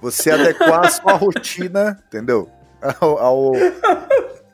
Você 0.00 0.30
adequar 0.30 0.86
a 0.86 0.90
sua 0.90 1.12
rotina, 1.12 2.02
entendeu? 2.06 2.48
Ao, 3.00 3.18
ao 3.18 3.52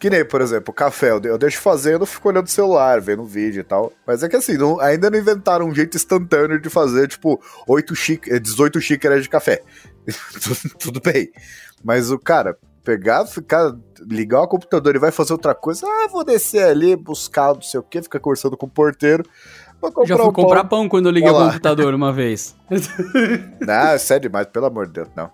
Que 0.05 0.11
nem, 0.11 0.23
por 0.23 0.43
exemplo, 0.43 0.71
café, 0.71 1.13
eu 1.13 1.39
deixo 1.39 1.63
fazendo, 1.63 2.05
fico 2.05 2.29
olhando 2.29 2.45
o 2.45 2.51
celular, 2.51 3.01
vendo 3.01 3.25
vídeo 3.25 3.61
e 3.61 3.65
tal. 3.65 3.91
Mas 4.07 4.23
é 4.23 4.29
que 4.29 4.37
assim, 4.37 4.59
não, 4.59 4.79
ainda 4.79 5.09
não 5.09 5.19
inventaram 5.19 5.67
um 5.67 5.75
jeito 5.75 5.97
instantâneo 5.97 6.61
de 6.61 6.69
fazer, 6.69 7.09
tipo, 7.09 7.41
8 7.67 7.97
xícaras, 7.97 8.43
18 8.43 8.83
xícaras 8.83 9.23
de 9.23 9.31
café. 9.31 9.63
Tudo 10.79 11.01
bem. 11.01 11.33
Mas 11.83 12.11
o 12.11 12.19
cara, 12.19 12.55
pegar, 12.85 13.25
ficar, 13.25 13.75
ligar 14.07 14.43
o 14.43 14.47
computador 14.47 14.95
e 14.95 14.99
vai 14.99 15.11
fazer 15.11 15.33
outra 15.33 15.55
coisa, 15.55 15.87
ah, 15.87 16.07
vou 16.13 16.23
descer 16.23 16.65
ali, 16.65 16.95
buscar 16.95 17.55
não 17.55 17.63
sei 17.63 17.81
o 17.81 17.83
que, 17.83 18.03
ficar 18.03 18.21
conversando 18.21 18.59
com 18.59 18.67
o 18.67 18.71
porteiro. 18.71 19.25
Já 20.05 20.19
fui 20.19 20.27
um 20.27 20.33
comprar 20.35 20.65
pão. 20.65 20.81
pão 20.81 20.89
quando 20.91 21.07
eu 21.07 21.13
liguei 21.13 21.31
o 21.31 21.47
computador 21.47 21.95
uma 21.95 22.13
vez. 22.13 22.55
Não, 23.59 23.75
é 23.75 23.97
sério 23.97 24.29
demais, 24.29 24.49
pelo 24.49 24.67
amor 24.67 24.87
de 24.87 24.93
Deus, 24.93 25.09
não. 25.17 25.31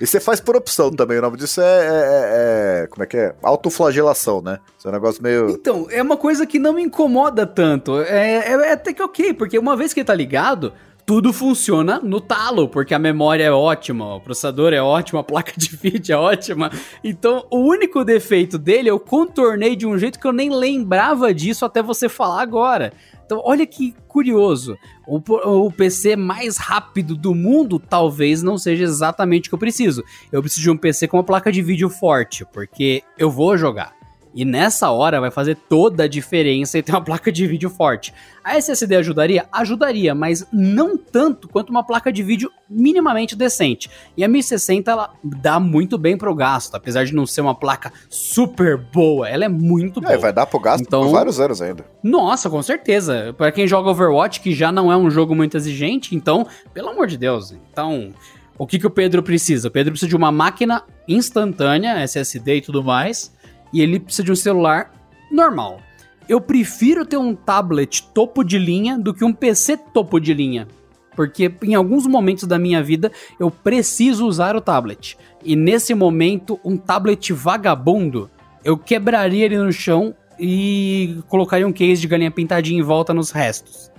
E 0.00 0.06
você 0.06 0.20
faz 0.20 0.40
por 0.40 0.56
opção 0.56 0.90
também, 0.90 1.18
o 1.18 1.22
nome 1.22 1.36
disso 1.36 1.60
é, 1.60 1.64
é, 1.64 1.88
é, 1.88 2.82
é 2.82 2.86
Como 2.88 3.02
é 3.02 3.06
que 3.06 3.16
é? 3.16 3.34
Autoflagelação, 3.42 4.40
né? 4.40 4.58
Isso 4.78 4.86
é 4.86 4.90
um 4.90 4.94
negócio 4.94 5.22
meio. 5.22 5.50
Então, 5.50 5.86
é 5.90 6.02
uma 6.02 6.16
coisa 6.16 6.46
que 6.46 6.58
não 6.58 6.74
me 6.74 6.82
incomoda 6.82 7.46
tanto. 7.46 8.00
É, 8.00 8.38
é, 8.38 8.52
é 8.52 8.72
até 8.72 8.92
que 8.92 9.02
ok, 9.02 9.34
porque 9.34 9.58
uma 9.58 9.76
vez 9.76 9.92
que 9.92 10.04
tá 10.04 10.14
ligado, 10.14 10.72
tudo 11.06 11.32
funciona 11.32 12.00
no 12.02 12.20
talo, 12.20 12.68
porque 12.68 12.92
a 12.92 12.98
memória 12.98 13.44
é 13.44 13.50
ótima, 13.52 14.16
o 14.16 14.20
processador 14.20 14.72
é 14.72 14.82
ótimo, 14.82 15.20
a 15.20 15.24
placa 15.24 15.52
de 15.56 15.68
vídeo 15.76 16.12
é 16.12 16.16
ótima. 16.16 16.70
Então, 17.02 17.46
o 17.48 17.58
único 17.58 18.04
defeito 18.04 18.58
dele 18.58 18.90
eu 18.90 18.98
contornei 18.98 19.76
de 19.76 19.86
um 19.86 19.96
jeito 19.96 20.18
que 20.18 20.26
eu 20.26 20.32
nem 20.32 20.50
lembrava 20.50 21.32
disso 21.32 21.64
até 21.64 21.80
você 21.80 22.08
falar 22.08 22.42
agora. 22.42 22.92
Então, 23.26 23.42
olha 23.44 23.66
que 23.66 23.92
curioso. 24.06 24.78
O, 25.06 25.16
o, 25.16 25.72
PC 25.72 26.14
mais 26.14 26.56
rápido 26.56 27.16
do 27.16 27.34
mundo 27.34 27.80
talvez 27.80 28.40
não 28.40 28.56
seja 28.56 28.84
exatamente 28.84 29.48
o 29.48 29.50
que 29.50 29.54
eu 29.54 29.58
preciso. 29.58 30.04
Eu 30.30 30.40
preciso 30.40 30.62
de 30.62 30.70
um 30.70 30.76
PC 30.76 31.08
com 31.08 31.16
uma 31.16 31.24
placa 31.24 31.50
de 31.50 31.60
vídeo 31.60 31.90
forte, 31.90 32.44
porque 32.52 33.02
eu 33.18 33.28
vou 33.28 33.58
jogar. 33.58 33.95
E 34.36 34.44
nessa 34.44 34.90
hora 34.90 35.18
vai 35.18 35.30
fazer 35.30 35.56
toda 35.56 36.04
a 36.04 36.06
diferença 36.06 36.76
e 36.76 36.82
ter 36.82 36.92
uma 36.92 37.00
placa 37.00 37.32
de 37.32 37.46
vídeo 37.46 37.70
forte. 37.70 38.12
A 38.44 38.58
SSD 38.58 38.96
ajudaria? 38.96 39.46
Ajudaria, 39.50 40.14
mas 40.14 40.46
não 40.52 40.94
tanto 40.94 41.48
quanto 41.48 41.70
uma 41.70 41.82
placa 41.82 42.12
de 42.12 42.22
vídeo 42.22 42.50
minimamente 42.68 43.34
decente. 43.34 43.90
E 44.14 44.22
a 44.22 44.28
1060 44.28 44.90
ela 44.90 45.10
dá 45.24 45.58
muito 45.58 45.96
bem 45.96 46.18
pro 46.18 46.34
gasto, 46.34 46.74
apesar 46.74 47.06
de 47.06 47.14
não 47.14 47.24
ser 47.24 47.40
uma 47.40 47.54
placa 47.54 47.90
super 48.10 48.76
boa, 48.76 49.26
ela 49.26 49.46
é 49.46 49.48
muito 49.48 50.00
é, 50.00 50.02
boa. 50.02 50.12
É, 50.12 50.18
vai 50.18 50.34
dar 50.34 50.44
pro 50.44 50.60
gasto 50.60 50.82
então, 50.82 51.04
por 51.04 51.12
vários 51.12 51.40
anos 51.40 51.62
ainda. 51.62 51.86
Nossa, 52.02 52.50
com 52.50 52.62
certeza. 52.62 53.34
Para 53.38 53.50
quem 53.50 53.66
joga 53.66 53.88
Overwatch, 53.88 54.40
que 54.40 54.52
já 54.52 54.70
não 54.70 54.92
é 54.92 54.96
um 54.98 55.10
jogo 55.10 55.34
muito 55.34 55.56
exigente, 55.56 56.14
então, 56.14 56.46
pelo 56.74 56.90
amor 56.90 57.06
de 57.06 57.16
Deus. 57.16 57.52
Então, 57.72 58.12
o 58.58 58.66
que, 58.66 58.78
que 58.78 58.86
o 58.86 58.90
Pedro 58.90 59.22
precisa? 59.22 59.68
O 59.68 59.70
Pedro 59.70 59.92
precisa 59.92 60.10
de 60.10 60.16
uma 60.16 60.30
máquina 60.30 60.82
instantânea, 61.08 62.02
SSD 62.02 62.56
e 62.56 62.60
tudo 62.60 62.84
mais 62.84 63.34
e 63.72 63.80
ele 63.80 64.00
precisa 64.00 64.24
de 64.24 64.32
um 64.32 64.36
celular 64.36 64.92
normal. 65.30 65.80
Eu 66.28 66.40
prefiro 66.40 67.06
ter 67.06 67.16
um 67.16 67.34
tablet 67.34 68.02
topo 68.12 68.42
de 68.42 68.58
linha 68.58 68.98
do 68.98 69.14
que 69.14 69.24
um 69.24 69.32
PC 69.32 69.76
topo 69.76 70.18
de 70.18 70.34
linha. 70.34 70.66
Porque 71.14 71.50
em 71.62 71.74
alguns 71.74 72.06
momentos 72.06 72.44
da 72.44 72.58
minha 72.58 72.82
vida 72.82 73.10
eu 73.38 73.50
preciso 73.50 74.26
usar 74.26 74.54
o 74.56 74.60
tablet. 74.60 75.16
E 75.42 75.56
nesse 75.56 75.94
momento, 75.94 76.60
um 76.64 76.76
tablet 76.76 77.32
vagabundo, 77.32 78.30
eu 78.64 78.76
quebraria 78.76 79.44
ele 79.44 79.56
no 79.56 79.72
chão 79.72 80.14
e 80.38 81.18
colocaria 81.28 81.66
um 81.66 81.72
case 81.72 82.00
de 82.00 82.08
galinha 82.08 82.30
pintadinha 82.30 82.78
em 82.78 82.82
volta 82.82 83.14
nos 83.14 83.30
restos. 83.30 83.90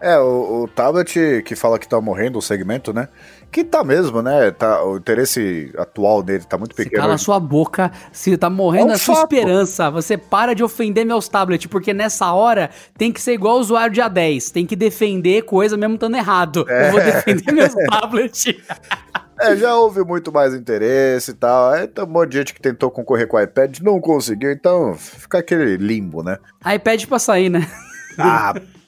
É, 0.00 0.18
o, 0.18 0.62
o 0.62 0.68
tablet 0.68 1.42
que 1.44 1.54
fala 1.54 1.78
que 1.78 1.86
tá 1.86 2.00
morrendo 2.00 2.38
o 2.38 2.42
segmento, 2.42 2.92
né? 2.92 3.08
Que 3.50 3.64
tá 3.64 3.82
mesmo, 3.82 4.22
né? 4.22 4.50
Tá, 4.52 4.84
o 4.84 4.96
interesse 4.96 5.72
atual 5.76 6.22
dele 6.22 6.44
tá 6.44 6.56
muito 6.56 6.74
pequeno. 6.74 6.96
Se 6.96 7.00
cala 7.00 7.18
sua 7.18 7.40
boca, 7.40 7.90
se 8.12 8.36
tá 8.36 8.48
morrendo 8.48 8.88
é 8.88 8.92
um 8.92 8.94
a 8.94 8.98
sua 8.98 9.16
fato. 9.16 9.34
esperança. 9.34 9.90
Você 9.90 10.16
para 10.16 10.54
de 10.54 10.62
ofender 10.62 11.04
meus 11.04 11.28
tablets, 11.28 11.66
porque 11.66 11.92
nessa 11.92 12.32
hora 12.32 12.70
tem 12.96 13.10
que 13.10 13.20
ser 13.20 13.32
igual 13.32 13.56
o 13.56 13.60
usuário 13.60 13.92
de 13.92 14.00
A10. 14.00 14.52
Tem 14.52 14.64
que 14.64 14.76
defender 14.76 15.42
coisa 15.42 15.76
mesmo 15.76 15.94
estando 15.94 16.16
errado. 16.16 16.64
É. 16.68 16.88
Eu 16.88 16.92
vou 16.92 17.00
defender 17.00 17.52
meus 17.52 17.74
tablets. 17.90 18.44
É, 19.40 19.56
já 19.56 19.74
houve 19.74 20.04
muito 20.04 20.30
mais 20.30 20.54
interesse 20.54 21.32
e 21.32 21.34
tal. 21.34 21.72
Aí 21.72 21.88
tem 21.88 22.04
um 22.04 22.06
monte 22.06 22.30
de 22.30 22.38
gente 22.38 22.54
que 22.54 22.60
tentou 22.60 22.90
concorrer 22.90 23.26
com 23.26 23.36
o 23.36 23.40
iPad, 23.40 23.78
não 23.80 24.00
conseguiu, 24.00 24.52
então 24.52 24.94
fica 24.94 25.38
aquele 25.38 25.76
limbo, 25.76 26.22
né? 26.22 26.38
iPad 26.74 27.04
pra 27.06 27.18
sair, 27.18 27.48
né? 27.48 27.68
Ah, 28.16 28.54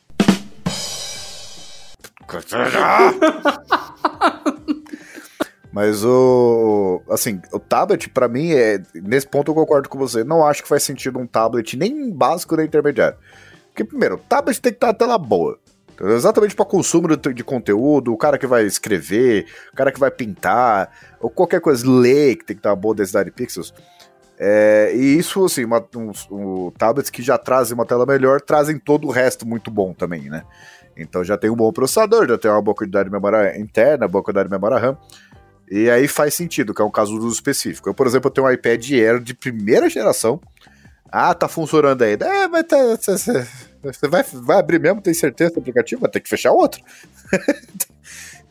Mas 5.72 6.04
o. 6.04 7.00
Assim, 7.08 7.40
o 7.50 7.58
tablet, 7.58 8.10
para 8.10 8.28
mim, 8.28 8.52
é. 8.52 8.82
Nesse 8.94 9.26
ponto 9.26 9.50
eu 9.50 9.54
concordo 9.54 9.88
com 9.88 9.98
você. 9.98 10.22
Não 10.22 10.46
acho 10.46 10.62
que 10.62 10.68
faz 10.68 10.82
sentido 10.82 11.18
um 11.18 11.26
tablet 11.26 11.76
nem 11.76 12.10
básico 12.10 12.54
nem 12.56 12.66
intermediário. 12.66 13.16
Porque, 13.68 13.84
primeiro, 13.84 14.16
o 14.16 14.18
tablet 14.18 14.60
tem 14.60 14.70
que 14.72 14.76
estar 14.76 14.90
a 14.90 14.94
tela 14.94 15.16
boa. 15.16 15.58
Exatamente 16.00 16.54
para 16.54 16.64
consumo 16.64 17.16
de, 17.16 17.32
de, 17.32 17.44
conteúdo, 17.44 18.12
o 18.12 18.16
cara 18.16 18.36
que 18.36 18.46
vai 18.46 18.64
escrever, 18.64 19.46
o 19.72 19.76
cara 19.76 19.92
que 19.92 20.00
vai 20.00 20.10
pintar, 20.10 20.90
ou 21.20 21.30
qualquer 21.30 21.60
coisa, 21.60 21.88
ler, 21.88 22.36
que 22.36 22.44
tem 22.44 22.56
que 22.56 22.62
ter 22.62 22.68
uma 22.68 22.76
boa 22.76 22.94
densidade 22.94 23.30
de 23.30 23.36
pixels. 23.36 23.72
É, 24.38 24.92
e 24.94 25.16
isso, 25.16 25.44
assim, 25.44 25.64
uma, 25.64 25.84
um, 25.94 26.10
um, 26.30 26.70
tablets 26.72 27.08
que 27.08 27.22
já 27.22 27.38
trazem 27.38 27.74
uma 27.74 27.86
tela 27.86 28.04
melhor, 28.04 28.40
trazem 28.40 28.78
todo 28.78 29.06
o 29.06 29.10
resto 29.10 29.46
muito 29.46 29.70
bom 29.70 29.92
também, 29.92 30.28
né? 30.28 30.42
Então 31.02 31.22
já 31.24 31.36
tem 31.36 31.50
um 31.50 31.56
bom 31.56 31.72
processador, 31.72 32.26
já 32.28 32.38
tem 32.38 32.50
uma 32.50 32.62
boa 32.62 32.74
quantidade 32.74 33.08
de 33.08 33.12
memória 33.12 33.58
interna, 33.58 34.08
boa 34.08 34.22
quantidade 34.22 34.48
de 34.48 34.54
memória 34.54 34.78
RAM. 34.78 34.96
E 35.70 35.90
aí 35.90 36.06
faz 36.06 36.34
sentido, 36.34 36.74
que 36.74 36.82
é 36.82 36.84
um 36.84 36.90
caso 36.90 37.18
do 37.18 37.28
específico. 37.28 37.88
Eu, 37.88 37.94
por 37.94 38.06
exemplo, 38.06 38.28
eu 38.28 38.32
tenho 38.32 38.46
um 38.46 38.50
iPad 38.50 38.90
Air 38.92 39.20
de 39.20 39.34
primeira 39.34 39.88
geração. 39.88 40.40
Ah, 41.10 41.34
tá 41.34 41.48
funcionando 41.48 42.02
ainda. 42.02 42.26
É, 42.26 42.48
mas 42.48 42.64
tá, 42.64 42.76
você 43.82 44.08
vai, 44.08 44.22
vai 44.22 44.58
abrir 44.58 44.78
mesmo, 44.78 45.02
tem 45.02 45.12
certeza 45.12 45.54
do 45.54 45.60
aplicativo? 45.60 46.00
Vai 46.00 46.10
ter 46.10 46.20
que 46.20 46.28
fechar 46.28 46.52
outro. 46.52 46.82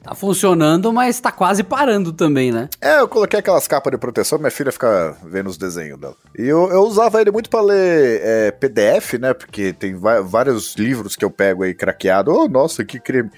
Tá 0.03 0.15
funcionando, 0.15 0.91
mas 0.91 1.19
tá 1.19 1.31
quase 1.31 1.63
parando 1.63 2.11
também, 2.11 2.51
né? 2.51 2.67
É, 2.81 2.99
eu 2.99 3.07
coloquei 3.07 3.39
aquelas 3.39 3.67
capas 3.67 3.91
de 3.91 3.99
proteção, 3.99 4.39
minha 4.39 4.49
filha 4.49 4.71
fica 4.71 5.15
vendo 5.23 5.47
os 5.47 5.57
desenhos 5.57 5.99
dela. 5.99 6.15
E 6.37 6.41
eu, 6.41 6.71
eu 6.71 6.81
usava 6.81 7.21
ele 7.21 7.29
muito 7.29 7.51
para 7.51 7.61
ler 7.61 8.21
é, 8.23 8.51
PDF, 8.51 9.13
né? 9.19 9.33
Porque 9.33 9.73
tem 9.73 9.93
vários 9.95 10.75
livros 10.75 11.15
que 11.15 11.23
eu 11.23 11.29
pego 11.29 11.63
aí 11.63 11.75
craqueado. 11.75 12.31
Oh, 12.31 12.47
nossa, 12.47 12.83
que 12.83 12.99
crime. 12.99 13.29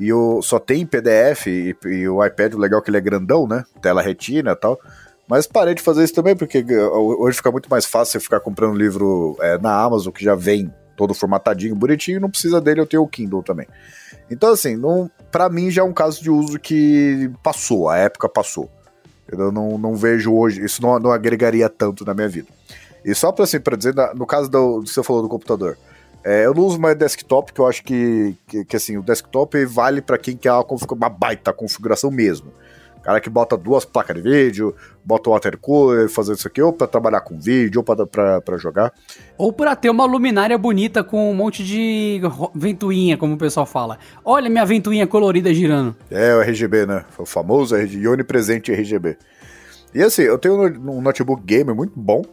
E 0.00 0.08
eu 0.08 0.40
só 0.42 0.58
tem 0.58 0.86
PDF 0.86 1.46
e, 1.48 1.76
e 1.84 2.08
o 2.08 2.24
iPad, 2.24 2.54
o 2.54 2.58
legal 2.58 2.80
é 2.80 2.82
que 2.82 2.88
ele 2.88 2.96
é 2.96 3.00
grandão, 3.00 3.46
né? 3.46 3.64
Tela 3.82 4.00
retina 4.00 4.52
e 4.52 4.56
tal. 4.56 4.80
Mas 5.28 5.46
parei 5.46 5.74
de 5.74 5.82
fazer 5.82 6.04
isso 6.04 6.14
também, 6.14 6.36
porque 6.36 6.64
hoje 6.70 7.36
fica 7.36 7.50
muito 7.50 7.68
mais 7.68 7.84
fácil 7.84 8.12
você 8.12 8.20
ficar 8.20 8.40
comprando 8.40 8.74
livro 8.74 9.36
é, 9.40 9.58
na 9.58 9.74
Amazon, 9.82 10.12
que 10.12 10.24
já 10.24 10.34
vem 10.34 10.72
todo 10.96 11.12
formatadinho, 11.12 11.74
bonitinho, 11.74 12.20
não 12.20 12.30
precisa 12.30 12.60
dele, 12.60 12.80
eu 12.80 12.86
tenho 12.86 13.02
o 13.02 13.08
Kindle 13.08 13.42
também. 13.42 13.66
Então, 14.30 14.50
assim, 14.52 14.76
não, 14.76 15.10
para 15.36 15.50
mim 15.50 15.70
já 15.70 15.82
é 15.82 15.84
um 15.84 15.92
caso 15.92 16.22
de 16.22 16.30
uso 16.30 16.58
que 16.58 17.30
passou, 17.42 17.90
a 17.90 17.98
época 17.98 18.26
passou. 18.26 18.70
Eu 19.30 19.52
não, 19.52 19.76
não 19.76 19.94
vejo 19.94 20.32
hoje, 20.32 20.64
isso 20.64 20.80
não, 20.80 20.98
não 20.98 21.12
agregaria 21.12 21.68
tanto 21.68 22.06
na 22.06 22.14
minha 22.14 22.26
vida. 22.26 22.48
E 23.04 23.14
só 23.14 23.30
pra, 23.30 23.44
assim, 23.44 23.60
pra 23.60 23.76
dizer, 23.76 23.94
no 24.14 24.24
caso 24.24 24.50
do, 24.50 24.80
que 24.82 24.88
você 24.88 25.02
falou 25.02 25.20
do 25.20 25.28
computador, 25.28 25.76
é, 26.24 26.46
eu 26.46 26.54
não 26.54 26.62
uso 26.62 26.80
mais 26.80 26.96
desktop, 26.96 27.52
que 27.52 27.60
eu 27.60 27.66
acho 27.66 27.84
que, 27.84 28.34
que, 28.46 28.64
que 28.64 28.76
assim, 28.76 28.96
o 28.96 29.02
desktop 29.02 29.62
vale 29.66 30.00
para 30.00 30.16
quem 30.16 30.34
quer 30.38 30.52
uma, 30.52 30.64
uma 30.92 31.10
baita 31.10 31.52
configuração 31.52 32.10
mesmo. 32.10 32.50
Cara 33.06 33.20
que 33.20 33.30
bota 33.30 33.56
duas 33.56 33.84
placas 33.84 34.16
de 34.16 34.22
vídeo, 34.22 34.74
bota 35.04 35.30
o 35.30 35.32
water 35.32 35.56
cooler, 35.56 36.08
fazer 36.08 36.32
isso 36.32 36.48
aqui, 36.48 36.60
ou 36.60 36.72
pra 36.72 36.88
trabalhar 36.88 37.20
com 37.20 37.38
vídeo, 37.38 37.78
ou 37.78 37.84
pra 37.84 38.56
jogar. 38.58 38.92
Ou 39.38 39.52
pra 39.52 39.76
ter 39.76 39.90
uma 39.90 40.04
luminária 40.04 40.58
bonita 40.58 41.04
com 41.04 41.30
um 41.30 41.34
monte 41.34 41.62
de 41.62 42.20
ventoinha, 42.52 43.16
como 43.16 43.34
o 43.34 43.38
pessoal 43.38 43.64
fala. 43.64 43.96
Olha 44.24 44.50
minha 44.50 44.66
ventoinha 44.66 45.06
colorida 45.06 45.54
girando. 45.54 45.94
É, 46.10 46.34
o 46.34 46.40
RGB, 46.40 46.84
né? 46.84 47.04
O 47.16 47.24
famoso 47.24 47.76
RGB, 47.76 48.08
onipresente 48.08 48.72
RGB. 48.72 49.16
E 49.94 50.02
assim, 50.02 50.22
eu 50.22 50.36
tenho 50.36 50.56
um 50.56 51.00
notebook 51.00 51.44
gamer 51.44 51.76
muito 51.76 51.92
bom, 51.94 52.24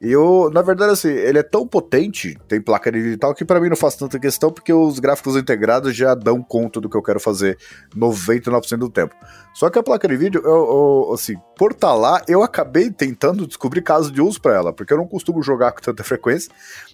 e 0.00 0.10
eu, 0.10 0.50
na 0.50 0.62
verdade, 0.62 0.92
assim, 0.92 1.10
ele 1.10 1.38
é 1.38 1.42
tão 1.42 1.66
potente, 1.66 2.34
tem 2.48 2.58
placa 2.58 2.90
digital, 2.90 3.34
que 3.34 3.44
para 3.44 3.60
mim 3.60 3.68
não 3.68 3.76
faz 3.76 3.96
tanta 3.96 4.18
questão, 4.18 4.50
porque 4.50 4.72
os 4.72 4.98
gráficos 4.98 5.36
integrados 5.36 5.94
já 5.94 6.14
dão 6.14 6.42
conta 6.42 6.80
do 6.80 6.88
que 6.88 6.96
eu 6.96 7.02
quero 7.02 7.20
fazer 7.20 7.58
99% 7.94 8.78
do 8.78 8.88
tempo. 8.88 9.14
Só 9.52 9.68
que 9.68 9.78
a 9.78 9.82
placa 9.82 10.08
de 10.08 10.16
vídeo, 10.16 10.40
eu, 10.42 10.50
eu, 10.50 11.12
assim, 11.12 11.34
por 11.54 11.72
estar 11.72 11.88
tá 11.88 11.94
lá, 11.94 12.22
eu 12.26 12.42
acabei 12.42 12.90
tentando 12.90 13.46
descobrir 13.46 13.82
casos 13.82 14.10
de 14.10 14.22
uso 14.22 14.40
para 14.40 14.54
ela, 14.54 14.72
porque 14.72 14.90
eu 14.90 14.96
não 14.96 15.06
costumo 15.06 15.42
jogar 15.42 15.72
com 15.72 15.82
tanta 15.82 16.02
frequência. 16.02 16.50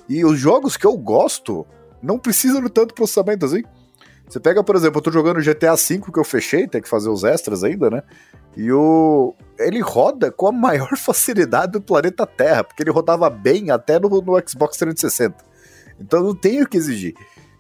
E 0.09 0.25
os 0.25 0.37
jogos 0.37 0.77
que 0.77 0.87
eu 0.87 0.97
gosto 0.97 1.65
não 2.03 2.19
precisam 2.19 2.61
de 2.61 2.71
tanto 2.71 2.93
processamento 2.93 3.47
assim. 3.47 3.63
Você 4.29 4.41
pega, 4.41 4.63
por 4.63 4.75
exemplo, 4.75 4.99
eu 4.99 5.03
tô 5.03 5.11
jogando 5.11 5.41
GTA 5.41 5.77
V 5.77 6.01
que 6.13 6.19
eu 6.19 6.25
fechei, 6.25 6.67
tem 6.67 6.83
que 6.83 6.89
fazer 6.89 7.09
os 7.09 7.23
extras 7.23 7.63
ainda, 7.63 7.89
né? 7.89 8.03
E 8.57 8.73
o. 8.73 9.35
Ele 9.59 9.81
roda 9.81 10.33
com 10.33 10.49
a 10.49 10.53
maior 10.53 10.95
facilidade 10.99 11.73
do 11.73 11.81
planeta 11.81 12.27
Terra, 12.27 12.65
porque 12.65 12.83
ele 12.83 12.91
rodava 12.91 13.31
bem 13.31 13.71
até 13.71 13.99
no, 14.01 14.09
no 14.09 14.49
Xbox 14.49 14.77
360. 14.79 15.37
Então 16.01 16.23
não 16.23 16.35
tenho 16.35 16.67
que 16.67 16.77
exigir. 16.77 17.15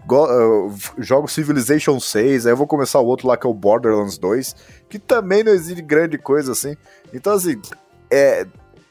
Go, 0.06 0.24
uh, 0.24 0.74
jogo 0.98 1.26
Civilization 1.26 1.98
6, 1.98 2.46
aí 2.46 2.52
eu 2.52 2.56
vou 2.56 2.66
começar 2.66 3.00
o 3.00 3.06
outro 3.06 3.26
lá 3.26 3.36
que 3.36 3.46
é 3.46 3.50
o 3.50 3.54
Borderlands 3.54 4.18
2, 4.18 4.54
que 4.88 4.98
também 4.98 5.42
não 5.42 5.52
exige 5.52 5.82
grande 5.82 6.16
coisa 6.16 6.52
assim. 6.52 6.76
Então, 7.12 7.32
assim, 7.32 7.60
é, 8.08 8.46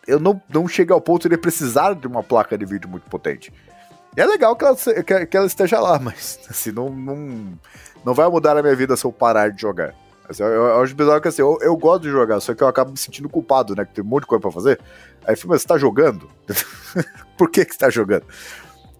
eu 0.05 0.19
não, 0.19 0.41
não 0.53 0.67
cheguei 0.67 0.93
ao 0.93 0.99
ponto 0.99 1.29
de 1.29 1.37
precisar 1.37 1.93
de 1.93 2.05
uma 2.05 2.21
placa 2.21 2.57
de 2.57 2.65
vídeo 2.65 2.89
muito 2.89 3.09
potente. 3.09 3.51
E 4.15 4.21
é 4.21 4.25
legal 4.25 4.55
que 4.55 4.63
ela, 4.63 4.75
que, 4.75 5.37
ela 5.37 5.45
esteja 5.45 5.79
lá, 5.79 5.99
mas 5.99 6.39
assim, 6.49 6.71
não, 6.71 6.89
não, 6.89 7.59
não 8.03 8.13
vai 8.13 8.29
mudar 8.29 8.57
a 8.57 8.61
minha 8.61 8.75
vida 8.75 8.95
se 8.95 9.05
eu 9.05 9.11
parar 9.11 9.51
de 9.51 9.61
jogar. 9.61 9.93
Assim, 10.27 10.41
eu, 10.41 10.49
eu, 10.49 10.81
acho 10.81 10.95
bizarro 10.95 11.21
que 11.21 11.27
assim, 11.27 11.41
eu, 11.41 11.57
eu, 11.61 11.75
gosto 11.77 12.03
de 12.03 12.09
jogar, 12.09 12.39
só 12.39 12.53
que 12.55 12.63
eu 12.63 12.67
acabo 12.67 12.91
me 12.91 12.97
sentindo 12.97 13.29
culpado, 13.29 13.75
né? 13.75 13.85
Que 13.85 13.93
tem 13.93 14.03
um 14.03 14.07
monte 14.07 14.21
de 14.21 14.27
coisa 14.27 14.41
pra 14.41 14.51
fazer. 14.51 14.79
Aí 15.25 15.35
eu 15.35 15.49
mas 15.49 15.61
você 15.61 15.67
tá 15.67 15.77
jogando? 15.77 16.29
Por 17.37 17.49
que, 17.49 17.65
que 17.65 17.73
você 17.73 17.79
tá 17.79 17.89
jogando? 17.89 18.25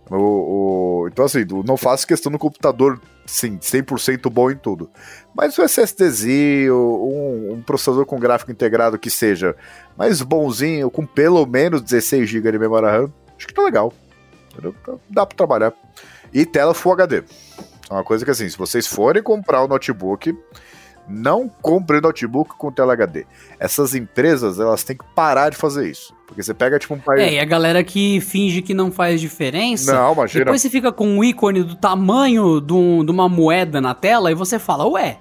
O, 0.10 0.16
o, 0.16 1.08
então, 1.08 1.26
assim, 1.26 1.46
não 1.66 1.78
faço 1.78 2.06
questão 2.06 2.32
no 2.32 2.38
computador, 2.38 3.02
sim, 3.26 3.58
100% 3.58 4.30
bom 4.30 4.52
em 4.52 4.56
tudo. 4.56 4.90
Mas 5.34 5.58
o 5.58 5.64
SSDzinho, 5.64 6.76
um, 6.76 7.54
um, 7.54 7.62
processador 7.62 8.06
com 8.06 8.20
gráfico 8.20 8.52
integrado 8.52 9.00
que 9.00 9.10
seja 9.10 9.56
mais 9.98 10.22
bonzinho, 10.22 10.92
com 10.92 11.06
pelo 11.06 11.44
menos 11.48 11.82
16 11.82 12.30
GB 12.30 12.52
de 12.52 12.60
memória 12.60 12.92
RAM, 12.92 13.12
acho 13.36 13.48
que 13.48 13.54
tá 13.54 13.64
legal. 13.64 13.92
Dá 15.10 15.26
pra 15.26 15.36
trabalhar. 15.36 15.74
E 16.34 16.46
tela 16.46 16.74
Full 16.74 16.94
HD. 16.94 17.24
É 17.90 17.94
uma 17.94 18.04
coisa 18.04 18.26
que, 18.26 18.32
assim, 18.32 18.50
se 18.50 18.58
vocês 18.58 18.88
forem 18.88 19.22
comprar 19.22 19.64
o 19.64 19.68
notebook, 19.68 20.36
não 21.08 21.48
compre 21.48 22.02
notebook 22.02 22.56
com 22.58 22.72
tela 22.72 22.94
HD. 22.94 23.26
Essas 23.60 23.94
empresas, 23.94 24.60
elas 24.60 24.84
têm 24.84 24.98
que 24.98 25.06
parar 25.16 25.50
de 25.50 25.58
fazer 25.58 25.90
isso. 25.90 26.14
Porque 26.26 26.42
você 26.42 26.54
pega, 26.54 26.80
tipo, 26.80 26.96
um 26.96 27.00
país... 27.00 27.22
É, 27.22 27.34
e 27.34 27.40
a 27.40 27.46
galera 27.46 27.84
que 27.84 28.20
finge 28.22 28.62
que 28.62 28.74
não 28.74 28.92
faz 28.92 29.22
diferença... 29.22 29.94
Não, 29.94 30.14
imagina. 30.14 30.46
Depois 30.46 30.62
você 30.62 30.70
fica 30.70 30.92
com 30.92 31.08
um 31.08 31.24
ícone 31.24 31.64
do 31.64 31.76
tamanho 31.76 32.60
de, 32.60 32.74
um, 32.74 33.06
de 33.06 33.12
uma 33.12 33.30
moeda 33.30 33.80
na 33.80 33.94
tela 33.94 34.32
e 34.32 34.36
você 34.36 34.58
fala, 34.58 34.88
ué, 34.88 35.20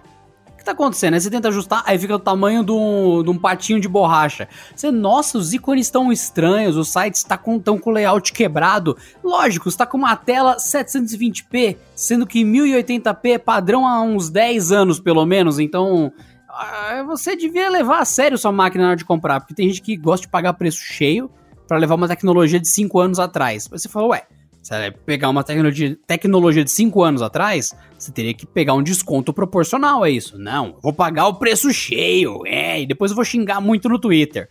que 0.65 0.71
tá 0.71 0.73
acontecendo? 0.73 1.15
Aí 1.15 1.21
você 1.21 1.31
tenta 1.31 1.49
ajustar, 1.49 1.83
aí 1.87 1.99
fica 1.99 2.17
o 2.17 2.19
tamanho 2.19 2.65
de 2.65 2.73
um, 2.73 3.23
de 3.23 3.31
um 3.31 3.39
patinho 3.39 3.79
de 3.79 3.87
borracha. 3.87 4.49
Você, 4.75 4.91
nossa, 4.91 5.37
os 5.37 5.53
ícones 5.53 5.87
estão 5.87 6.11
estranhos, 6.11 6.77
o 6.77 6.85
site 6.85 7.17
está 7.17 7.37
com, 7.37 7.59
tão 7.59 7.79
com 7.79 7.91
layout 7.91 8.33
quebrado. 8.33 8.97
Lógico, 9.23 9.69
está 9.69 9.85
com 9.85 9.99
uma 9.99 10.17
tela 10.17 10.57
720p, 10.57 11.77
sendo 11.95 12.27
que 12.27 12.45
1080p 12.45 13.31
é 13.33 13.39
padrão 13.39 13.87
há 13.87 14.01
uns 14.01 14.31
10 14.31 14.73
anos, 14.73 14.99
pelo 14.99 15.25
menos, 15.27 15.59
então 15.59 16.11
ah, 16.49 17.03
você 17.07 17.37
devia 17.37 17.69
levar 17.69 17.99
a 17.99 18.05
sério 18.05 18.39
sua 18.39 18.53
máquina 18.53 18.85
na 18.85 18.91
hora 18.91 18.97
de 18.97 19.05
comprar, 19.05 19.41
porque 19.41 19.55
tem 19.55 19.69
gente 19.69 19.83
que 19.83 19.97
gosta 19.97 20.27
de 20.27 20.31
pagar 20.31 20.55
preço 20.55 20.79
cheio 20.79 21.31
para 21.69 21.77
levar 21.79 21.95
uma 21.95 22.09
tecnologia 22.09 22.61
de 22.61 22.69
5 22.69 22.99
anos 22.99 23.19
atrás. 23.19 23.69
Você 23.69 23.89
falou, 23.89 24.11
ué, 24.11 24.27
você 24.65 24.91
pegar 25.05 25.29
uma 25.29 25.45
tecnologia, 25.45 25.99
tecnologia 26.07 26.65
de 26.65 26.71
5 26.71 27.03
anos 27.03 27.21
atrás, 27.21 27.75
você 27.99 28.11
teria 28.11 28.33
que 28.33 28.47
pegar 28.47 28.73
um 28.73 28.83
desconto 28.83 29.33
proporcional 29.33 30.03
a 30.03 30.09
isso. 30.09 30.39
Não, 30.39 30.79
vou 30.83 30.93
pagar 30.93 31.27
o 31.27 31.35
preço 31.35 31.71
cheio, 31.71 32.47
é, 32.47 32.81
e 32.81 32.87
depois 32.87 33.11
eu 33.11 33.15
vou 33.15 33.25
xingar 33.25 33.61
muito 33.61 33.89
no 33.89 33.99
Twitter. 33.99 34.49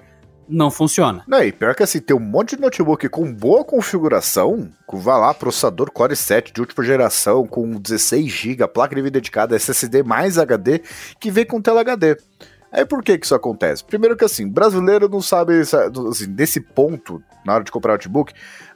Não 0.47 0.69
funciona. 0.69 1.23
Não, 1.27 1.41
e 1.41 1.51
pior 1.51 1.73
que 1.73 1.81
assim, 1.81 1.99
tem 1.99 2.15
um 2.15 2.19
monte 2.19 2.55
de 2.55 2.61
notebook 2.61 3.09
com 3.09 3.33
boa 3.33 3.63
configuração, 3.63 4.69
com, 4.85 4.99
vai 4.99 5.19
lá, 5.19 5.33
processador 5.33 5.89
Core 5.89 6.15
7 6.15 6.53
de 6.53 6.61
última 6.61 6.83
geração, 6.83 7.47
com 7.47 7.71
16 7.71 8.27
GB, 8.27 8.67
placa 8.67 8.93
de 8.93 9.01
vídeo 9.01 9.13
dedicada, 9.13 9.55
SSD 9.55 10.03
mais 10.03 10.37
HD, 10.37 10.81
que 11.19 11.31
vem 11.31 11.45
com 11.45 11.61
tela 11.61 11.81
HD. 11.81 12.17
Aí 12.73 12.85
por 12.85 13.03
que 13.03 13.19
que 13.19 13.25
isso 13.25 13.35
acontece? 13.35 13.83
Primeiro 13.83 14.17
que 14.17 14.25
assim, 14.25 14.49
brasileiro 14.49 15.07
não 15.07 15.21
sabe, 15.21 15.61
assim, 15.61 16.27
nesse 16.27 16.59
ponto, 16.59 17.23
na 17.45 17.53
hora 17.53 17.63
de 17.63 17.71
comprar 17.71 17.93
notebook, 17.93 18.33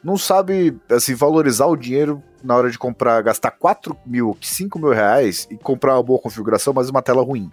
não 0.07 0.17
sabe, 0.17 0.79
assim, 0.89 1.13
valorizar 1.13 1.65
o 1.65 1.75
dinheiro 1.75 2.23
na 2.41 2.55
hora 2.55 2.71
de 2.71 2.79
comprar, 2.79 3.21
gastar 3.21 3.51
4 3.51 3.93
mil, 4.05 4.37
5 4.41 4.79
mil 4.79 4.93
reais 4.93 5.45
e 5.51 5.57
comprar 5.57 5.95
uma 5.95 6.03
boa 6.03 6.17
configuração, 6.17 6.73
mas 6.73 6.89
uma 6.89 7.01
tela 7.01 7.21
ruim. 7.21 7.51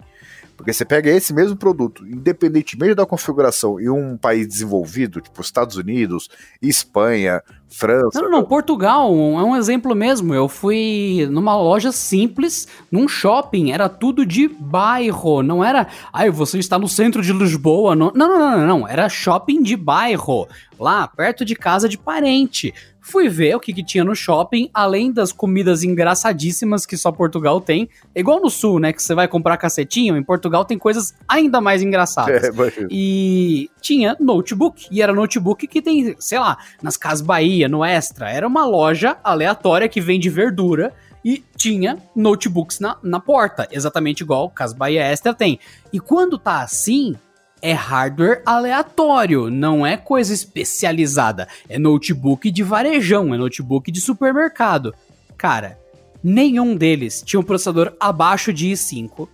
Porque 0.55 0.71
você 0.71 0.85
pega 0.85 1.09
esse 1.09 1.33
mesmo 1.33 1.57
produto, 1.57 2.07
independentemente 2.07 2.95
da 2.95 3.05
configuração, 3.05 3.77
em 3.77 3.89
um 3.89 4.15
país 4.15 4.47
desenvolvido, 4.47 5.19
tipo 5.19 5.41
Estados 5.41 5.75
Unidos, 5.75 6.29
Espanha, 6.61 7.43
França. 7.75 8.21
Não, 8.21 8.29
não, 8.31 8.43
Portugal 8.43 9.09
é 9.11 9.43
um 9.43 9.55
exemplo 9.55 9.93
mesmo. 9.93 10.33
Eu 10.33 10.47
fui 10.47 11.27
numa 11.29 11.57
loja 11.57 11.91
simples, 11.91 12.67
num 12.89 13.05
shopping, 13.05 13.71
era 13.71 13.89
tudo 13.89 14.25
de 14.25 14.47
bairro, 14.47 15.43
não 15.43 15.61
era. 15.61 15.85
Ai, 16.13 16.29
você 16.29 16.57
está 16.57 16.79
no 16.79 16.87
centro 16.87 17.21
de 17.21 17.33
Lisboa. 17.33 17.93
Não, 17.93 18.13
não, 18.15 18.27
não, 18.29 18.57
não, 18.57 18.67
não. 18.67 18.87
Era 18.87 19.09
shopping 19.09 19.61
de 19.61 19.75
bairro, 19.75 20.47
lá 20.79 21.05
perto 21.05 21.43
de 21.43 21.53
casa 21.53 21.89
de 21.89 21.97
parente. 21.97 22.73
Fui 23.07 23.29
ver 23.29 23.55
o 23.55 23.59
que, 23.59 23.71
que, 23.71 23.83
tinha 23.83 24.03
no 24.03 24.15
shopping, 24.15 24.67
além 24.73 25.11
das 25.11 25.31
comidas 25.31 25.83
engraçadíssimas 25.83 26.87
que 26.87 26.97
só 26.97 27.11
Portugal 27.11 27.61
tem. 27.61 27.87
Igual 28.15 28.41
no 28.41 28.49
sul, 28.49 28.79
né? 28.79 28.91
Que 28.91 29.03
você 29.03 29.13
vai 29.13 29.27
comprar 29.27 29.57
cacetinho, 29.57 30.17
em 30.17 30.23
Portugal 30.23 30.65
tem 30.65 30.75
coisas 30.75 31.13
ainda 31.27 31.61
mais 31.61 31.83
engraçadas. 31.83 32.45
É, 32.45 32.49
e 32.89 33.69
tinha 33.79 34.17
notebook, 34.19 34.87
e 34.89 35.03
era 35.03 35.13
notebook 35.13 35.67
que 35.67 35.83
tem, 35.83 36.15
sei 36.17 36.39
lá, 36.39 36.57
nas 36.81 36.97
Casas 36.97 37.21
Bahia, 37.21 37.64
no 37.67 37.83
Extra. 37.83 38.29
Era 38.29 38.47
uma 38.47 38.65
loja 38.65 39.17
aleatória 39.23 39.89
que 39.89 40.01
vende 40.01 40.29
verdura 40.29 40.93
e 41.23 41.43
tinha 41.57 41.97
notebooks 42.15 42.79
na, 42.79 42.97
na 43.01 43.19
porta, 43.19 43.67
exatamente 43.71 44.21
igual 44.21 44.49
Casas 44.49 44.77
Bahia 44.77 45.01
Extra 45.01 45.33
tem. 45.33 45.59
E 45.91 45.99
quando 45.99 46.37
tá 46.37 46.61
assim, 46.61 47.15
é 47.61 47.73
hardware 47.73 48.43
aleatório, 48.45 49.49
não 49.49 49.83
é 49.85 49.97
coisa 49.97 50.33
especializada. 50.33 51.47
É 51.67 51.79
notebook 51.79 52.51
de 52.51 52.61
varejão, 52.61 53.33
é 53.33 53.37
notebook 53.37 53.91
de 53.91 53.99
supermercado. 53.99 54.93
Cara, 55.35 55.79
nenhum 56.23 56.75
deles 56.75 57.23
tinha 57.25 57.39
um 57.39 57.43
processador 57.43 57.93
abaixo 57.99 58.53
de 58.53 58.69
i5. 58.69 59.27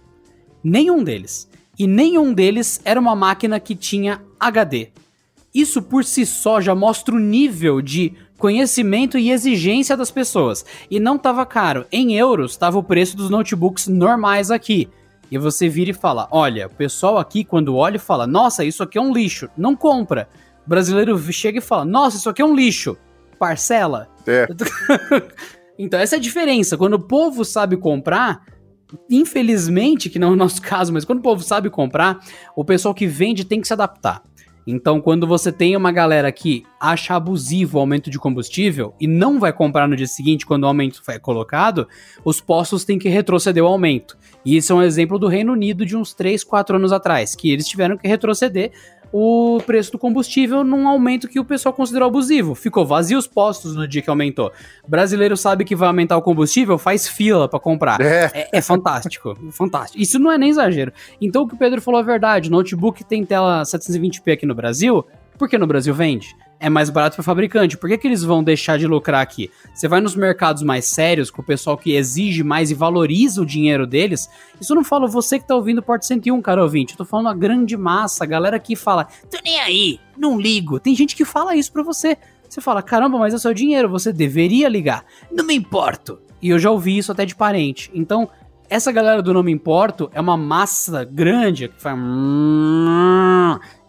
Nenhum 0.64 1.04
deles. 1.04 1.50
E 1.78 1.86
nenhum 1.88 2.34
deles 2.34 2.80
era 2.86 3.00
uma 3.00 3.16
máquina 3.16 3.60
que 3.60 3.76
tinha 3.76 4.22
HD. 4.40 4.90
Isso 5.54 5.82
por 5.82 6.04
si 6.04 6.26
só 6.26 6.62
já 6.62 6.74
mostra 6.74 7.14
o 7.14 7.20
nível 7.20 7.82
de 7.82 8.14
conhecimento 8.38 9.18
e 9.18 9.32
exigência 9.32 9.96
das 9.96 10.10
pessoas. 10.10 10.66
E 10.90 11.00
não 11.00 11.18
tava 11.18 11.46
caro. 11.46 11.86
Em 11.92 12.16
euros, 12.16 12.58
tava 12.58 12.78
o 12.78 12.84
preço 12.84 13.16
dos 13.16 13.30
notebooks 13.30 13.88
normais 13.88 14.50
aqui 14.50 14.90
e 15.32 15.38
você 15.38 15.70
vira 15.70 15.92
e 15.92 15.94
fala: 15.94 16.28
olha, 16.30 16.68
o 16.68 16.70
pessoal 16.70 17.18
aqui, 17.18 17.46
quando 17.46 17.78
olha, 17.78 17.98
fala: 17.98 18.28
nossa, 18.28 18.66
isso 18.66 18.84
aqui 18.84 18.98
é 18.98 19.02
um 19.02 19.14
lixo, 19.14 19.50
não 19.58 19.76
compra. 19.76 20.28
O 20.66 20.70
brasileiro 20.70 21.18
chega 21.32 21.60
e 21.60 21.62
fala: 21.62 21.86
nossa, 21.86 22.18
isso 22.18 22.30
aqui 22.30 22.42
é 22.42 22.46
um 22.46 22.54
lixo, 22.54 22.98
parcela. 23.40 24.10
É. 24.28 24.46
então, 25.80 25.98
essa 25.98 26.16
é 26.16 26.18
a 26.18 26.22
diferença. 26.22 26.78
Quando 26.78 26.96
o 26.96 27.00
povo 27.00 27.46
sabe 27.46 27.78
comprar, 27.78 28.44
infelizmente, 29.10 30.10
que 30.10 30.20
não 30.20 30.30
é 30.30 30.32
o 30.32 30.36
nosso 30.36 30.62
caso, 30.62 30.92
mas 30.92 31.06
quando 31.06 31.20
o 31.20 31.24
povo 31.24 31.42
sabe 31.42 31.70
comprar, 31.70 32.20
o 32.54 32.66
pessoal 32.66 32.94
que 32.94 33.08
vende 33.08 33.46
tem 33.46 33.62
que 33.62 33.68
se 33.68 33.74
adaptar. 33.74 34.22
Então, 34.72 35.02
quando 35.02 35.28
você 35.28 35.52
tem 35.52 35.76
uma 35.76 35.92
galera 35.92 36.32
que 36.32 36.64
acha 36.80 37.14
abusivo 37.14 37.78
o 37.78 37.82
aumento 37.82 38.10
de 38.10 38.18
combustível 38.18 38.94
e 39.02 39.06
não 39.06 39.38
vai 39.38 39.52
comprar 39.52 39.86
no 39.86 39.98
dia 39.98 40.08
seguinte 40.08 40.46
quando 40.46 40.64
o 40.64 40.68
aumento 40.68 41.04
foi 41.04 41.20
colocado, 41.20 41.90
os 42.24 42.40
postos 42.40 42.86
têm 42.86 42.98
que 42.98 43.10
retroceder 43.10 43.62
o 43.62 43.68
aumento. 43.68 44.18
E 44.46 44.56
isso 44.56 44.72
é 44.72 44.76
um 44.78 44.82
exemplo 44.82 45.20
do 45.20 45.28
Reino 45.28 45.52
Unido 45.52 45.86
de 45.86 45.98
uns 45.98 46.14
3, 46.14 46.46
4 46.46 46.78
anos 46.78 46.94
atrás, 46.94 47.36
que 47.36 47.52
eles 47.52 47.68
tiveram 47.68 47.98
que 47.98 48.08
retroceder 48.08 48.72
o 49.12 49.60
preço 49.66 49.92
do 49.92 50.00
combustível 50.00 50.64
num 50.64 50.88
aumento 50.88 51.28
que 51.28 51.40
o 51.40 51.46
pessoal 51.46 51.74
considerou 51.74 52.08
abusivo. 52.08 52.56
Ficou 52.56 52.86
vazio 52.86 53.18
os 53.18 53.28
postos 53.28 53.76
no 53.76 53.88
dia 53.88 54.02
que 54.02 54.10
aumentou. 54.10 54.52
brasileiro 54.88 55.36
sabe 55.36 55.66
que 55.66 55.76
vai 55.76 55.88
aumentar 55.88 56.18
o 56.18 56.22
combustível, 56.22 56.78
faz 56.78 57.08
fila 57.08 57.48
para 57.48 57.60
comprar. 57.60 58.00
É. 58.02 58.32
É, 58.34 58.50
é 58.54 58.62
fantástico, 58.62 59.36
fantástico. 59.52 60.02
Isso 60.02 60.18
não 60.18 60.32
é 60.32 60.38
nem 60.38 60.50
exagero. 60.50 60.94
Então 61.20 61.44
o 61.44 61.48
que 61.48 61.56
o 61.56 61.58
Pedro 61.58 61.82
falou 61.82 62.00
é 62.00 62.04
verdade. 62.04 62.50
Notebook 62.50 63.04
tem 63.04 63.26
tela 63.26 63.64
720p 63.64 64.34
aqui 64.34 64.46
no 64.46 64.56
Brasil, 64.56 65.06
porque 65.38 65.58
no 65.58 65.68
Brasil 65.68 65.94
vende 65.94 66.36
é 66.62 66.70
mais 66.70 66.92
barato 66.92 67.16
para 67.16 67.22
o 67.22 67.26
fabricante. 67.26 67.76
Por 67.76 67.90
que, 67.90 67.98
que 67.98 68.08
eles 68.08 68.24
vão 68.24 68.44
deixar 68.44 68.78
de 68.78 68.86
lucrar 68.86 69.22
aqui? 69.22 69.50
Você 69.74 69.88
vai 69.88 70.00
nos 70.00 70.16
mercados 70.16 70.62
mais 70.62 70.86
sérios, 70.86 71.32
com 71.32 71.42
o 71.42 71.46
pessoal 71.46 71.76
que 71.76 71.96
exige 71.96 72.44
mais 72.44 72.70
e 72.70 72.76
valoriza 72.76 73.42
o 73.42 73.46
dinheiro 73.46 73.88
deles. 73.88 74.30
Isso 74.60 74.72
eu 74.72 74.76
não 74.76 74.84
falo 74.84 75.08
você 75.08 75.40
que 75.40 75.48
tá 75.48 75.56
ouvindo 75.56 75.80
o 75.80 75.84
Porto 75.84 76.06
101, 76.06 76.40
cara 76.40 76.62
ouvinte. 76.62 76.94
Eu 76.94 77.00
tô 77.00 77.06
falando 77.06 77.30
a 77.30 77.34
grande 77.34 77.76
massa, 77.76 78.24
a 78.24 78.28
galera 78.28 78.60
que 78.60 78.76
fala, 78.76 79.08
tô 79.30 79.40
nem 79.44 79.60
aí, 79.60 80.00
não 80.16 80.40
ligo. 80.40 80.80
Tem 80.80 80.96
gente 80.96 81.16
que 81.16 81.26
fala 81.26 81.56
isso 81.56 81.72
pra 81.72 81.82
você. 81.82 82.16
Você 82.48 82.62
fala, 82.62 82.84
caramba, 82.84 83.18
mas 83.18 83.34
é 83.34 83.40
seu 83.40 83.56
dinheiro, 83.56 83.90
você 83.90 84.14
deveria 84.14 84.70
ligar. 84.70 85.04
Não 85.32 85.44
me 85.44 85.56
importo. 85.56 86.20
E 86.40 86.50
eu 86.50 86.60
já 86.60 86.70
ouvi 86.70 86.96
isso 86.96 87.12
até 87.12 87.26
de 87.26 87.36
parente. 87.36 87.90
Então, 87.94 88.30
essa 88.70 88.92
galera 88.92 89.22
do 89.22 89.34
Não 89.34 89.42
Me 89.42 89.52
Importo 89.52 90.12
é 90.14 90.22
uma 90.22 90.38
massa 90.38 91.04
grande 91.04 91.68
que 91.68 91.82
faz. 91.82 92.00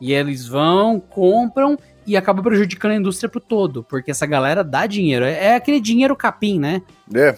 E 0.01 0.13
eles 0.13 0.47
vão, 0.47 0.99
compram 0.99 1.79
e 2.07 2.17
acaba 2.17 2.43
prejudicando 2.43 2.93
a 2.93 2.97
indústria 2.97 3.29
pro 3.29 3.41
todo, 3.41 3.83
porque 3.83 4.11
essa 4.11 4.27
galera 4.27 4.65
dá 4.65 4.87
dinheiro. 4.87 5.25
É, 5.25 5.47
é 5.47 5.55
aquele 5.55 5.81
dinheiro 5.81 6.17
capim, 6.17 6.59
né? 6.59 6.83
É. 7.15 7.37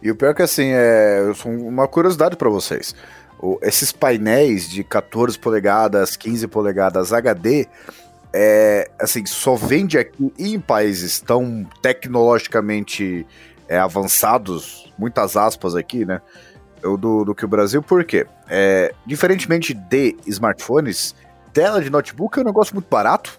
E 0.00 0.10
o 0.10 0.16
pior 0.16 0.30
é 0.30 0.34
que 0.34 0.42
assim, 0.42 0.70
é 0.72 1.32
uma 1.44 1.88
curiosidade 1.88 2.36
para 2.36 2.48
vocês. 2.48 2.94
O, 3.40 3.58
esses 3.62 3.92
painéis 3.92 4.68
de 4.68 4.84
14 4.84 5.38
polegadas, 5.38 6.16
15 6.16 6.46
polegadas 6.48 7.12
HD, 7.12 7.66
é, 8.32 8.90
assim, 9.00 9.24
só 9.26 9.54
vende 9.54 9.98
aqui 9.98 10.32
em 10.38 10.60
países 10.60 11.20
tão 11.20 11.66
tecnologicamente 11.82 13.26
é, 13.68 13.78
avançados, 13.78 14.92
muitas 14.98 15.36
aspas 15.36 15.74
aqui, 15.74 16.04
né? 16.04 16.20
Do, 16.80 17.24
do 17.24 17.34
que 17.34 17.44
o 17.44 17.48
Brasil, 17.48 17.82
por 17.82 18.04
quê? 18.04 18.24
É, 18.48 18.94
diferentemente 19.04 19.74
de 19.74 20.16
smartphones, 20.26 21.12
tela 21.52 21.82
de 21.82 21.90
notebook 21.90 22.38
é 22.38 22.42
um 22.42 22.44
negócio 22.44 22.72
muito 22.72 22.88
barato, 22.88 23.36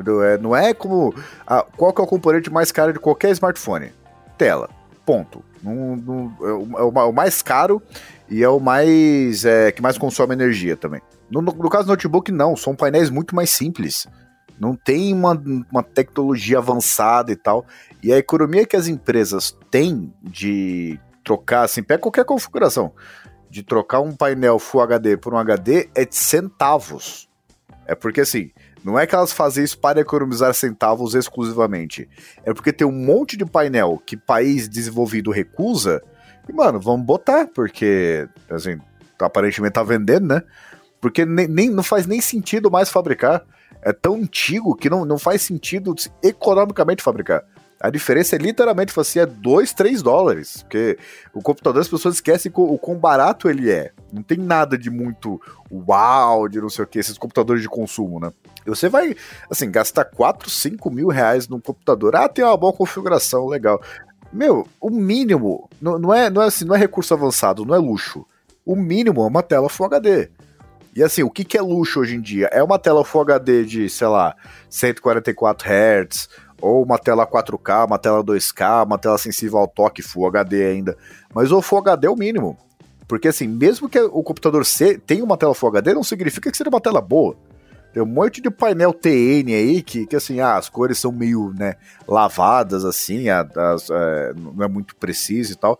Entendeu? 0.00 0.22
É, 0.22 0.38
não 0.38 0.56
é 0.56 0.72
como. 0.72 1.14
A, 1.46 1.62
qual 1.62 1.92
que 1.92 2.00
é 2.00 2.04
o 2.04 2.06
componente 2.06 2.50
mais 2.50 2.72
caro 2.72 2.92
de 2.92 2.98
qualquer 2.98 3.30
smartphone? 3.32 3.92
Tela. 4.38 4.70
Ponto. 5.04 5.44
É, 5.64 5.68
o, 5.68 6.78
é, 6.78 7.02
o, 7.04 7.12
mais 7.12 7.42
caro 7.42 7.82
e 8.28 8.42
é 8.42 8.48
o 8.48 8.58
mais. 8.58 9.44
É, 9.44 9.70
que 9.70 9.82
mais 9.82 9.98
consome 9.98 10.32
energia 10.32 10.76
também. 10.76 11.02
No, 11.30 11.42
no, 11.42 11.52
no 11.52 11.68
caso 11.68 11.84
do 11.84 11.90
notebook, 11.90 12.32
não. 12.32 12.56
São 12.56 12.74
painéis 12.74 13.10
muito 13.10 13.34
mais 13.34 13.50
simples. 13.50 14.06
Não 14.58 14.74
tem 14.74 15.12
uma, 15.12 15.40
uma 15.70 15.82
tecnologia 15.82 16.58
avançada 16.58 17.30
e 17.30 17.36
tal. 17.36 17.66
E 18.02 18.12
a 18.12 18.16
economia 18.16 18.66
que 18.66 18.76
as 18.76 18.88
empresas 18.88 19.56
têm 19.70 20.12
de 20.22 20.98
trocar, 21.22 21.64
assim, 21.64 21.82
pega 21.82 22.00
qualquer 22.00 22.24
configuração, 22.24 22.92
de 23.50 23.62
trocar 23.62 24.00
um 24.00 24.14
painel 24.14 24.58
Full 24.58 24.80
HD 24.80 25.16
por 25.18 25.34
um 25.34 25.38
HD 25.38 25.90
é 25.94 26.06
de 26.06 26.16
centavos. 26.16 27.28
É 27.86 27.94
porque 27.94 28.20
assim, 28.20 28.50
não 28.84 28.98
é 28.98 29.06
que 29.06 29.14
elas 29.14 29.32
fazem 29.32 29.64
isso 29.64 29.78
para 29.78 30.00
economizar 30.00 30.54
centavos 30.54 31.14
exclusivamente. 31.14 32.08
É 32.44 32.52
porque 32.52 32.72
tem 32.72 32.86
um 32.86 32.92
monte 32.92 33.36
de 33.36 33.44
painel 33.44 34.02
que 34.04 34.16
país 34.16 34.68
desenvolvido 34.68 35.30
recusa. 35.30 36.02
E, 36.48 36.52
mano, 36.52 36.80
vamos 36.80 37.04
botar, 37.04 37.46
porque, 37.48 38.26
assim, 38.48 38.78
aparentemente 39.18 39.74
tá 39.74 39.82
vendendo, 39.82 40.26
né? 40.26 40.42
Porque 41.00 41.24
nem, 41.24 41.46
nem, 41.46 41.70
não 41.70 41.82
faz 41.82 42.06
nem 42.06 42.20
sentido 42.20 42.70
mais 42.70 42.88
fabricar. 42.88 43.42
É 43.82 43.92
tão 43.92 44.14
antigo 44.14 44.74
que 44.74 44.90
não, 44.90 45.04
não 45.04 45.18
faz 45.18 45.42
sentido 45.42 45.94
economicamente 46.22 47.02
fabricar. 47.02 47.44
A 47.80 47.88
diferença 47.88 48.36
é 48.36 48.38
literalmente 48.38 48.92
assim, 49.00 49.20
é 49.20 49.26
2, 49.26 49.72
3 49.72 50.02
dólares. 50.02 50.62
Porque 50.62 50.98
o 51.32 51.40
computador 51.40 51.80
as 51.80 51.88
pessoas 51.88 52.16
esquecem 52.16 52.52
o 52.54 52.78
quão 52.78 52.98
barato 52.98 53.48
ele 53.48 53.70
é. 53.70 53.92
Não 54.12 54.22
tem 54.22 54.36
nada 54.36 54.76
de 54.76 54.90
muito 54.90 55.40
uau, 55.72 56.46
de 56.46 56.60
não 56.60 56.68
sei 56.68 56.84
o 56.84 56.86
que, 56.86 56.98
esses 56.98 57.16
computadores 57.16 57.62
de 57.62 57.68
consumo, 57.68 58.20
né? 58.20 58.30
Você 58.66 58.88
vai, 58.88 59.16
assim, 59.50 59.70
gastar 59.70 60.04
4, 60.04 60.50
5 60.50 60.90
mil 60.90 61.08
reais 61.08 61.48
num 61.48 61.58
computador. 61.58 62.14
Ah, 62.16 62.28
tem 62.28 62.44
uma 62.44 62.56
boa 62.56 62.72
configuração, 62.72 63.48
legal. 63.48 63.80
Meu, 64.32 64.68
o 64.80 64.90
mínimo, 64.90 65.68
não, 65.80 65.98
não, 65.98 66.14
é, 66.14 66.28
não 66.28 66.42
é 66.42 66.46
assim, 66.46 66.64
não 66.64 66.74
é 66.74 66.78
recurso 66.78 67.14
avançado, 67.14 67.64
não 67.64 67.74
é 67.74 67.78
luxo. 67.78 68.26
O 68.64 68.76
mínimo 68.76 69.22
é 69.22 69.26
uma 69.26 69.42
tela 69.42 69.68
Full 69.68 69.86
HD. 69.86 70.30
E 70.94 71.02
assim, 71.02 71.22
o 71.22 71.30
que, 71.30 71.44
que 71.44 71.56
é 71.56 71.62
luxo 71.62 72.00
hoje 72.00 72.16
em 72.16 72.20
dia? 72.20 72.48
É 72.52 72.62
uma 72.62 72.78
tela 72.78 73.04
Full 73.04 73.22
HD 73.22 73.64
de, 73.64 73.88
sei 73.88 74.06
lá, 74.06 74.36
144 74.68 75.68
Hz, 75.68 76.28
ou 76.60 76.84
uma 76.84 76.98
tela 76.98 77.26
4K, 77.26 77.86
uma 77.86 77.98
tela 77.98 78.22
2K, 78.22 78.84
uma 78.84 78.98
tela 78.98 79.18
sensível 79.18 79.58
ao 79.58 79.68
toque 79.68 80.02
Full 80.02 80.26
HD 80.26 80.64
ainda. 80.64 80.96
Mas 81.34 81.52
o 81.52 81.62
Full 81.62 81.78
HD 81.78 82.06
é 82.06 82.10
o 82.10 82.16
mínimo. 82.16 82.58
Porque 83.08 83.28
assim, 83.28 83.48
mesmo 83.48 83.88
que 83.88 83.98
o 83.98 84.22
computador 84.22 84.64
C 84.64 84.98
tenha 84.98 85.24
uma 85.24 85.36
tela 85.36 85.54
Full 85.54 85.68
HD, 85.70 85.94
não 85.94 86.04
significa 86.04 86.50
que 86.50 86.56
seja 86.56 86.70
uma 86.70 86.80
tela 86.80 87.00
boa. 87.00 87.36
Tem 87.92 88.02
um 88.02 88.06
monte 88.06 88.40
de 88.40 88.50
painel 88.50 88.92
TN 88.92 89.52
aí 89.52 89.82
que, 89.82 90.06
que 90.06 90.14
assim, 90.14 90.38
ah, 90.38 90.56
as 90.56 90.68
cores 90.68 90.98
são 90.98 91.10
meio, 91.10 91.52
né, 91.58 91.74
lavadas, 92.06 92.84
assim, 92.84 93.28
as, 93.28 93.90
é, 93.90 94.32
não 94.34 94.64
é 94.64 94.68
muito 94.68 94.94
preciso 94.94 95.54
e 95.54 95.56
tal. 95.56 95.78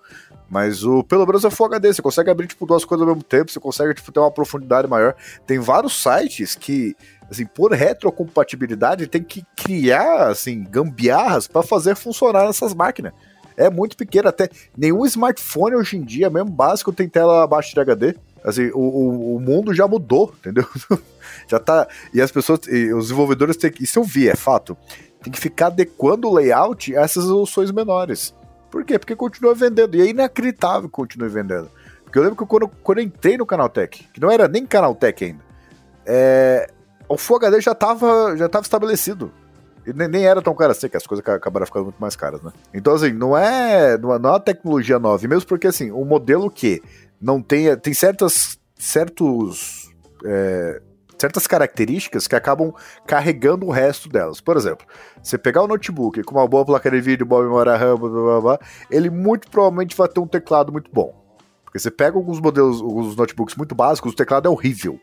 Mas 0.51 0.83
o, 0.83 1.05
pelo 1.05 1.25
menos 1.25 1.45
é 1.45 1.51
Full 1.51 1.67
HD, 1.67 1.95
você 1.95 2.03
consegue 2.03 2.29
abrir, 2.29 2.49
tipo, 2.49 2.67
duas 2.67 2.85
coisas 2.85 3.07
ao 3.07 3.15
mesmo 3.15 3.23
tempo, 3.23 3.53
você 3.53 3.61
consegue, 3.61 3.95
tipo, 3.95 4.11
ter 4.11 4.19
uma 4.19 4.33
profundidade 4.33 4.89
maior. 4.89 5.15
Tem 5.47 5.61
vários 5.61 6.03
sites 6.03 6.57
que, 6.57 6.97
assim, 7.31 7.47
por 7.47 7.71
retrocompatibilidade, 7.71 9.07
tem 9.07 9.23
que 9.23 9.47
criar, 9.55 10.27
assim, 10.27 10.65
gambiarras 10.65 11.47
para 11.47 11.63
fazer 11.63 11.95
funcionar 11.95 12.49
essas 12.49 12.75
máquinas. 12.75 13.13
É 13.57 13.71
muito 13.71 13.97
pequeno, 13.97 14.29
até 14.29 14.49
nenhum 14.77 15.07
smartphone 15.07 15.77
hoje 15.77 15.97
em 15.97 16.03
dia, 16.03 16.29
mesmo 16.29 16.51
básico, 16.51 16.93
tem 16.93 17.09
tela 17.09 17.45
abaixo 17.45 17.73
de 17.73 17.81
HD. 17.81 18.17
Assim, 18.43 18.71
o, 18.75 18.81
o, 18.81 19.37
o 19.37 19.41
mundo 19.41 19.73
já 19.73 19.87
mudou, 19.87 20.35
entendeu? 20.41 20.67
já 21.47 21.61
tá. 21.61 21.87
E 22.13 22.21
as 22.21 22.33
pessoas, 22.33 22.61
e 22.67 22.93
os 22.93 23.05
desenvolvedores 23.05 23.57
têm 23.57 23.71
que. 23.71 23.85
Isso 23.85 24.01
eu 24.01 24.05
vi, 24.05 24.29
é 24.29 24.35
fato. 24.35 24.77
Tem 25.23 25.33
que 25.33 25.39
ficar 25.39 25.67
adequando 25.67 26.27
o 26.27 26.35
layout 26.35 26.97
a 26.97 27.03
essas 27.03 27.25
resoluções 27.25 27.71
menores. 27.71 28.35
Por 28.71 28.85
quê? 28.85 28.99
Porque 28.99 29.17
continua 29.17 29.55
vendendo. 29.55 29.97
E 29.97 30.01
é 30.01 30.07
inacreditável 30.07 30.89
que 30.89 30.95
continue 30.95 31.29
vendendo. 31.29 31.71
Porque 32.05 32.19
eu 32.19 32.23
lembro 32.23 32.37
que 32.37 32.47
quando, 32.49 32.69
quando 32.83 32.99
eu 32.99 33.05
entrei 33.05 33.37
no 33.37 33.47
Canaltech, 33.47 34.09
que 34.13 34.21
não 34.21 34.31
era 34.31 34.49
nem 34.49 34.67
Canaltech 34.67 35.25
ainda, 35.25 35.45
é, 36.07 36.71
o 37.09 37.17
Full 37.17 37.37
HD 37.37 37.61
já 37.61 37.73
estava 37.73 38.37
já 38.37 38.49
tava 38.49 38.65
estabelecido. 38.65 39.33
E 39.87 39.93
nem, 39.93 40.09
nem, 40.09 40.27
era 40.27 40.43
tão 40.43 40.55
caro 40.55 40.73
assim, 40.73 40.89
que 40.89 40.97
as 40.97 41.07
coisas 41.07 41.27
acabaram 41.27 41.67
ficando 41.67 41.85
muito 41.85 42.01
mais 42.01 42.15
caras, 42.15 42.43
né? 42.43 42.53
Então, 42.73 42.95
assim, 42.95 43.13
não 43.13 43.37
é, 43.37 43.97
não 43.97 44.13
é, 44.13 44.17
uma 44.19 44.39
tecnologia 44.39 44.99
nova. 44.99 45.27
Mesmo 45.27 45.47
porque, 45.47 45.67
assim, 45.67 45.91
o 45.91 46.05
modelo 46.05 46.51
que 46.51 46.83
não 47.21 47.41
tem, 47.41 47.75
tem 47.77 47.95
certas, 47.95 48.59
certos, 48.77 49.91
é, 50.25 50.83
certas 51.21 51.47
características 51.47 52.27
que 52.27 52.35
acabam 52.35 52.73
carregando 53.07 53.67
o 53.67 53.71
resto 53.71 54.09
delas. 54.09 54.41
Por 54.41 54.57
exemplo, 54.57 54.87
você 55.23 55.37
pegar 55.37 55.63
o 55.63 55.69
notebook 55.69 56.23
com 56.23 56.37
uma 56.37 56.49
boa 56.49 56.65
placa 56.65 56.91
de 56.91 57.01
vídeo, 57.01 57.27
boa 57.27 57.43
memória 57.43 57.77
RAM, 57.77 57.97
blá, 57.97 58.09
blá, 58.09 58.41
blá, 58.41 58.59
ele 58.91 59.11
muito 59.11 59.51
provavelmente 59.51 59.97
vai 59.97 60.09
ter 60.09 60.21
um 60.21 60.27
teclado 60.27 60.73
muito 60.73 60.91
bom. 60.93 61.15
Porque 61.65 61.79
você 61.79 61.91
pega 61.91 62.17
alguns 62.17 62.41
modelos, 62.41 62.81
os 62.81 63.15
notebooks 63.15 63.55
muito 63.55 63.75
básicos, 63.75 64.13
o 64.13 64.17
teclado 64.17 64.49
é 64.49 64.51
horrível. 64.51 64.99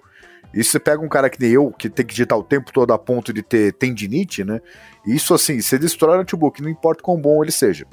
E 0.54 0.64
você 0.64 0.80
pega 0.80 1.02
um 1.02 1.08
cara 1.08 1.30
que 1.30 1.40
nem 1.40 1.52
eu, 1.52 1.72
que 1.72 1.90
tem 1.90 2.06
que 2.06 2.14
digitar 2.14 2.38
o 2.38 2.44
tempo 2.44 2.72
todo 2.74 2.92
a 2.92 2.98
ponto 2.98 3.32
de 3.32 3.44
ter 3.44 3.74
tendinite, 3.74 4.44
né? 4.44 4.60
Isso 5.06 5.34
assim, 5.34 5.62
você 5.62 5.78
destrói 5.78 6.16
o 6.16 6.18
notebook, 6.20 6.62
não 6.62 6.70
importa 6.70 7.04
quão 7.04 7.20
bom 7.20 7.44
ele 7.44 7.52
seja, 7.52 7.86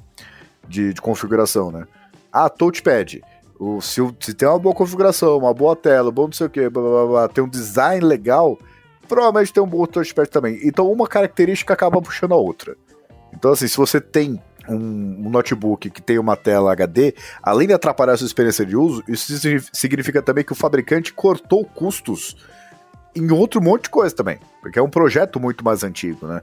de, 0.66 0.94
de 0.94 1.00
configuração, 1.00 1.70
né? 1.70 1.84
Ah, 2.32 2.48
touchpad. 2.48 3.22
O, 3.58 3.80
se, 3.80 4.00
se, 4.20 4.34
tem 4.34 4.48
uma 4.48 4.58
boa 4.58 4.74
configuração, 4.74 5.38
uma 5.38 5.54
boa 5.54 5.76
tela, 5.76 6.10
bom 6.10 6.24
não 6.24 6.32
sei 6.32 6.46
o 6.46 6.50
que, 6.50 6.68
blá, 6.68 6.82
blá, 6.82 7.06
blá, 7.06 7.28
tem 7.28 7.44
um 7.44 7.48
design 7.48 8.04
legal, 8.04 8.58
provavelmente 9.08 9.52
tem 9.52 9.62
um 9.62 9.66
bom 9.66 9.86
touchpad 9.86 10.28
também. 10.28 10.58
Então 10.64 10.90
uma 10.90 11.06
característica 11.06 11.72
acaba 11.72 12.02
puxando 12.02 12.32
a 12.32 12.36
outra. 12.36 12.76
Então 13.32 13.52
assim, 13.52 13.68
se 13.68 13.76
você 13.76 14.00
tem 14.00 14.40
um, 14.68 14.74
um, 14.74 15.30
notebook 15.30 15.90
que 15.90 16.02
tem 16.02 16.18
uma 16.18 16.36
tela 16.36 16.72
HD, 16.72 17.14
além 17.42 17.68
de 17.68 17.74
atrapalhar 17.74 18.14
a 18.14 18.16
sua 18.16 18.26
experiência 18.26 18.66
de 18.66 18.76
uso, 18.76 19.04
isso 19.06 19.32
significa 19.72 20.20
também 20.20 20.44
que 20.44 20.52
o 20.52 20.56
fabricante 20.56 21.12
cortou 21.12 21.64
custos 21.64 22.36
em 23.14 23.30
outro 23.30 23.62
monte 23.62 23.84
de 23.84 23.90
coisa 23.90 24.14
também, 24.14 24.40
porque 24.60 24.78
é 24.78 24.82
um 24.82 24.90
projeto 24.90 25.38
muito 25.38 25.64
mais 25.64 25.84
antigo, 25.84 26.26
né? 26.26 26.42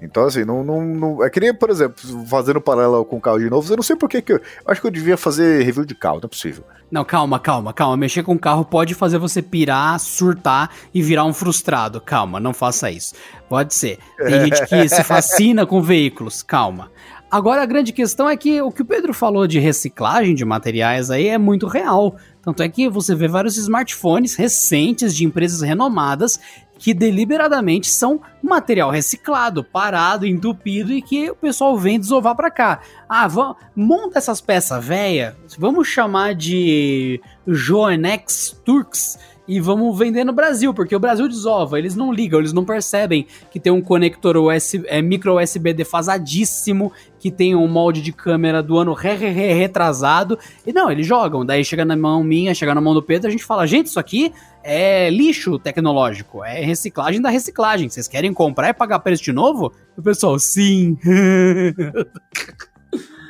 Então, 0.00 0.24
assim, 0.24 0.44
não, 0.44 0.62
não, 0.62 0.84
não, 0.84 1.24
É 1.24 1.30
que 1.30 1.40
nem, 1.40 1.54
por 1.54 1.70
exemplo, 1.70 1.96
fazendo 2.26 2.60
paralelo 2.60 3.04
com 3.04 3.16
o 3.16 3.20
carro 3.20 3.38
de 3.38 3.48
novo, 3.48 3.72
eu 3.72 3.76
não 3.76 3.82
sei 3.82 3.96
por 3.96 4.08
que 4.08 4.22
eu. 4.30 4.40
Acho 4.66 4.80
que 4.80 4.86
eu 4.86 4.90
devia 4.90 5.16
fazer 5.16 5.62
review 5.62 5.84
de 5.84 5.94
carro, 5.94 6.16
não 6.16 6.26
é 6.26 6.28
possível. 6.28 6.64
Não, 6.90 7.04
calma, 7.04 7.38
calma, 7.40 7.72
calma. 7.72 7.96
Mexer 7.96 8.22
com 8.22 8.38
carro 8.38 8.64
pode 8.64 8.94
fazer 8.94 9.18
você 9.18 9.42
pirar, 9.42 9.98
surtar 9.98 10.70
e 10.94 11.02
virar 11.02 11.24
um 11.24 11.32
frustrado. 11.32 12.00
Calma, 12.00 12.38
não 12.38 12.52
faça 12.52 12.90
isso. 12.90 13.14
Pode 13.48 13.74
ser. 13.74 13.98
Tem 14.18 14.40
gente 14.44 14.64
que 14.66 14.86
se 14.88 15.02
fascina 15.02 15.66
com 15.66 15.82
veículos. 15.82 16.42
Calma. 16.42 16.90
Agora 17.28 17.60
a 17.60 17.66
grande 17.66 17.92
questão 17.92 18.30
é 18.30 18.36
que 18.36 18.62
o 18.62 18.70
que 18.70 18.82
o 18.82 18.84
Pedro 18.84 19.12
falou 19.12 19.48
de 19.48 19.58
reciclagem 19.58 20.32
de 20.32 20.44
materiais 20.44 21.10
aí 21.10 21.26
é 21.26 21.36
muito 21.36 21.66
real. 21.66 22.16
Tanto 22.40 22.62
é 22.62 22.68
que 22.68 22.88
você 22.88 23.16
vê 23.16 23.26
vários 23.26 23.56
smartphones 23.56 24.36
recentes 24.36 25.14
de 25.14 25.24
empresas 25.24 25.60
renomadas 25.60 26.38
que 26.78 26.92
deliberadamente 26.92 27.88
são 27.88 28.20
material 28.42 28.90
reciclado, 28.90 29.64
parado, 29.64 30.26
entupido 30.26 30.92
e 30.92 31.02
que 31.02 31.30
o 31.30 31.34
pessoal 31.34 31.76
vem 31.78 31.98
desovar 31.98 32.34
para 32.34 32.50
cá. 32.50 32.80
Ah, 33.08 33.26
vamos, 33.26 33.56
monta 33.74 34.18
essas 34.18 34.40
peças 34.40 34.84
velha, 34.84 35.36
vamos 35.58 35.88
chamar 35.88 36.34
de 36.34 37.20
Joanex 37.46 38.60
Turks 38.64 39.18
e 39.48 39.60
vamos 39.60 39.96
vender 39.98 40.24
no 40.24 40.32
Brasil, 40.32 40.74
porque 40.74 40.94
o 40.94 41.00
Brasil 41.00 41.28
desova, 41.28 41.78
eles 41.78 41.94
não 41.94 42.12
ligam, 42.12 42.38
eles 42.38 42.52
não 42.52 42.64
percebem 42.64 43.26
que 43.50 43.60
tem 43.60 43.72
um 43.72 43.80
conector 43.80 44.36
USB, 44.36 44.84
é, 44.88 45.00
micro 45.00 45.40
USB 45.40 45.72
defasadíssimo, 45.72 46.92
que 47.18 47.30
tem 47.30 47.54
um 47.54 47.66
molde 47.68 48.02
de 48.02 48.12
câmera 48.12 48.62
do 48.62 48.76
ano 48.76 48.92
re, 48.92 49.14
re, 49.14 49.30
re, 49.30 49.52
retrasado, 49.52 50.38
e 50.66 50.72
não, 50.72 50.90
eles 50.90 51.06
jogam, 51.06 51.44
daí 51.44 51.64
chega 51.64 51.84
na 51.84 51.96
mão 51.96 52.22
minha, 52.22 52.54
chega 52.54 52.74
na 52.74 52.80
mão 52.80 52.94
do 52.94 53.02
Pedro, 53.02 53.28
a 53.28 53.30
gente 53.30 53.44
fala, 53.44 53.66
gente, 53.66 53.86
isso 53.86 54.00
aqui 54.00 54.32
é 54.62 55.08
lixo 55.10 55.58
tecnológico, 55.58 56.44
é 56.44 56.60
reciclagem 56.60 57.20
da 57.20 57.28
reciclagem, 57.28 57.88
vocês 57.88 58.08
querem 58.08 58.32
comprar 58.32 58.70
e 58.70 58.74
pagar 58.74 58.98
preço 58.98 59.22
de 59.22 59.32
novo? 59.32 59.72
O 59.96 60.02
pessoal, 60.02 60.38
sim. 60.38 60.98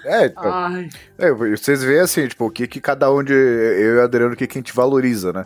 É, 0.07 0.33
é, 1.19 1.33
vocês 1.33 1.83
veem 1.83 1.99
assim, 1.99 2.29
tipo, 2.29 2.47
o 2.47 2.51
que, 2.51 2.69
que 2.69 2.81
cada 2.81 3.13
um 3.13 3.25
de 3.25 3.33
eu 3.33 3.97
e 3.97 3.99
o 3.99 4.03
Adriano, 4.03 4.35
o 4.35 4.37
que, 4.37 4.47
que 4.47 4.57
a 4.57 4.61
gente 4.61 4.73
valoriza, 4.73 5.33
né? 5.33 5.45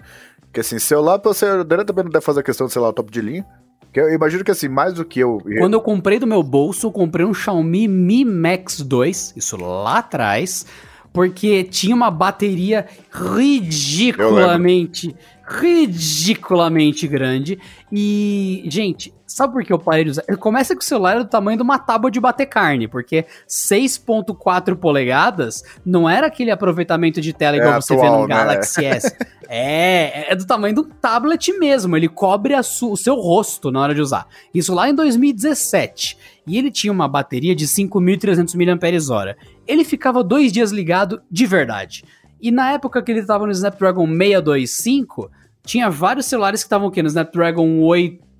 Porque 0.51 0.61
assim, 0.61 0.79
celular, 0.81 1.21
você 1.23 1.47
também 1.65 2.05
não 2.05 2.11
deve 2.11 2.25
fazer 2.25 2.41
a 2.41 2.43
questão 2.43 2.67
de 2.67 2.73
celular 2.73 2.93
top 2.93 3.09
de 3.11 3.21
linha. 3.21 3.47
Que 3.93 4.01
eu 4.01 4.13
imagino 4.13 4.45
que 4.45 4.51
assim, 4.51 4.69
mais 4.69 4.95
do 4.95 5.05
que 5.05 5.21
eu. 5.21 5.41
Quando 5.59 5.75
eu 5.75 5.81
comprei 5.81 6.19
do 6.19 6.27
meu 6.27 6.43
bolso, 6.43 6.89
eu 6.89 6.93
comprei 6.93 7.25
um 7.25 7.33
Xiaomi 7.33 7.87
Mi 7.87 8.25
Max 8.25 8.81
2, 8.81 9.35
isso 9.37 9.57
lá 9.57 9.99
atrás, 9.99 10.67
porque 11.13 11.63
tinha 11.65 11.95
uma 11.95 12.11
bateria 12.11 12.87
ridiculamente, 13.13 15.15
ridiculamente 15.47 17.07
grande. 17.07 17.57
E, 17.93 18.65
gente, 18.67 19.15
Sabe 19.41 19.55
por 19.55 19.65
que 19.65 19.73
eu 19.73 19.79
parei 19.79 20.05
de 20.05 20.11
usar? 20.11 20.25
Ele 20.29 20.37
começa 20.37 20.77
que 20.77 20.83
o 20.83 20.87
celular 20.87 21.13
era 21.13 21.25
do 21.25 21.31
tamanho 21.31 21.57
de 21.57 21.63
uma 21.63 21.79
tábua 21.79 22.11
de 22.11 22.21
bater 22.21 22.45
carne, 22.45 22.87
porque 22.87 23.25
6.4 23.49 24.77
polegadas 24.77 25.65
não 25.83 26.07
era 26.07 26.27
aquele 26.27 26.51
aproveitamento 26.51 27.23
de 27.23 27.33
tela 27.33 27.57
igual 27.57 27.73
é 27.73 27.81
você 27.81 27.95
atual, 27.95 28.13
vê 28.13 28.21
no 28.21 28.29
né? 28.29 28.35
Galaxy 28.35 28.85
S. 28.85 29.17
É, 29.53 30.31
é 30.31 30.37
do 30.37 30.47
tamanho 30.47 30.73
de 30.73 30.81
um 30.81 30.85
tablet 30.85 31.53
mesmo. 31.59 31.97
Ele 31.97 32.09
cobre 32.09 32.55
o 32.55 32.97
seu 32.97 33.17
rosto 33.17 33.73
na 33.73 33.81
hora 33.81 33.93
de 33.93 34.01
usar. 34.01 34.29
Isso 34.55 34.73
lá 34.73 34.89
em 34.89 34.95
2017. 34.95 36.17
E 36.47 36.57
ele 36.57 36.71
tinha 36.71 36.93
uma 36.93 37.09
bateria 37.09 37.53
de 37.57 37.67
5.300 37.67 38.55
mAh. 38.55 39.35
Ele 39.67 39.83
ficava 39.83 40.23
dois 40.23 40.53
dias 40.53 40.71
ligado 40.71 41.21
de 41.29 41.47
verdade. 41.47 42.05
E 42.41 42.53
na 42.53 42.71
época 42.71 43.03
que 43.03 43.11
ele 43.11 43.21
estava 43.21 43.45
no 43.45 43.51
Snapdragon 43.51 44.07
625, 44.07 45.29
tinha 45.65 45.91
vários 45.91 46.27
celulares 46.27 46.63
que 46.63 46.67
estavam 46.67 46.87
aqui 46.87 47.03
no 47.03 47.09
Snapdragon 47.09 47.81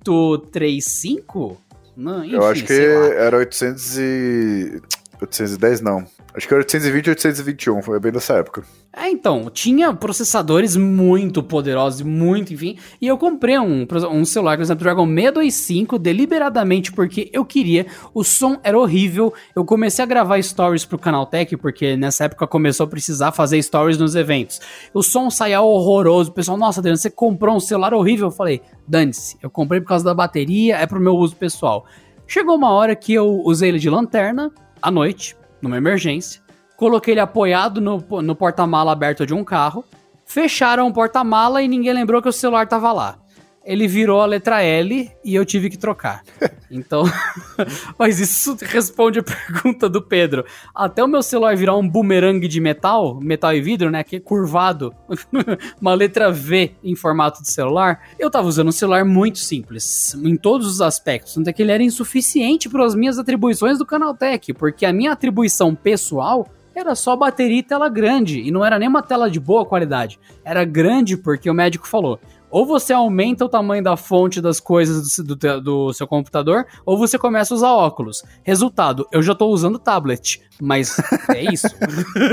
835? 0.07 1.61
Não, 1.95 2.23
enfim, 2.23 2.35
Eu 2.35 2.45
acho 2.45 2.63
que 2.65 2.73
era 2.73 3.37
800 3.37 3.97
e... 3.97 4.81
810 5.21 5.81
não. 5.81 6.03
Acho 6.33 6.47
que 6.47 6.53
era 6.53 6.61
820 6.61 7.05
e 7.05 7.09
821, 7.09 7.81
foi 7.81 7.99
bem 7.99 8.11
dessa 8.11 8.33
época. 8.33 8.63
É, 8.93 9.09
então, 9.09 9.49
tinha 9.49 9.93
processadores 9.93 10.75
muito 10.75 11.43
poderosos, 11.43 12.01
muito, 12.01 12.53
enfim. 12.53 12.77
E 12.99 13.07
eu 13.07 13.17
comprei 13.17 13.59
um, 13.59 13.85
um 14.11 14.25
celular 14.25 14.55
com 14.55 14.61
o 14.61 14.63
Snapdragon 14.63 15.05
625 15.05 15.99
deliberadamente 15.99 16.91
porque 16.91 17.29
eu 17.31 17.45
queria. 17.45 17.85
O 18.13 18.23
som 18.23 18.59
era 18.63 18.77
horrível. 18.77 19.33
Eu 19.55 19.63
comecei 19.63 20.03
a 20.03 20.05
gravar 20.05 20.41
stories 20.41 20.85
pro 20.85 20.97
Canal 20.97 21.25
Tech, 21.25 21.55
porque 21.57 21.95
nessa 21.95 22.25
época 22.25 22.47
começou 22.47 22.85
a 22.85 22.89
precisar 22.89 23.31
fazer 23.31 23.61
stories 23.61 23.97
nos 23.97 24.15
eventos. 24.15 24.59
O 24.93 25.03
som 25.03 25.29
saía 25.29 25.61
horroroso. 25.61 26.31
O 26.31 26.33
pessoal, 26.33 26.57
nossa, 26.57 26.79
Adriano, 26.79 26.97
você 26.97 27.09
comprou 27.09 27.55
um 27.55 27.59
celular 27.59 27.93
horrível. 27.93 28.27
Eu 28.27 28.31
falei, 28.31 28.61
dane-se, 28.87 29.37
eu 29.41 29.49
comprei 29.49 29.79
por 29.79 29.87
causa 29.87 30.03
da 30.03 30.13
bateria, 30.13 30.77
é 30.77 30.87
pro 30.87 30.99
meu 30.99 31.15
uso 31.15 31.35
pessoal. 31.35 31.85
Chegou 32.25 32.55
uma 32.55 32.71
hora 32.71 32.95
que 32.95 33.13
eu 33.13 33.41
usei 33.43 33.69
ele 33.69 33.79
de 33.79 33.89
lanterna 33.89 34.51
à 34.81 34.89
noite, 34.89 35.35
numa 35.61 35.77
emergência 35.77 36.41
coloquei 36.81 37.13
ele 37.13 37.19
apoiado 37.19 37.79
no, 37.79 38.03
no 38.23 38.35
porta-mala 38.35 38.91
aberto 38.91 39.23
de 39.23 39.35
um 39.35 39.43
carro, 39.43 39.85
fecharam 40.25 40.87
o 40.87 40.91
porta-mala 40.91 41.61
e 41.61 41.67
ninguém 41.67 41.93
lembrou 41.93 42.23
que 42.23 42.27
o 42.27 42.33
celular 42.33 42.67
tava 42.67 42.91
lá. 42.91 43.19
Ele 43.63 43.87
virou 43.87 44.21
a 44.21 44.25
letra 44.25 44.61
L 44.63 45.09
e 45.23 45.35
eu 45.35 45.45
tive 45.45 45.69
que 45.69 45.77
trocar. 45.77 46.23
Então, 46.73 47.03
mas 47.99 48.17
isso 48.21 48.55
responde 48.61 49.19
a 49.19 49.23
pergunta 49.23 49.89
do 49.89 50.01
Pedro. 50.01 50.45
Até 50.73 51.03
o 51.03 51.07
meu 51.07 51.21
celular 51.21 51.53
virar 51.53 51.75
um 51.75 51.85
bumerangue 51.85 52.47
de 52.47 52.61
metal, 52.61 53.19
metal 53.21 53.53
e 53.53 53.59
vidro, 53.59 53.91
né, 53.91 54.05
que 54.05 54.15
é 54.15 54.19
curvado, 54.21 54.95
uma 55.81 55.93
letra 55.93 56.31
V 56.31 56.71
em 56.81 56.95
formato 56.95 57.41
de 57.41 57.51
celular, 57.51 58.07
eu 58.17 58.31
tava 58.31 58.47
usando 58.47 58.69
um 58.69 58.71
celular 58.71 59.03
muito 59.03 59.39
simples, 59.39 60.15
em 60.23 60.37
todos 60.37 60.65
os 60.65 60.81
aspectos, 60.81 61.33
tanto 61.33 61.49
é 61.49 61.51
que 61.51 61.61
ele 61.61 61.73
era 61.73 61.83
insuficiente 61.83 62.69
para 62.69 62.85
as 62.85 62.95
minhas 62.95 63.19
atribuições 63.19 63.77
do 63.77 63.85
Canaltech, 63.85 64.53
porque 64.53 64.85
a 64.85 64.93
minha 64.93 65.11
atribuição 65.11 65.75
pessoal 65.75 66.47
era 66.73 66.95
só 66.95 67.15
bateria 67.15 67.59
e 67.59 67.63
tela 67.63 67.89
grande, 67.89 68.39
e 68.39 68.49
não 68.49 68.63
era 68.63 68.79
nem 68.79 68.87
uma 68.87 69.01
tela 69.01 69.29
de 69.29 69.39
boa 69.39 69.65
qualidade. 69.65 70.19
Era 70.43 70.63
grande 70.63 71.17
porque 71.17 71.49
o 71.49 71.53
médico 71.53 71.87
falou: 71.87 72.19
ou 72.51 72.65
você 72.65 72.93
aumenta 72.93 73.45
o 73.45 73.49
tamanho 73.49 73.83
da 73.83 73.95
fonte 73.95 74.41
das 74.41 74.59
coisas 74.59 75.15
do, 75.17 75.35
do, 75.35 75.61
do, 75.61 75.93
seu 75.93 76.05
computador, 76.05 76.65
ou 76.85 76.97
você 76.97 77.17
começa 77.17 77.53
a 77.53 77.55
usar 77.55 77.71
óculos. 77.71 78.23
Resultado, 78.43 79.07
eu 79.11 79.21
já 79.21 79.33
tô 79.33 79.47
usando 79.47 79.79
tablet, 79.79 80.41
mas 80.61 80.97
é 81.29 81.51
isso. 81.51 81.67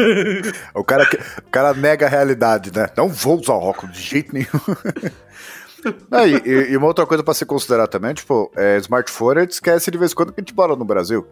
o, 0.75 0.83
cara, 0.83 1.09
o 1.39 1.51
cara 1.51 1.73
nega 1.73 2.07
a 2.07 2.09
realidade, 2.09 2.73
né? 2.75 2.89
Não 2.97 3.09
vou 3.09 3.41
usar 3.41 3.55
óculos 3.55 3.97
de 3.97 4.03
jeito 4.03 4.35
nenhum. 4.35 4.49
e, 6.45 6.73
e, 6.73 6.77
uma 6.77 6.87
outra 6.87 7.07
coisa 7.07 7.23
para 7.23 7.35
se 7.35 7.47
considerar 7.47 7.87
também, 7.87 8.12
tipo, 8.12 8.51
é, 8.57 8.77
smartphone, 8.79 9.39
a 9.39 9.43
gente 9.43 9.53
esquece 9.53 9.91
de 9.91 9.99
vez 9.99 10.12
em 10.12 10.14
quando 10.14 10.33
que 10.33 10.41
a 10.41 10.43
gente 10.43 10.55
mora 10.55 10.75
no 10.75 10.85
Brasil. 10.85 11.27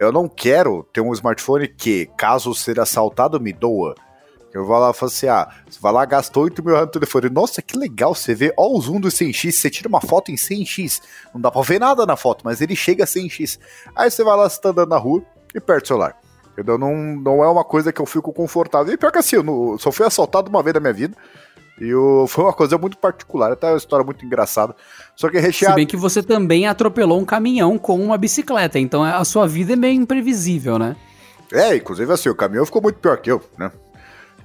Eu 0.00 0.10
não 0.10 0.28
quero 0.28 0.84
ter 0.92 1.00
um 1.00 1.12
smartphone 1.12 1.68
que, 1.68 2.06
caso 2.16 2.54
ser 2.54 2.80
assaltado, 2.80 3.38
me 3.38 3.52
doa. 3.52 3.94
Eu 4.52 4.66
vou 4.66 4.76
lá 4.76 4.90
e 4.90 4.94
falo 4.94 5.10
assim: 5.10 5.28
ah, 5.28 5.48
você 5.68 5.80
vai 5.80 5.92
lá, 5.92 6.04
gasta 6.04 6.38
8 6.38 6.62
mil 6.62 6.74
reais 6.74 6.86
no 6.86 6.92
telefone. 6.92 7.30
Nossa, 7.30 7.62
que 7.62 7.76
legal, 7.76 8.14
você 8.14 8.34
vê, 8.34 8.52
ó, 8.56 8.68
o 8.68 8.80
zoom 8.80 9.00
do 9.00 9.08
100x, 9.08 9.52
você 9.52 9.70
tira 9.70 9.88
uma 9.88 10.00
foto 10.00 10.30
em 10.30 10.34
100x. 10.34 11.00
Não 11.32 11.40
dá 11.40 11.50
pra 11.50 11.62
ver 11.62 11.80
nada 11.80 12.04
na 12.04 12.16
foto, 12.16 12.42
mas 12.44 12.60
ele 12.60 12.76
chega 12.76 13.04
a 13.04 13.06
100x. 13.06 13.58
Aí 13.96 14.10
você 14.10 14.22
vai 14.22 14.36
lá, 14.36 14.48
você 14.48 14.60
tá 14.60 14.68
andando 14.68 14.90
na 14.90 14.98
rua 14.98 15.22
e 15.54 15.60
perde 15.60 15.84
o 15.84 15.86
celular. 15.88 16.16
Entendeu? 16.52 16.76
Não, 16.76 16.94
não 16.94 17.42
é 17.42 17.48
uma 17.48 17.64
coisa 17.64 17.92
que 17.92 18.00
eu 18.00 18.04
fico 18.04 18.30
confortável. 18.32 18.92
E 18.92 18.96
pior 18.98 19.10
que 19.10 19.18
assim, 19.18 19.36
eu 19.36 19.42
não, 19.42 19.78
só 19.78 19.90
fui 19.90 20.04
assaltado 20.04 20.50
uma 20.50 20.62
vez 20.62 20.74
na 20.74 20.80
minha 20.80 20.92
vida. 20.92 21.16
E 21.80 21.94
o, 21.94 22.26
foi 22.26 22.44
uma 22.44 22.52
coisa 22.52 22.76
muito 22.76 22.98
particular, 22.98 23.50
até 23.52 23.68
uma 23.68 23.78
história 23.78 24.04
muito 24.04 24.24
engraçada. 24.24 24.76
Só 25.16 25.30
que 25.30 25.38
recheado. 25.38 25.72
Se 25.72 25.76
bem 25.76 25.86
que 25.86 25.96
você 25.96 26.22
também 26.22 26.66
atropelou 26.66 27.18
um 27.18 27.24
caminhão 27.24 27.78
com 27.78 27.98
uma 27.98 28.18
bicicleta, 28.18 28.78
então 28.78 29.02
a 29.02 29.24
sua 29.24 29.48
vida 29.48 29.72
é 29.72 29.76
meio 29.76 29.94
imprevisível, 29.94 30.78
né? 30.78 30.94
É, 31.50 31.74
inclusive 31.74 32.12
assim, 32.12 32.28
o 32.28 32.34
caminhão 32.34 32.66
ficou 32.66 32.82
muito 32.82 32.98
pior 32.98 33.16
que 33.16 33.30
eu, 33.30 33.42
né? 33.58 33.72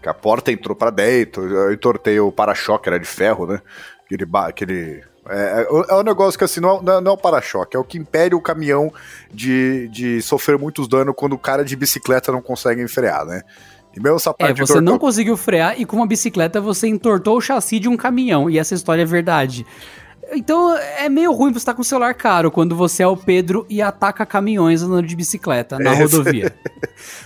Que 0.08 0.12
a 0.12 0.14
porta 0.14 0.54
entrou 0.54 0.74
para 0.74 0.90
dentro, 0.90 1.46
eu 1.54 1.74
entortei 1.74 2.18
o 2.18 2.32
para-choque, 2.32 2.88
era 2.88 2.98
de 2.98 3.06
ferro, 3.06 3.46
né? 3.46 3.62
Aquele. 4.06 4.26
aquele 4.34 5.04
é, 5.30 5.64
é, 5.64 5.68
é 5.90 5.96
um 5.96 6.04
negócio 6.04 6.38
que 6.38 6.46
assim, 6.46 6.62
não 6.62 6.78
é, 6.78 7.02
não 7.02 7.12
é 7.12 7.14
o 7.14 7.18
para-choque, 7.18 7.76
é 7.76 7.80
o 7.80 7.84
que 7.84 7.98
impede 7.98 8.34
o 8.34 8.40
caminhão 8.40 8.90
de, 9.30 9.90
de 9.90 10.22
sofrer 10.22 10.58
muitos 10.58 10.88
danos 10.88 11.14
quando 11.18 11.34
o 11.34 11.38
cara 11.38 11.66
de 11.66 11.76
bicicleta 11.76 12.32
não 12.32 12.42
consegue 12.42 12.88
frear, 12.88 13.26
né? 13.26 13.42
E 13.94 14.00
mesmo 14.00 14.16
essa 14.16 14.30
é, 14.30 14.34
parte 14.34 14.62
é, 14.62 14.66
você 14.66 14.80
não 14.80 14.98
conseguiu 14.98 15.36
frear 15.36 15.78
e 15.78 15.86
com 15.86 15.98
uma 15.98 16.08
bicicleta 16.08 16.62
você 16.62 16.88
entortou 16.88 17.36
o 17.36 17.42
chassi 17.42 17.78
de 17.78 17.90
um 17.90 17.98
caminhão. 17.98 18.50
E 18.50 18.58
essa 18.58 18.76
história 18.76 19.02
é 19.02 19.06
verdade. 19.06 19.66
Então 20.32 20.76
é 20.78 21.08
meio 21.10 21.32
ruim 21.32 21.52
você 21.52 21.60
estar 21.60 21.72
tá 21.72 21.76
com 21.76 21.82
o 21.82 21.86
celular 21.86 22.14
caro 22.14 22.52
quando 22.52 22.76
você 22.76 23.04
é 23.04 23.08
o 23.08 23.16
Pedro 23.16 23.66
e 23.70 23.82
ataca 23.82 24.26
caminhões 24.26 24.82
andando 24.82 25.06
de 25.06 25.16
bicicleta 25.16 25.80
na 25.80 25.94
rodovia. 25.96 26.54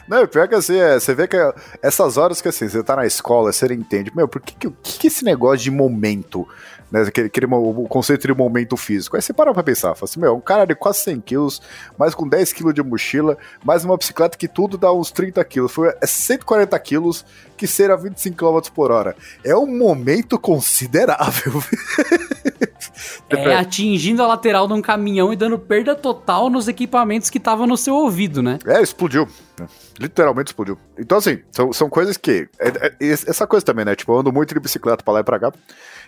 não, 0.08 0.28
pior 0.28 0.47
que 0.47 0.56
assim, 0.56 0.78
é, 0.78 0.99
você 0.99 1.14
vê 1.16 1.28
que 1.28 1.38
essas 1.82 2.18
horas 2.18 2.41
que 2.41 2.47
assim, 2.47 2.68
você 2.68 2.84
tá 2.84 2.95
na 2.95 3.06
escola, 3.06 3.52
você 3.52 3.66
entende, 3.74 4.12
meu, 4.16 4.28
por 4.28 4.41
que, 4.41 4.56
que, 4.56 4.70
que 4.72 5.08
esse 5.08 5.24
negócio 5.24 5.60
de 5.60 5.72
momento 5.72 6.47
né? 6.91 7.01
Aquele, 7.01 7.27
aquele, 7.27 7.47
o 7.47 7.87
conceito 7.87 8.27
de 8.27 8.33
momento 8.33 8.75
físico. 8.75 9.15
Aí 9.15 9.21
você 9.21 9.33
para 9.33 9.53
pra 9.53 9.63
pensar, 9.63 9.95
fala 9.95 10.09
assim, 10.09 10.19
meu, 10.19 10.35
um 10.35 10.41
cara 10.41 10.65
de 10.65 10.75
quase 10.75 10.99
100 10.99 11.21
quilos, 11.21 11.61
mais 11.97 12.13
com 12.13 12.27
10 12.27 12.51
quilos 12.53 12.73
de 12.73 12.83
mochila, 12.83 13.37
mais 13.63 13.85
uma 13.85 13.97
bicicleta 13.97 14.37
que 14.37 14.47
tudo 14.47 14.77
dá 14.77 14.91
uns 14.91 15.11
30 15.11 15.43
quilos. 15.45 15.71
Foi, 15.71 15.93
é 16.01 16.05
140 16.05 16.77
quilos 16.79 17.25
que 17.55 17.67
será 17.67 17.95
25 17.95 18.35
km 18.35 18.59
por 18.73 18.91
hora. 18.91 19.15
É 19.43 19.55
um 19.55 19.67
momento 19.67 20.37
considerável. 20.37 21.63
é, 23.29 23.55
atingindo 23.55 24.21
a 24.23 24.27
lateral 24.27 24.67
de 24.67 24.73
um 24.73 24.81
caminhão 24.81 25.31
e 25.31 25.35
dando 25.35 25.57
perda 25.57 25.95
total 25.95 26.49
nos 26.49 26.67
equipamentos 26.67 27.29
que 27.29 27.37
estavam 27.37 27.67
no 27.67 27.77
seu 27.77 27.95
ouvido, 27.95 28.41
né? 28.41 28.59
É, 28.65 28.81
explodiu. 28.81 29.27
Literalmente 29.99 30.47
explodiu. 30.47 30.77
Então, 30.97 31.19
assim, 31.19 31.39
são, 31.51 31.71
são 31.71 31.89
coisas 31.89 32.17
que. 32.17 32.49
É, 32.59 32.69
é, 32.69 33.11
essa 33.11 33.45
coisa 33.45 33.65
também, 33.65 33.85
né? 33.85 33.95
Tipo, 33.95 34.13
eu 34.13 34.19
ando 34.19 34.33
muito 34.33 34.53
de 34.53 34.59
bicicleta 34.59 35.03
pra 35.03 35.13
lá 35.13 35.19
e 35.19 35.23
pra 35.23 35.39
cá. 35.39 35.53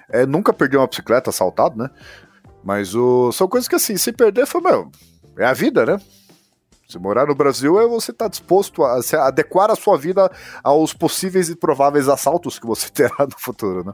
É, 0.10 0.26
nunca 0.26 0.54
perdi 0.54 0.78
uma 0.78 0.88
bicicleta 0.88 1.30
assaltado, 1.30 1.78
né? 1.78 1.90
Mas 2.64 2.96
o, 2.96 3.32
são 3.32 3.48
coisas 3.48 3.68
que, 3.68 3.76
assim, 3.76 3.98
se 3.98 4.12
perder, 4.12 4.46
foi, 4.46 4.62
meu, 4.62 4.92
é 5.38 5.46
a 5.46 5.54
vida, 5.54 5.86
né? 5.86 6.00
Se 6.88 7.00
morar 7.00 7.26
no 7.26 7.36
Brasil 7.36 7.80
é 7.80 7.88
você 7.88 8.12
estar 8.12 8.26
tá 8.26 8.30
disposto 8.30 8.84
a, 8.84 9.00
a 9.00 9.28
adequar 9.28 9.72
a 9.72 9.76
sua 9.76 9.98
vida 9.98 10.32
aos 10.64 10.94
possíveis 10.94 11.50
e 11.50 11.56
prováveis 11.56 12.08
assaltos 12.08 12.60
que 12.60 12.68
você 12.68 12.90
terá 12.94 13.16
no 13.20 13.38
futuro, 13.38 13.84
né? 13.84 13.94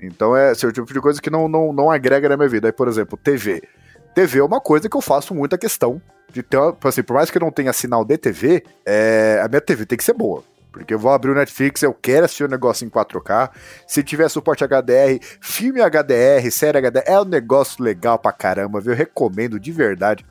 Então 0.00 0.36
é 0.36 0.52
esse 0.52 0.64
é 0.64 0.68
o 0.68 0.72
tipo 0.72 0.92
de 0.92 1.00
coisa 1.00 1.20
que 1.20 1.30
não, 1.30 1.48
não, 1.48 1.72
não 1.72 1.90
agrega 1.90 2.28
na 2.28 2.36
minha 2.36 2.48
vida. 2.48 2.68
Aí, 2.68 2.72
por 2.72 2.88
exemplo, 2.88 3.16
TV. 3.16 3.62
TV 4.14 4.38
é 4.38 4.44
uma 4.44 4.60
coisa 4.60 4.88
que 4.88 4.96
eu 4.96 5.00
faço 5.00 5.34
muita 5.34 5.58
questão 5.58 6.00
de 6.32 6.42
ter, 6.42 6.58
assim, 6.82 7.02
por 7.02 7.14
mais 7.14 7.30
que 7.30 7.38
eu 7.38 7.42
não 7.42 7.50
tenha 7.50 7.72
sinal 7.72 8.04
de 8.04 8.16
TV, 8.16 8.64
é, 8.84 9.40
a 9.42 9.48
minha 9.48 9.60
TV 9.60 9.86
tem 9.86 9.96
que 9.96 10.04
ser 10.04 10.14
boa. 10.14 10.42
Porque 10.74 10.92
eu 10.92 10.98
vou 10.98 11.12
abrir 11.12 11.30
o 11.30 11.34
Netflix, 11.36 11.84
eu 11.84 11.94
quero 11.94 12.24
assistir 12.24 12.42
o 12.42 12.48
negócio 12.48 12.84
em 12.84 12.90
4K. 12.90 13.48
Se 13.86 14.02
tiver 14.02 14.28
suporte 14.28 14.64
HDR, 14.64 15.20
filme 15.40 15.80
HDR, 15.80 16.50
série 16.50 16.80
HDR, 16.80 17.04
é 17.06 17.20
um 17.20 17.24
negócio 17.24 17.82
legal 17.82 18.18
pra 18.18 18.32
caramba, 18.32 18.80
viu? 18.80 18.92
Eu 18.92 18.96
recomendo 18.96 19.60
de 19.60 19.70
verdade. 19.70 20.26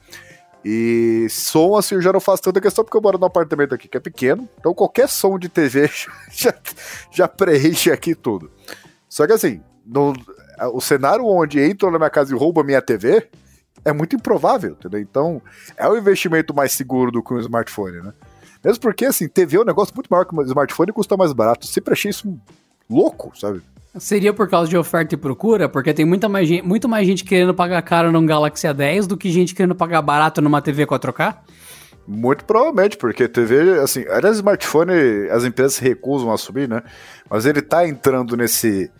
E 0.66 1.28
som, 1.30 1.78
assim, 1.78 1.96
eu 1.96 2.02
já 2.02 2.12
não 2.12 2.20
faço 2.20 2.44
tanta 2.44 2.60
questão 2.60 2.84
porque 2.84 2.98
eu 2.98 3.02
moro 3.02 3.18
num 3.18 3.26
apartamento 3.26 3.74
aqui 3.74 3.88
que 3.88 3.96
é 3.96 4.02
pequeno. 4.02 4.48
Então 4.60 4.74
qualquer 4.74 5.08
som 5.08 5.40
de 5.40 5.48
TV 5.48 5.90
já, 6.30 6.54
já 7.10 7.26
preenche 7.26 7.90
aqui 7.90 8.14
tudo. 8.14 8.52
Só 9.08 9.26
que 9.26 9.32
assim, 9.32 9.62
no, 9.86 10.14
o 10.74 10.82
cenário 10.82 11.26
onde 11.26 11.66
entram 11.66 11.90
na 11.90 11.98
minha 11.98 12.10
casa 12.10 12.34
e 12.34 12.38
roubam 12.38 12.66
minha 12.66 12.82
TV 12.82 13.30
é 13.86 13.94
muito 13.94 14.14
improvável, 14.18 14.72
entendeu? 14.72 15.00
Então 15.00 15.42
é 15.78 15.88
um 15.88 15.98
investimento 15.98 16.54
mais 16.54 16.74
seguro 16.74 17.12
do 17.12 17.24
que 17.24 17.34
um 17.34 17.40
smartphone, 17.40 18.02
né? 18.02 18.14
Mesmo 18.64 18.80
porque, 18.82 19.06
assim, 19.06 19.28
TV 19.28 19.58
é 19.58 19.62
um 19.62 19.66
negócio 19.66 19.94
muito 19.94 20.08
maior 20.10 20.26
que 20.26 20.36
um 20.36 20.42
smartphone 20.44 20.90
e 20.90 20.94
custa 20.94 21.18
mais 21.18 21.34
barato. 21.34 21.68
Sempre 21.68 21.94
achei 21.94 22.12
isso 22.12 22.40
louco, 22.90 23.38
sabe? 23.38 23.62
Seria 24.00 24.34
por 24.34 24.50
causa 24.50 24.70
de 24.70 24.78
oferta 24.78 25.14
e 25.14 25.18
procura? 25.18 25.70
Porque 25.70 25.94
tem 25.94 26.06
muita 26.06 26.28
mais 26.28 26.48
gente, 26.48 26.66
muito 26.66 26.90
mais 26.90 27.06
gente 27.06 27.24
querendo 27.24 27.54
pagar 27.54 27.82
caro 27.84 28.12
num 28.12 28.26
Galaxy 28.26 28.66
A10 28.66 29.06
do 29.06 29.18
que 29.18 29.30
gente 29.32 29.54
querendo 29.54 29.76
pagar 29.76 30.02
barato 30.02 30.42
numa 30.42 30.62
TV 30.62 30.88
4K? 30.88 31.38
Muito 32.08 32.44
provavelmente, 32.44 32.98
porque 32.98 33.28
TV, 33.28 33.80
assim, 33.80 34.04
aliás, 34.10 34.38
smartphone 34.38 34.94
as 35.30 35.44
empresas 35.44 35.78
recusam 35.78 36.32
a 36.32 36.38
subir, 36.38 36.68
né? 36.68 36.82
Mas 37.30 37.46
ele 37.46 37.62
tá 37.62 37.88
entrando 37.88 38.36
nesse, 38.36 38.92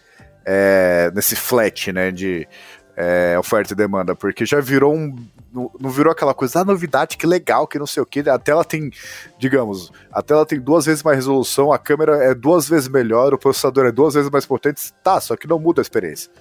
é, 0.46 1.12
nesse 1.14 1.36
flat, 1.36 1.92
né, 1.92 2.12
de 2.12 2.48
é, 2.96 3.38
oferta 3.40 3.74
e 3.74 3.76
demanda, 3.76 4.16
porque 4.16 4.46
já 4.46 4.60
virou 4.60 4.94
um. 4.94 5.16
Não, 5.52 5.90
virou 5.90 6.12
aquela 6.12 6.34
coisa, 6.34 6.62
ah, 6.62 6.66
novidade, 6.66 7.18
que 7.18 7.28
legal, 7.28 7.68
que 7.68 7.78
não 7.78 7.86
sei 7.86 8.02
o 8.02 8.06
que. 8.06 8.28
A 8.28 8.40
tela 8.40 8.64
tem, 8.64 8.92
digamos, 9.38 9.92
a 10.12 10.22
tela 10.22 10.46
tem 10.46 10.60
duas 10.60 10.86
vezes 10.86 11.04
mais 11.04 11.18
resolução, 11.18 11.72
a 11.72 11.78
câmera 11.78 12.24
é 12.24 12.34
duas 12.34 12.68
vezes 12.68 12.88
melhor, 12.88 13.34
o 13.34 13.38
processador 13.38 13.86
é 13.86 13.92
duas 13.92 14.14
vezes 14.14 14.30
mais 14.30 14.46
potente. 14.46 14.94
Tá, 15.04 15.20
só 15.20 15.36
que 15.36 15.48
não 15.48 15.60
muda 15.60 15.82
a 15.82 15.84
experiência. 15.84 16.32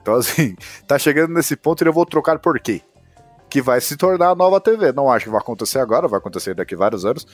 Então, 0.00 0.14
assim, 0.14 0.56
tá 0.86 0.98
chegando 0.98 1.32
nesse 1.32 1.56
ponto 1.56 1.82
e 1.82 1.86
eu 1.86 1.92
vou 1.92 2.06
trocar 2.06 2.38
por 2.38 2.58
quê? 2.60 2.82
Que 3.50 3.62
vai 3.62 3.80
se 3.80 3.96
tornar 3.96 4.30
a 4.30 4.34
nova 4.34 4.60
TV. 4.60 4.92
Não 4.92 5.10
acho 5.10 5.26
que 5.26 5.30
vai 5.30 5.40
acontecer 5.40 5.78
agora, 5.78 6.08
vai 6.08 6.18
acontecer 6.18 6.54
daqui 6.54 6.74
a 6.74 6.78
vários 6.78 7.04
anos. 7.04 7.26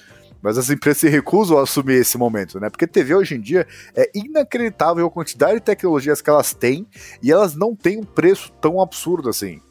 Mas 0.44 0.58
as 0.58 0.68
empresas 0.68 0.98
se 0.98 1.08
recusam 1.08 1.56
a 1.56 1.62
assumir 1.62 1.94
esse 1.94 2.18
momento, 2.18 2.60
né? 2.60 2.68
Porque 2.68 2.86
TV 2.86 3.14
hoje 3.14 3.34
em 3.34 3.40
dia 3.40 3.66
é 3.96 4.10
inacreditável 4.14 5.06
a 5.06 5.10
quantidade 5.10 5.54
de 5.54 5.60
tecnologias 5.60 6.20
que 6.20 6.28
elas 6.28 6.52
têm 6.52 6.86
e 7.22 7.32
elas 7.32 7.54
não 7.56 7.74
têm 7.74 7.98
um 7.98 8.02
preço 8.04 8.52
tão 8.60 8.78
absurdo 8.78 9.30
assim. 9.30 9.62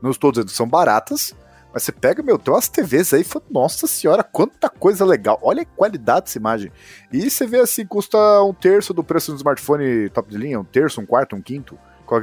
Não 0.00 0.10
estou 0.10 0.32
dizendo 0.32 0.46
que 0.46 0.56
são 0.56 0.66
baratas, 0.66 1.36
mas 1.70 1.82
você 1.82 1.92
pega, 1.92 2.22
meu, 2.22 2.38
tem 2.38 2.54
umas 2.54 2.66
TVs 2.66 3.12
aí 3.12 3.20
e 3.20 3.24
fala, 3.24 3.44
nossa 3.50 3.86
senhora, 3.86 4.22
quanta 4.22 4.70
coisa 4.70 5.04
legal. 5.04 5.38
Olha 5.42 5.64
a 5.64 5.66
qualidade 5.66 6.24
dessa 6.24 6.38
imagem. 6.38 6.72
E 7.12 7.28
você 7.28 7.46
vê 7.46 7.60
assim, 7.60 7.84
custa 7.84 8.16
um 8.42 8.54
terço 8.54 8.94
do 8.94 9.04
preço 9.04 9.32
do 9.32 9.36
smartphone 9.36 10.08
top 10.08 10.30
de 10.30 10.38
linha, 10.38 10.58
um 10.58 10.64
terço, 10.64 10.98
um 10.98 11.04
quarto, 11.04 11.36
um 11.36 11.42
quinto. 11.42 11.78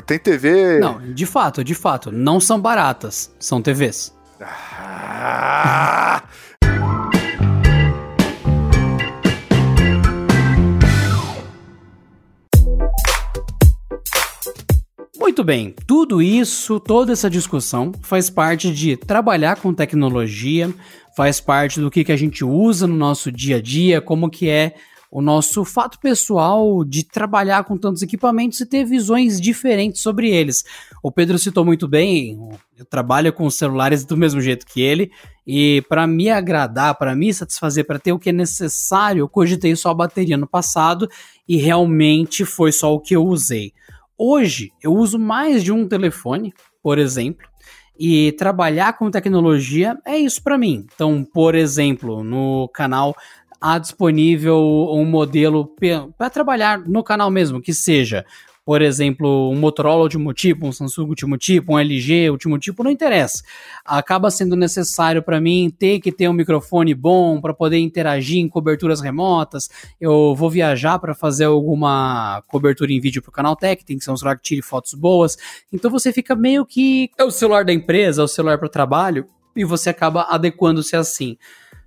Tem 0.07 0.18
TV. 0.18 0.80
Não, 0.80 0.99
de 1.14 1.28
fato, 1.28 1.64
de 1.64 1.76
fato, 1.76 2.12
não 2.12 2.39
são 2.39 2.60
baratas, 2.60 3.32
são 3.39 3.62
TVs. 3.62 4.18
Ah! 4.82 6.24
Muito 15.20 15.43
bem, 15.43 15.76
tudo 15.86 16.22
isso, 16.22 16.80
toda 16.80 17.11
essa 17.11 17.30
discussão 17.30 17.91
faz 18.01 18.30
parte 18.30 18.74
de 18.74 18.95
trabalhar 18.95 19.57
com 19.57 19.74
tecnologia, 19.74 20.74
faz 21.13 21.41
parte 21.41 21.82
do 21.82 21.91
que, 21.91 22.05
que 22.05 22.11
a 22.13 22.15
gente 22.15 22.45
usa 22.45 22.88
no 22.88 22.95
nosso 22.95 23.30
dia 23.30 23.57
a 23.57 23.61
dia, 23.61 23.99
como 23.99 24.30
que 24.30 24.47
é 24.47 24.76
o 25.11 25.22
nosso 25.22 25.65
fato 25.65 25.99
pessoal 25.99 26.86
de 26.86 27.03
trabalhar 27.03 27.65
com 27.65 27.78
tantos 27.78 28.01
equipamentos 28.01 28.61
e 28.61 28.65
ter 28.65 28.86
visões 28.86 29.41
diferentes 29.41 30.01
sobre 30.01 30.30
eles. 30.30 30.63
O 31.03 31.11
Pedro 31.11 31.38
citou 31.38 31.65
muito 31.65 31.86
bem, 31.86 32.39
eu 32.78 32.86
trabalho 32.86 33.34
com 33.34 33.49
celulares 33.49 34.05
do 34.05 34.15
mesmo 34.15 34.39
jeito 34.39 34.65
que 34.65 34.82
ele, 34.82 35.11
e 35.45 35.84
para 35.89 36.07
me 36.07 36.30
agradar, 36.30 36.95
para 36.95 37.13
me 37.13 37.34
satisfazer, 37.34 37.86
para 37.86 37.99
ter 37.99 38.13
o 38.13 38.20
que 38.20 38.30
é 38.30 38.34
necessário, 38.34 39.22
eu 39.22 39.28
cogitei 39.28 39.76
só 39.76 39.89
a 39.89 39.95
bateria 39.95 40.38
no 40.38 40.47
passado 40.47 41.09
e 41.45 41.57
realmente 41.57 42.45
foi 42.45 42.72
só 42.72 42.93
o 42.93 43.01
que 43.01 43.15
eu 43.15 43.26
usei. 43.26 43.74
Hoje 44.22 44.74
eu 44.84 44.93
uso 44.93 45.17
mais 45.17 45.63
de 45.63 45.72
um 45.72 45.88
telefone, 45.88 46.53
por 46.84 46.99
exemplo, 46.99 47.47
e 47.97 48.34
trabalhar 48.34 48.97
com 48.97 49.09
tecnologia 49.09 49.97
é 50.05 50.17
isso 50.17 50.43
para 50.43 50.57
mim. 50.57 50.86
Então, 50.93 51.24
por 51.24 51.55
exemplo, 51.55 52.22
no 52.22 52.67
canal 52.74 53.15
há 53.61 53.78
disponível 53.78 54.59
um 54.91 55.05
modelo 55.05 55.74
para 56.17 56.30
trabalhar 56.30 56.80
no 56.80 57.01
canal 57.01 57.32
mesmo, 57.32 57.61
que 57.61 57.74
seja 57.74 58.26
por 58.66 58.82
exemplo, 58.82 59.49
um 59.49 59.55
Motorola 59.55 60.03
último 60.03 60.34
tipo, 60.34 60.68
um 60.68 60.72
Samsung 60.72 61.10
último 61.10 61.38
tipo, 61.38 61.74
um 61.74 61.80
LG 61.80 62.30
último 62.30 62.60
tipo, 62.60 62.84
não 62.84 62.91
interessa. 62.91 63.43
Acaba 63.84 64.30
sendo 64.30 64.55
necessário 64.55 65.24
para 65.24 65.41
mim 65.41 65.74
ter 65.78 65.99
que 65.99 66.12
ter 66.12 66.30
um 66.30 66.34
microfone 66.34 66.93
bom 66.93 67.41
para 67.41 67.53
poder 67.53 67.80
interagir 67.80 68.38
em 68.38 68.47
coberturas 68.47 69.01
remotas. 69.01 69.70
Eu 69.99 70.36
vou 70.36 70.49
viajar 70.49 70.99
para 70.99 71.16
fazer 71.16 71.45
alguma 71.45 72.43
cobertura 72.47 72.91
em 72.91 72.99
vídeo 72.99 73.22
para 73.22 73.30
o 73.30 73.34
canal 73.34 73.55
Tech, 73.55 73.84
tem 73.84 73.97
que 73.97 74.03
ser 74.03 74.12
um 74.12 74.18
celular 74.18 74.36
que 74.38 74.43
tire 74.43 74.62
fotos 74.62 74.93
boas. 74.93 75.38
Então 75.74 75.89
você 75.89 76.14
fica 76.14 76.36
meio 76.36 76.66
que 76.66 77.10
é 77.18 77.24
o 77.24 77.32
celular 77.32 77.66
da 77.66 77.74
empresa, 77.74 78.22
é 78.22 78.26
o 78.26 78.28
celular 78.28 78.57
para 78.57 78.68
o 78.68 78.72
trabalho 78.72 79.26
e 79.55 79.66
você 79.66 79.89
acaba 79.89 80.24
adequando-se 80.30 80.95
assim. 80.95 81.38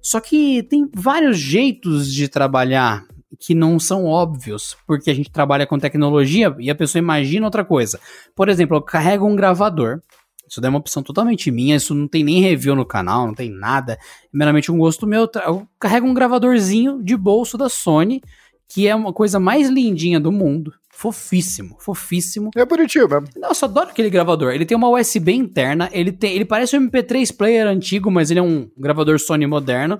Só 0.01 0.19
que 0.19 0.65
tem 0.65 0.91
vários 0.93 1.39
jeitos 1.39 2.13
de 2.13 2.27
trabalhar 2.29 3.07
que 3.39 3.55
não 3.55 3.79
são 3.79 4.05
óbvios, 4.05 4.77
porque 4.87 5.11
a 5.11 5.15
gente 5.15 5.31
trabalha 5.31 5.67
com 5.67 5.79
tecnologia 5.79 6.55
e 6.59 6.71
a 6.71 6.75
pessoa 6.75 7.01
imagina 7.01 7.47
outra 7.47 7.65
coisa. 7.65 8.01
Por 8.35 8.49
exemplo, 8.49 8.77
eu 8.77 8.83
carrego 8.83 9.27
um 9.27 9.37
gravador. 9.37 10.01
Isso 10.49 10.61
daí 10.61 10.69
é 10.69 10.71
uma 10.71 10.79
opção 10.79 11.03
totalmente 11.03 11.51
minha, 11.51 11.77
isso 11.77 11.95
não 11.95 12.07
tem 12.07 12.23
nem 12.23 12.43
review 12.43 12.75
no 12.75 12.85
canal, 12.85 13.27
não 13.27 13.35
tem 13.35 13.51
nada. 13.51 13.95
É 13.95 13.99
meramente 14.33 14.71
um 14.71 14.77
gosto 14.77 15.07
meu. 15.07 15.29
Eu 15.47 15.67
carrego 15.81 16.07
um 16.07 16.13
gravadorzinho 16.13 17.03
de 17.03 17.17
bolso 17.17 17.57
da 17.57 17.69
Sony, 17.69 18.21
que 18.69 18.87
é 18.87 18.95
uma 18.95 19.13
coisa 19.13 19.41
mais 19.41 19.69
lindinha 19.69 20.21
do 20.21 20.31
mundo. 20.31 20.73
Fofíssimo, 20.91 21.77
fofíssimo. 21.81 22.51
É 22.55 22.67
bonitinho 22.67 23.09
mesmo. 23.09 23.27
só 23.55 23.65
adoro 23.65 23.91
aquele 23.91 24.11
gravador. 24.11 24.53
Ele 24.53 24.67
tem 24.67 24.77
uma 24.77 24.91
USB 24.91 25.33
interna, 25.33 25.89
ele 25.91 26.13
tem, 26.13 26.35
ele 26.35 26.45
parece 26.45 26.77
um 26.77 26.89
MP3 26.89 27.35
player 27.35 27.67
antigo, 27.67 28.11
mas 28.11 28.31
ele 28.31 28.41
é 28.41 28.43
um 28.43 28.71
gravador 28.77 29.19
Sony 29.19 29.47
moderno. 29.47 29.99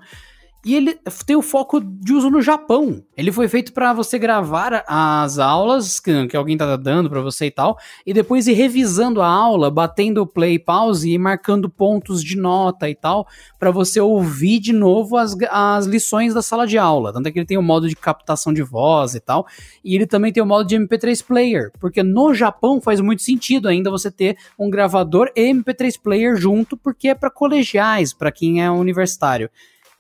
E 0.65 0.77
ele 0.77 0.97
tem 1.27 1.35
o 1.35 1.43
foco 1.43 1.81
de 1.81 2.13
uso 2.13 2.31
no 2.31 2.41
Japão. 2.41 3.03
Ele 3.17 3.33
foi 3.33 3.49
feito 3.49 3.73
para 3.73 3.93
você 3.93 4.17
gravar 4.17 4.85
as 4.87 5.41
aulas 5.41 5.99
que, 5.99 6.29
que 6.29 6.37
alguém 6.37 6.57
tá 6.57 6.77
dando 6.77 7.11
para 7.11 7.21
você 7.21 7.47
e 7.47 7.51
tal, 7.51 7.77
e 8.07 8.15
depois 8.15 8.47
ir 8.47 8.53
revisando 8.53 9.21
a 9.21 9.27
aula, 9.27 9.73
batendo 9.73 10.25
play, 10.25 10.61
pause 10.61 11.11
e 11.11 11.19
marcando 11.19 11.69
pontos 11.69 12.23
de 12.23 12.37
nota 12.37 12.89
e 12.89 12.95
tal, 12.95 13.27
para 13.59 13.73
você 13.73 14.01
ouvir 14.01 14.61
de 14.61 14.73
novo 14.73 15.17
as, 15.17 15.35
as 15.51 15.87
lições 15.87 16.33
da 16.33 16.43
sala 16.43 16.65
de 16.65 16.79
aula. 16.79 17.13
Tanto 17.13 17.27
é 17.27 17.33
que 17.33 17.41
ele 17.41 17.47
tem 17.47 17.59
o 17.59 17.63
modo 17.63 17.89
de 17.89 17.97
captação 17.97 18.53
de 18.53 18.63
voz 18.63 19.17
e 19.17 19.21
tal, 19.21 19.47
e 19.85 19.97
ele 19.97 20.07
também 20.07 20.33
tem 20.33 20.43
o 20.43 20.47
modo 20.47 20.65
de 20.65 20.77
MP3 20.77 21.25
player, 21.25 21.73
porque 21.81 22.05
no 22.05 22.33
Japão 22.33 22.81
faz 22.81 23.01
muito 23.01 23.23
sentido 23.23 23.67
ainda 23.67 23.91
você 23.91 24.13
ter 24.13 24.37
um 24.57 24.71
gravador 24.71 25.29
e 25.35 25.53
MP3 25.53 26.01
player 26.01 26.37
junto, 26.37 26.77
porque 26.77 27.09
é 27.09 27.15
para 27.17 27.31
colegiais, 27.31 28.13
para 28.13 28.31
quem 28.31 28.63
é 28.63 28.71
universitário. 28.71 29.51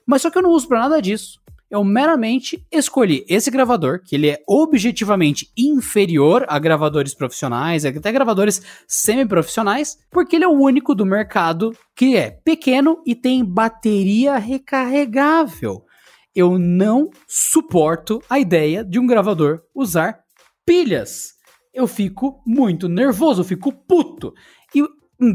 Mas 0.06 0.22
só 0.22 0.30
que 0.30 0.38
eu 0.38 0.42
não 0.42 0.50
uso 0.50 0.68
para 0.68 0.80
nada 0.80 1.00
disso. 1.00 1.42
Eu 1.72 1.82
meramente 1.82 2.66
escolhi 2.70 3.24
esse 3.26 3.50
gravador, 3.50 4.02
que 4.04 4.14
ele 4.14 4.28
é 4.28 4.42
objetivamente 4.46 5.50
inferior 5.56 6.44
a 6.46 6.58
gravadores 6.58 7.14
profissionais, 7.14 7.86
até 7.86 8.12
gravadores 8.12 8.60
semi-profissionais, 8.86 9.96
porque 10.10 10.36
ele 10.36 10.44
é 10.44 10.48
o 10.48 10.60
único 10.60 10.94
do 10.94 11.06
mercado 11.06 11.74
que 11.96 12.14
é 12.14 12.30
pequeno 12.30 13.02
e 13.06 13.14
tem 13.14 13.42
bateria 13.42 14.36
recarregável. 14.36 15.86
Eu 16.34 16.58
não 16.58 17.08
suporto 17.26 18.22
a 18.28 18.38
ideia 18.38 18.84
de 18.84 18.98
um 18.98 19.06
gravador 19.06 19.62
usar 19.74 20.20
pilhas. 20.66 21.32
Eu 21.72 21.86
fico 21.86 22.42
muito 22.46 22.86
nervoso, 22.86 23.40
eu 23.40 23.46
fico 23.46 23.72
puto. 23.72 24.34
E 24.74 24.82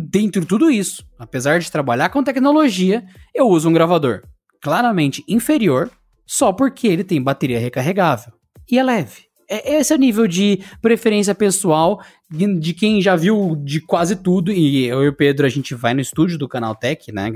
dentro 0.08 0.42
de 0.42 0.48
tudo 0.48 0.70
isso, 0.70 1.04
apesar 1.18 1.58
de 1.58 1.72
trabalhar 1.72 2.10
com 2.10 2.24
tecnologia, 2.24 3.04
eu 3.34 3.48
uso 3.48 3.68
um 3.68 3.74
gravador 3.74 4.22
claramente 4.62 5.24
inferior 5.28 5.90
só 6.26 6.52
porque 6.52 6.88
ele 6.88 7.04
tem 7.04 7.22
bateria 7.22 7.60
recarregável. 7.60 8.34
E 8.70 8.78
é 8.78 8.84
leve. 8.84 9.28
É, 9.50 9.78
esse 9.78 9.94
é 9.94 9.96
o 9.96 10.00
nível 10.00 10.28
de 10.28 10.62
preferência 10.82 11.34
pessoal 11.34 12.02
de 12.30 12.74
quem 12.74 13.02
já 13.02 13.16
viu 13.16 13.56
de 13.56 13.80
quase 13.80 14.18
tudo. 14.18 14.52
E 14.52 14.86
eu 14.86 15.04
e 15.04 15.08
o 15.08 15.16
Pedro, 15.16 15.46
a 15.46 15.50
gente 15.50 15.74
vai 15.74 15.94
no 15.94 16.02
estúdio 16.02 16.38
do 16.38 16.50
Canal 16.50 16.76
Tech, 16.76 17.12
né? 17.14 17.32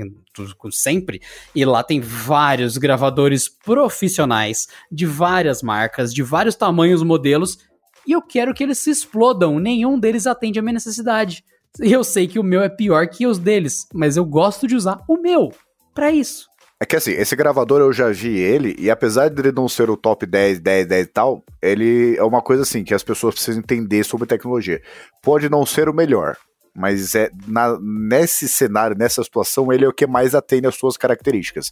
Sempre. 0.70 1.22
E 1.54 1.64
lá 1.64 1.82
tem 1.82 2.00
vários 2.00 2.76
gravadores 2.76 3.48
profissionais 3.48 4.68
de 4.90 5.06
várias 5.06 5.62
marcas, 5.62 6.12
de 6.12 6.22
vários 6.22 6.54
tamanhos, 6.54 7.02
modelos. 7.02 7.58
E 8.06 8.12
eu 8.12 8.20
quero 8.20 8.52
que 8.52 8.62
eles 8.62 8.78
se 8.78 8.90
explodam. 8.90 9.58
Nenhum 9.58 9.98
deles 9.98 10.26
atende 10.26 10.58
a 10.58 10.62
minha 10.62 10.74
necessidade. 10.74 11.42
E 11.80 11.90
eu 11.90 12.04
sei 12.04 12.28
que 12.28 12.38
o 12.38 12.44
meu 12.44 12.60
é 12.60 12.68
pior 12.68 13.08
que 13.08 13.26
os 13.26 13.38
deles, 13.38 13.86
mas 13.94 14.18
eu 14.18 14.26
gosto 14.26 14.66
de 14.66 14.76
usar 14.76 15.00
o 15.08 15.16
meu 15.16 15.50
para 15.94 16.10
isso. 16.10 16.51
É 16.82 16.84
que 16.84 16.96
assim, 16.96 17.12
esse 17.12 17.36
gravador 17.36 17.80
eu 17.80 17.92
já 17.92 18.10
vi 18.10 18.40
ele, 18.40 18.74
e 18.76 18.90
apesar 18.90 19.28
de 19.28 19.40
ele 19.40 19.52
não 19.52 19.68
ser 19.68 19.88
o 19.88 19.96
top 19.96 20.26
10, 20.26 20.58
10, 20.58 20.86
10 20.88 21.06
e 21.06 21.08
tal, 21.08 21.44
ele 21.62 22.16
é 22.16 22.24
uma 22.24 22.42
coisa 22.42 22.64
assim 22.64 22.82
que 22.82 22.92
as 22.92 23.04
pessoas 23.04 23.36
precisam 23.36 23.60
entender 23.60 24.02
sobre 24.02 24.26
tecnologia. 24.26 24.82
Pode 25.22 25.48
não 25.48 25.64
ser 25.64 25.88
o 25.88 25.94
melhor, 25.94 26.36
mas 26.74 27.14
é 27.14 27.30
na, 27.46 27.78
nesse 27.80 28.48
cenário, 28.48 28.98
nessa 28.98 29.22
situação, 29.22 29.72
ele 29.72 29.84
é 29.84 29.88
o 29.88 29.92
que 29.92 30.08
mais 30.08 30.34
atende 30.34 30.66
às 30.66 30.74
suas 30.74 30.96
características. 30.96 31.70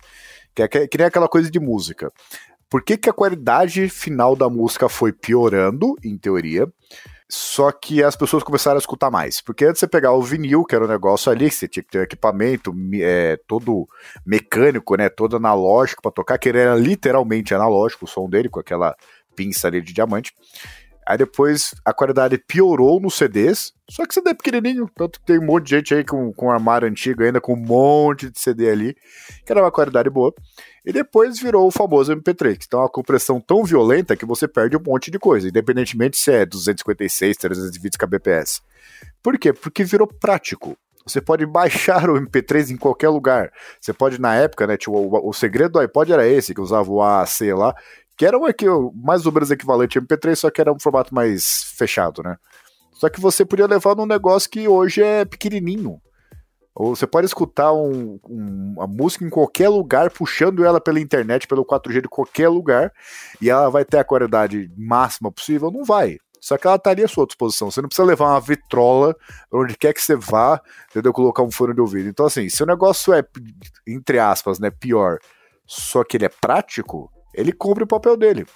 Que, 0.54 0.62
é, 0.62 0.68
que 0.68 0.96
nem 0.96 1.08
aquela 1.08 1.26
coisa 1.26 1.50
de 1.50 1.58
música. 1.58 2.12
Por 2.68 2.80
que, 2.80 2.96
que 2.96 3.10
a 3.10 3.12
qualidade 3.12 3.88
final 3.88 4.36
da 4.36 4.48
música 4.48 4.88
foi 4.88 5.12
piorando, 5.12 5.96
em 6.04 6.16
teoria? 6.16 6.68
Só 7.30 7.70
que 7.70 8.02
as 8.02 8.16
pessoas 8.16 8.42
começaram 8.42 8.76
a 8.76 8.80
escutar 8.80 9.08
mais. 9.08 9.40
Porque 9.40 9.64
antes 9.64 9.78
você 9.78 9.86
pegar 9.86 10.12
o 10.12 10.20
vinil, 10.22 10.64
que 10.64 10.74
era 10.74 10.84
um 10.84 10.88
negócio 10.88 11.30
ali, 11.30 11.48
você 11.48 11.68
tinha 11.68 11.82
que 11.82 11.90
ter 11.90 12.00
um 12.00 12.02
equipamento 12.02 12.74
é, 12.94 13.38
todo 13.46 13.86
mecânico, 14.26 14.96
né? 14.96 15.08
Todo 15.08 15.36
analógico 15.36 16.02
para 16.02 16.10
tocar, 16.10 16.38
que 16.38 16.48
ele 16.48 16.58
era 16.58 16.74
literalmente 16.74 17.54
analógico, 17.54 18.04
o 18.04 18.08
som 18.08 18.28
dele, 18.28 18.48
com 18.48 18.58
aquela 18.58 18.96
pinça 19.36 19.68
ali 19.68 19.80
de 19.80 19.92
diamante. 19.92 20.34
Aí 21.10 21.18
depois 21.18 21.74
a 21.84 21.92
qualidade 21.92 22.38
piorou 22.38 23.00
nos 23.00 23.14
CDs, 23.14 23.72
só 23.90 24.06
que 24.06 24.14
CD 24.14 24.30
é 24.30 24.34
pequenininho, 24.34 24.88
tanto 24.94 25.18
que 25.18 25.26
tem 25.26 25.40
um 25.40 25.44
monte 25.44 25.64
de 25.64 25.70
gente 25.70 25.92
aí 25.92 26.04
com, 26.04 26.32
com 26.32 26.52
armário 26.52 26.86
antigo 26.86 27.24
ainda, 27.24 27.40
com 27.40 27.54
um 27.54 27.56
monte 27.56 28.30
de 28.30 28.38
CD 28.38 28.70
ali, 28.70 28.94
que 29.44 29.50
era 29.50 29.60
uma 29.60 29.72
qualidade 29.72 30.08
boa. 30.08 30.32
E 30.86 30.92
depois 30.92 31.40
virou 31.40 31.66
o 31.66 31.70
famoso 31.72 32.14
MP3, 32.14 32.58
que 32.58 32.68
tem 32.68 32.78
uma 32.78 32.88
compressão 32.88 33.40
tão 33.40 33.64
violenta 33.64 34.14
que 34.14 34.24
você 34.24 34.46
perde 34.46 34.76
um 34.76 34.82
monte 34.86 35.10
de 35.10 35.18
coisa, 35.18 35.48
independentemente 35.48 36.16
se 36.16 36.30
é 36.30 36.46
256, 36.46 37.36
320 37.38 37.98
kbps. 37.98 38.62
Por 39.20 39.36
quê? 39.36 39.52
Porque 39.52 39.82
virou 39.82 40.06
prático. 40.06 40.78
Você 41.04 41.20
pode 41.20 41.44
baixar 41.44 42.08
o 42.08 42.14
MP3 42.14 42.70
em 42.70 42.76
qualquer 42.76 43.08
lugar. 43.08 43.50
Você 43.80 43.92
pode, 43.92 44.20
na 44.20 44.36
época, 44.36 44.66
né? 44.66 44.76
Tipo, 44.76 44.92
o, 44.92 45.28
o 45.28 45.32
segredo 45.32 45.72
do 45.72 45.80
iPod 45.80 46.12
era 46.12 46.26
esse, 46.28 46.54
que 46.54 46.60
usava 46.60 46.90
o 46.90 47.02
AAC 47.02 47.52
lá, 47.52 47.74
que 48.20 48.26
era 48.26 48.36
mais 49.02 49.24
ou 49.24 49.32
menos 49.32 49.50
equivalente 49.50 49.96
ao 49.96 50.04
MP3, 50.04 50.36
só 50.36 50.50
que 50.50 50.60
era 50.60 50.70
um 50.70 50.78
formato 50.78 51.14
mais 51.14 51.72
fechado, 51.74 52.22
né? 52.22 52.36
Só 52.92 53.08
que 53.08 53.18
você 53.18 53.46
podia 53.46 53.66
levar 53.66 53.96
num 53.96 54.04
negócio 54.04 54.50
que 54.50 54.68
hoje 54.68 55.02
é 55.02 55.24
pequenininho. 55.24 55.98
Ou 56.74 56.94
você 56.94 57.06
pode 57.06 57.26
escutar 57.26 57.72
um, 57.72 58.20
um, 58.28 58.74
uma 58.76 58.86
música 58.86 59.24
em 59.24 59.30
qualquer 59.30 59.70
lugar, 59.70 60.10
puxando 60.10 60.62
ela 60.66 60.78
pela 60.78 61.00
internet, 61.00 61.48
pelo 61.48 61.64
4G 61.64 62.02
de 62.02 62.08
qualquer 62.10 62.50
lugar, 62.50 62.92
e 63.40 63.48
ela 63.48 63.70
vai 63.70 63.86
ter 63.86 63.96
a 63.96 64.04
qualidade 64.04 64.70
máxima 64.76 65.32
possível? 65.32 65.70
Não 65.70 65.82
vai. 65.82 66.18
Só 66.38 66.58
que 66.58 66.66
ela 66.66 66.76
estaria 66.76 67.06
à 67.06 67.08
sua 67.08 67.24
disposição. 67.24 67.70
Você 67.70 67.80
não 67.80 67.88
precisa 67.88 68.06
levar 68.06 68.26
uma 68.26 68.40
vitrola 68.40 69.16
pra 69.48 69.60
onde 69.60 69.78
quer 69.78 69.94
que 69.94 70.02
você 70.02 70.14
vá, 70.14 70.60
entendeu? 70.90 71.14
Colocar 71.14 71.42
um 71.42 71.50
fone 71.50 71.72
de 71.72 71.80
ouvido. 71.80 72.10
Então, 72.10 72.26
assim, 72.26 72.50
se 72.50 72.62
o 72.62 72.66
negócio 72.66 73.14
é, 73.14 73.24
entre 73.88 74.18
aspas, 74.18 74.58
né, 74.58 74.70
pior, 74.70 75.16
só 75.66 76.04
que 76.04 76.18
ele 76.18 76.26
é 76.26 76.30
prático, 76.30 77.10
ele 77.34 77.52
cumpre 77.52 77.84
o 77.84 77.86
papel 77.86 78.16
dele. 78.16 78.46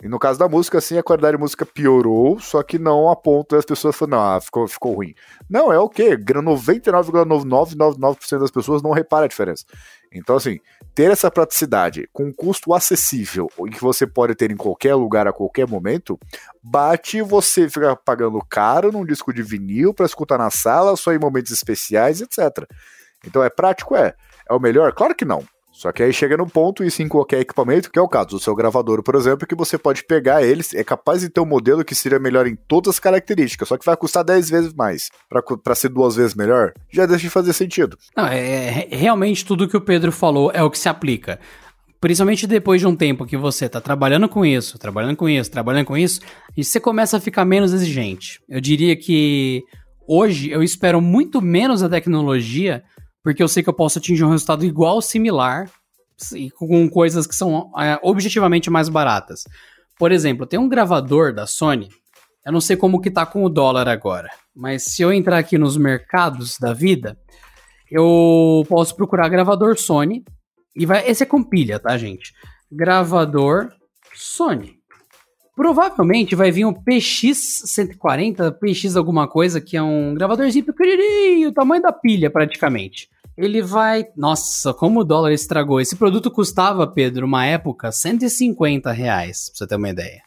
E 0.00 0.08
no 0.08 0.18
caso 0.18 0.38
da 0.38 0.48
música, 0.48 0.78
assim, 0.78 0.96
a 0.96 1.02
qualidade 1.02 1.36
da 1.36 1.40
música 1.40 1.66
piorou, 1.66 2.38
só 2.38 2.62
que 2.62 2.78
não 2.78 3.10
a 3.10 3.16
ponto 3.16 3.56
das 3.56 3.64
pessoas 3.64 3.96
falarem, 3.96 4.16
não, 4.16 4.36
ah, 4.36 4.40
ficou, 4.40 4.68
ficou 4.68 4.94
ruim. 4.94 5.12
Não, 5.50 5.72
é 5.72 5.78
o 5.78 5.88
quê? 5.88 6.16
99,9999% 6.16 8.38
das 8.38 8.52
pessoas 8.52 8.80
não 8.80 8.92
repara 8.92 9.24
a 9.24 9.28
diferença. 9.28 9.64
Então, 10.12 10.36
assim, 10.36 10.60
ter 10.94 11.10
essa 11.10 11.32
praticidade 11.32 12.08
com 12.12 12.26
um 12.26 12.32
custo 12.32 12.72
acessível, 12.72 13.50
e 13.66 13.70
que 13.70 13.80
você 13.80 14.06
pode 14.06 14.36
ter 14.36 14.52
em 14.52 14.56
qualquer 14.56 14.94
lugar 14.94 15.26
a 15.26 15.32
qualquer 15.32 15.66
momento, 15.66 16.16
bate 16.62 17.20
você 17.20 17.68
ficar 17.68 17.96
pagando 17.96 18.40
caro 18.48 18.92
num 18.92 19.04
disco 19.04 19.34
de 19.34 19.42
vinil 19.42 19.92
para 19.92 20.06
escutar 20.06 20.38
na 20.38 20.50
sala, 20.50 20.96
só 20.96 21.12
em 21.12 21.18
momentos 21.18 21.50
especiais, 21.50 22.20
etc. 22.20 22.64
Então, 23.26 23.42
é 23.42 23.50
prático? 23.50 23.96
É. 23.96 24.14
É 24.48 24.54
o 24.54 24.60
melhor? 24.60 24.92
Claro 24.92 25.12
que 25.14 25.24
não. 25.24 25.44
Só 25.78 25.92
que 25.92 26.02
aí 26.02 26.12
chega 26.12 26.36
no 26.36 26.44
ponto, 26.44 26.82
isso 26.82 27.00
em 27.04 27.06
qualquer 27.06 27.38
equipamento, 27.38 27.88
que 27.88 28.00
é 28.00 28.02
o 28.02 28.08
caso 28.08 28.30
do 28.30 28.40
seu 28.40 28.52
gravador, 28.52 29.00
por 29.00 29.14
exemplo, 29.14 29.46
que 29.46 29.54
você 29.54 29.78
pode 29.78 30.02
pegar 30.02 30.42
ele, 30.42 30.60
é 30.74 30.82
capaz 30.82 31.20
de 31.20 31.28
ter 31.28 31.38
um 31.38 31.46
modelo 31.46 31.84
que 31.84 31.94
seria 31.94 32.18
melhor 32.18 32.48
em 32.48 32.56
todas 32.56 32.96
as 32.96 32.98
características, 32.98 33.68
só 33.68 33.78
que 33.78 33.86
vai 33.86 33.96
custar 33.96 34.24
10 34.24 34.50
vezes 34.50 34.74
mais. 34.74 35.08
para 35.62 35.76
ser 35.76 35.90
duas 35.90 36.16
vezes 36.16 36.34
melhor, 36.34 36.72
já 36.90 37.06
deixa 37.06 37.22
de 37.22 37.30
fazer 37.30 37.52
sentido. 37.52 37.96
Não, 38.16 38.26
é, 38.26 38.40
é, 38.40 38.88
realmente 38.90 39.46
tudo 39.46 39.68
que 39.68 39.76
o 39.76 39.80
Pedro 39.80 40.10
falou 40.10 40.50
é 40.52 40.64
o 40.64 40.70
que 40.70 40.76
se 40.76 40.88
aplica. 40.88 41.38
Principalmente 42.00 42.48
depois 42.48 42.80
de 42.80 42.86
um 42.88 42.96
tempo 42.96 43.24
que 43.24 43.36
você 43.36 43.66
está 43.66 43.80
trabalhando 43.80 44.28
com 44.28 44.44
isso, 44.44 44.80
trabalhando 44.80 45.14
com 45.14 45.28
isso, 45.28 45.48
trabalhando 45.48 45.86
com 45.86 45.96
isso, 45.96 46.20
e 46.56 46.64
você 46.64 46.80
começa 46.80 47.18
a 47.18 47.20
ficar 47.20 47.44
menos 47.44 47.72
exigente. 47.72 48.40
Eu 48.48 48.60
diria 48.60 48.96
que 48.96 49.62
hoje 50.08 50.50
eu 50.50 50.60
espero 50.60 51.00
muito 51.00 51.40
menos 51.40 51.84
a 51.84 51.88
tecnologia 51.88 52.82
porque 53.28 53.42
eu 53.42 53.48
sei 53.48 53.62
que 53.62 53.68
eu 53.68 53.74
posso 53.74 53.98
atingir 53.98 54.24
um 54.24 54.30
resultado 54.30 54.64
igual 54.64 55.02
similar 55.02 55.70
com 56.56 56.88
coisas 56.88 57.26
que 57.26 57.34
são 57.34 57.70
é, 57.78 58.00
objetivamente 58.02 58.70
mais 58.70 58.88
baratas. 58.88 59.44
Por 59.98 60.10
exemplo, 60.12 60.46
tem 60.46 60.58
um 60.58 60.66
gravador 60.66 61.34
da 61.34 61.46
Sony, 61.46 61.90
eu 62.46 62.50
não 62.50 62.60
sei 62.62 62.74
como 62.74 63.02
que 63.02 63.10
tá 63.10 63.26
com 63.26 63.44
o 63.44 63.50
dólar 63.50 63.86
agora, 63.86 64.30
mas 64.56 64.84
se 64.84 65.02
eu 65.02 65.12
entrar 65.12 65.36
aqui 65.36 65.58
nos 65.58 65.76
mercados 65.76 66.56
da 66.58 66.72
vida, 66.72 67.18
eu 67.90 68.64
posso 68.66 68.96
procurar 68.96 69.28
gravador 69.28 69.78
Sony 69.78 70.24
e 70.74 70.86
vai, 70.86 71.06
esse 71.06 71.22
é 71.22 71.26
com 71.26 71.44
pilha, 71.44 71.78
tá, 71.78 71.98
gente? 71.98 72.32
Gravador 72.72 73.70
Sony. 74.14 74.78
Provavelmente 75.54 76.34
vai 76.34 76.50
vir 76.50 76.64
um 76.64 76.72
PX140, 76.72 78.52
PX 78.58 78.96
alguma 78.96 79.28
coisa, 79.28 79.60
que 79.60 79.76
é 79.76 79.82
um 79.82 80.14
gravadorzinho 80.14 80.64
pequenininho, 80.64 81.50
o 81.50 81.52
tamanho 81.52 81.82
da 81.82 81.92
pilha 81.92 82.30
praticamente. 82.30 83.10
Ele 83.38 83.62
vai. 83.62 84.04
Nossa, 84.16 84.74
como 84.74 85.00
o 85.00 85.04
dólar 85.04 85.32
estragou. 85.32 85.80
Esse 85.80 85.94
produto 85.94 86.28
custava, 86.28 86.88
Pedro, 86.88 87.24
uma 87.24 87.46
época, 87.46 87.92
150 87.92 88.90
reais, 88.90 89.48
pra 89.48 89.58
você 89.58 89.66
ter 89.68 89.76
uma 89.76 89.88
ideia. 89.88 90.20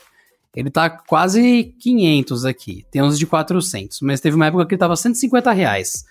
Ele 0.56 0.70
tá 0.70 0.90
quase 0.90 1.76
500 1.78 2.46
aqui. 2.46 2.86
Tem 2.90 3.02
uns 3.02 3.20
de 3.20 3.28
400, 3.28 4.00
mas 4.02 4.22
teve 4.22 4.38
uma 4.38 4.46
época 4.46 4.66
que 4.66 4.76
ele 4.76 4.80
tava 4.80 4.96
150 4.96 5.52
reais. 5.52 6.06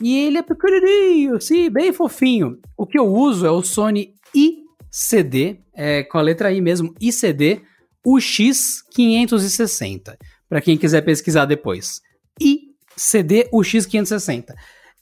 E 0.00 0.16
ele 0.16 0.38
é 0.38 0.42
pequenininho, 0.42 1.36
assim, 1.36 1.68
bem 1.68 1.92
fofinho. 1.92 2.58
O 2.74 2.86
que 2.86 2.98
eu 2.98 3.06
uso 3.06 3.46
é 3.46 3.50
o 3.50 3.62
Sony 3.62 4.14
ICD, 4.34 5.60
é, 5.74 6.04
com 6.04 6.16
a 6.16 6.22
letra 6.22 6.50
I 6.50 6.62
mesmo, 6.62 6.94
ICD 6.98 7.60
o 8.02 8.16
X560, 8.16 10.16
para 10.48 10.62
quem 10.62 10.78
quiser 10.78 11.02
pesquisar 11.02 11.44
depois. 11.44 12.00
E 12.40 12.70
CD 12.96 13.46
UX560. 13.52 14.54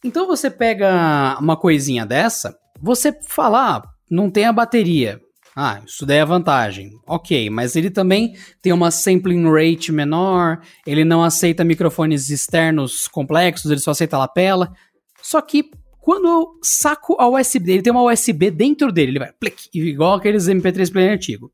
Então 0.04 0.26
você 0.26 0.50
pega 0.50 1.38
uma 1.40 1.56
coisinha 1.56 2.04
dessa, 2.04 2.54
você 2.78 3.10
fala, 3.26 3.76
ah, 3.76 3.82
não 4.10 4.30
tem 4.30 4.44
a 4.44 4.52
bateria. 4.52 5.18
Ah, 5.56 5.80
isso 5.86 6.04
daí 6.04 6.18
é 6.18 6.24
vantagem. 6.24 6.90
Ok, 7.06 7.48
mas 7.48 7.74
ele 7.74 7.88
também 7.88 8.36
tem 8.60 8.70
uma 8.70 8.90
sampling 8.90 9.50
rate 9.50 9.90
menor, 9.90 10.60
ele 10.86 11.06
não 11.06 11.24
aceita 11.24 11.64
microfones 11.64 12.28
externos 12.28 13.08
complexos, 13.08 13.70
ele 13.70 13.80
só 13.80 13.92
aceita 13.92 14.18
lapela. 14.18 14.74
Só 15.22 15.40
que 15.40 15.70
quando 16.00 16.28
eu 16.28 16.48
saco 16.62 17.16
a 17.18 17.26
USB, 17.26 17.72
ele 17.72 17.82
tem 17.82 17.90
uma 17.90 18.02
USB 18.02 18.50
dentro 18.50 18.92
dele, 18.92 19.12
ele 19.12 19.18
vai 19.20 19.32
plic, 19.32 19.70
igual 19.72 20.16
aqueles 20.16 20.48
MP3 20.48 20.92
player 20.92 21.14
antigo. 21.14 21.50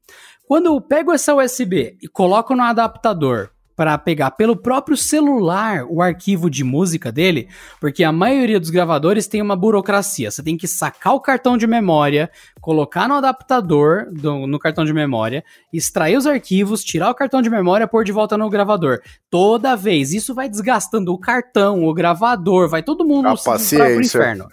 Quando 0.48 0.66
eu 0.66 0.80
pego 0.80 1.12
essa 1.12 1.36
USB 1.36 1.96
e 2.03 2.09
coloco 2.09 2.57
no 2.57 2.62
adaptador 2.62 3.51
para 3.81 3.97
pegar 3.97 4.33
pelo 4.33 4.55
próprio 4.55 4.95
celular 4.95 5.87
o 5.89 6.03
arquivo 6.03 6.51
de 6.51 6.62
música 6.62 7.11
dele, 7.11 7.49
porque 7.81 8.05
a 8.05 8.12
maioria 8.12 8.61
dos 8.61 8.68
gravadores 8.68 9.26
tem 9.26 9.41
uma 9.41 9.57
burocracia. 9.57 10.31
Você 10.31 10.43
tem 10.43 10.55
que 10.55 10.68
sacar 10.68 11.14
o 11.14 11.20
cartão 11.20 11.57
de 11.57 11.66
memória, 11.66 12.31
colocar 12.61 13.09
no 13.09 13.14
adaptador 13.14 14.12
do, 14.12 14.47
no 14.47 14.59
cartão 14.59 14.85
de 14.85 14.93
memória, 14.93 15.43
extrair 15.72 16.18
os 16.18 16.26
arquivos, 16.26 16.85
tirar 16.85 17.09
o 17.09 17.14
cartão 17.14 17.41
de 17.41 17.49
memória, 17.49 17.89
pôr 17.89 18.05
de 18.05 18.12
volta 18.12 18.37
no 18.37 18.51
gravador. 18.51 19.01
Toda 19.31 19.74
vez. 19.74 20.12
Isso 20.12 20.35
vai 20.35 20.47
desgastando 20.47 21.14
o 21.14 21.18
cartão, 21.18 21.83
o 21.83 21.95
gravador, 21.95 22.68
vai 22.68 22.83
todo 22.83 23.03
mundo 23.03 23.28
a 23.28 23.35
paciência. 23.35 23.78
pro 23.78 24.05
inferno. 24.05 24.47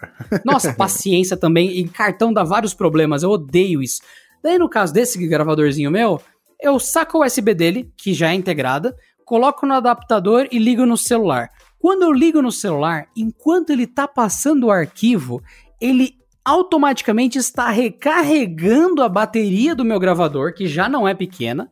Nossa, 0.46 0.72
paciência 0.72 1.36
também. 1.36 1.78
E 1.78 1.86
cartão 1.90 2.32
dá 2.32 2.46
vários 2.46 2.74
problemas. 2.74 3.24
Eu 3.24 3.32
odeio 3.32 3.84
isso. 3.84 4.00
Daí, 4.42 4.58
no 4.58 4.70
caso 4.70 4.94
desse 4.94 5.18
gravadorzinho 5.28 5.92
meu, 5.92 6.22
eu 6.62 6.80
saco 6.80 7.18
o 7.18 7.26
USB 7.26 7.54
dele, 7.54 7.92
que 7.98 8.14
já 8.14 8.32
é 8.32 8.34
integrada, 8.34 8.96
coloco 9.28 9.66
no 9.66 9.74
adaptador 9.74 10.48
e 10.50 10.58
ligo 10.58 10.86
no 10.86 10.96
celular. 10.96 11.52
Quando 11.78 12.04
eu 12.04 12.14
ligo 12.14 12.42
no 12.42 12.50
celular, 12.50 13.08
enquanto 13.14 13.72
ele 13.72 13.84
está 13.84 14.08
passando 14.08 14.68
o 14.68 14.72
arquivo, 14.72 15.44
ele 15.82 16.16
automaticamente 16.46 17.38
está 17.38 17.70
recarregando 17.70 19.04
a 19.04 19.10
bateria 19.10 19.76
do 19.76 19.84
meu 19.84 20.00
gravador, 20.00 20.54
que 20.54 20.66
já 20.66 20.88
não 20.88 21.06
é 21.06 21.14
pequena, 21.14 21.70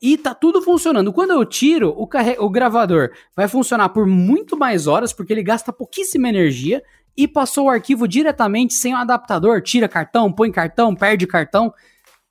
e 0.00 0.16
tá 0.16 0.34
tudo 0.34 0.62
funcionando. 0.62 1.12
Quando 1.12 1.32
eu 1.32 1.44
tiro, 1.44 1.90
o, 1.90 2.08
o 2.38 2.48
gravador 2.48 3.10
vai 3.36 3.48
funcionar 3.48 3.90
por 3.90 4.06
muito 4.06 4.56
mais 4.56 4.86
horas, 4.86 5.12
porque 5.12 5.34
ele 5.34 5.42
gasta 5.42 5.74
pouquíssima 5.74 6.30
energia, 6.30 6.82
e 7.14 7.28
passou 7.28 7.66
o 7.66 7.70
arquivo 7.70 8.08
diretamente 8.08 8.72
sem 8.72 8.94
o 8.94 8.96
adaptador. 8.96 9.60
Tira 9.60 9.88
cartão, 9.88 10.32
põe 10.32 10.50
cartão, 10.50 10.94
perde 10.94 11.26
cartão. 11.26 11.70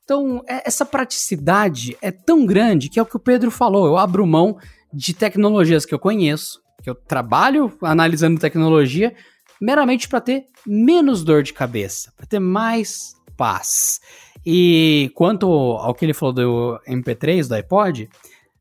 Então, 0.04 0.44
é, 0.48 0.68
essa 0.68 0.86
praticidade 0.86 1.98
é 2.02 2.12
tão 2.12 2.46
grande 2.46 2.90
que 2.90 3.00
é 3.00 3.02
o 3.02 3.06
que 3.06 3.16
o 3.16 3.20
Pedro 3.20 3.50
falou. 3.50 3.88
Eu 3.88 3.98
abro 3.98 4.26
mão 4.28 4.58
de 4.94 5.14
tecnologias 5.14 5.86
que 5.86 5.94
eu 5.94 6.00
conheço, 6.00 6.62
que 6.82 6.90
eu 6.90 6.96
trabalho 6.96 7.76
analisando 7.82 8.40
tecnologia, 8.40 9.16
meramente 9.62 10.08
para 10.08 10.20
ter 10.20 10.46
menos 10.68 11.24
dor 11.24 11.42
de 11.42 11.54
cabeça, 11.54 12.12
para 12.18 12.26
ter 12.26 12.40
mais 12.40 13.16
paz. 13.38 14.02
E 14.46 15.10
quanto 15.16 15.48
ao 15.48 15.96
que 15.96 16.06
ele 16.06 16.14
falou 16.14 16.34
do 16.34 16.82
MP3, 16.88 17.48
do 17.48 17.56
iPod, 17.56 18.10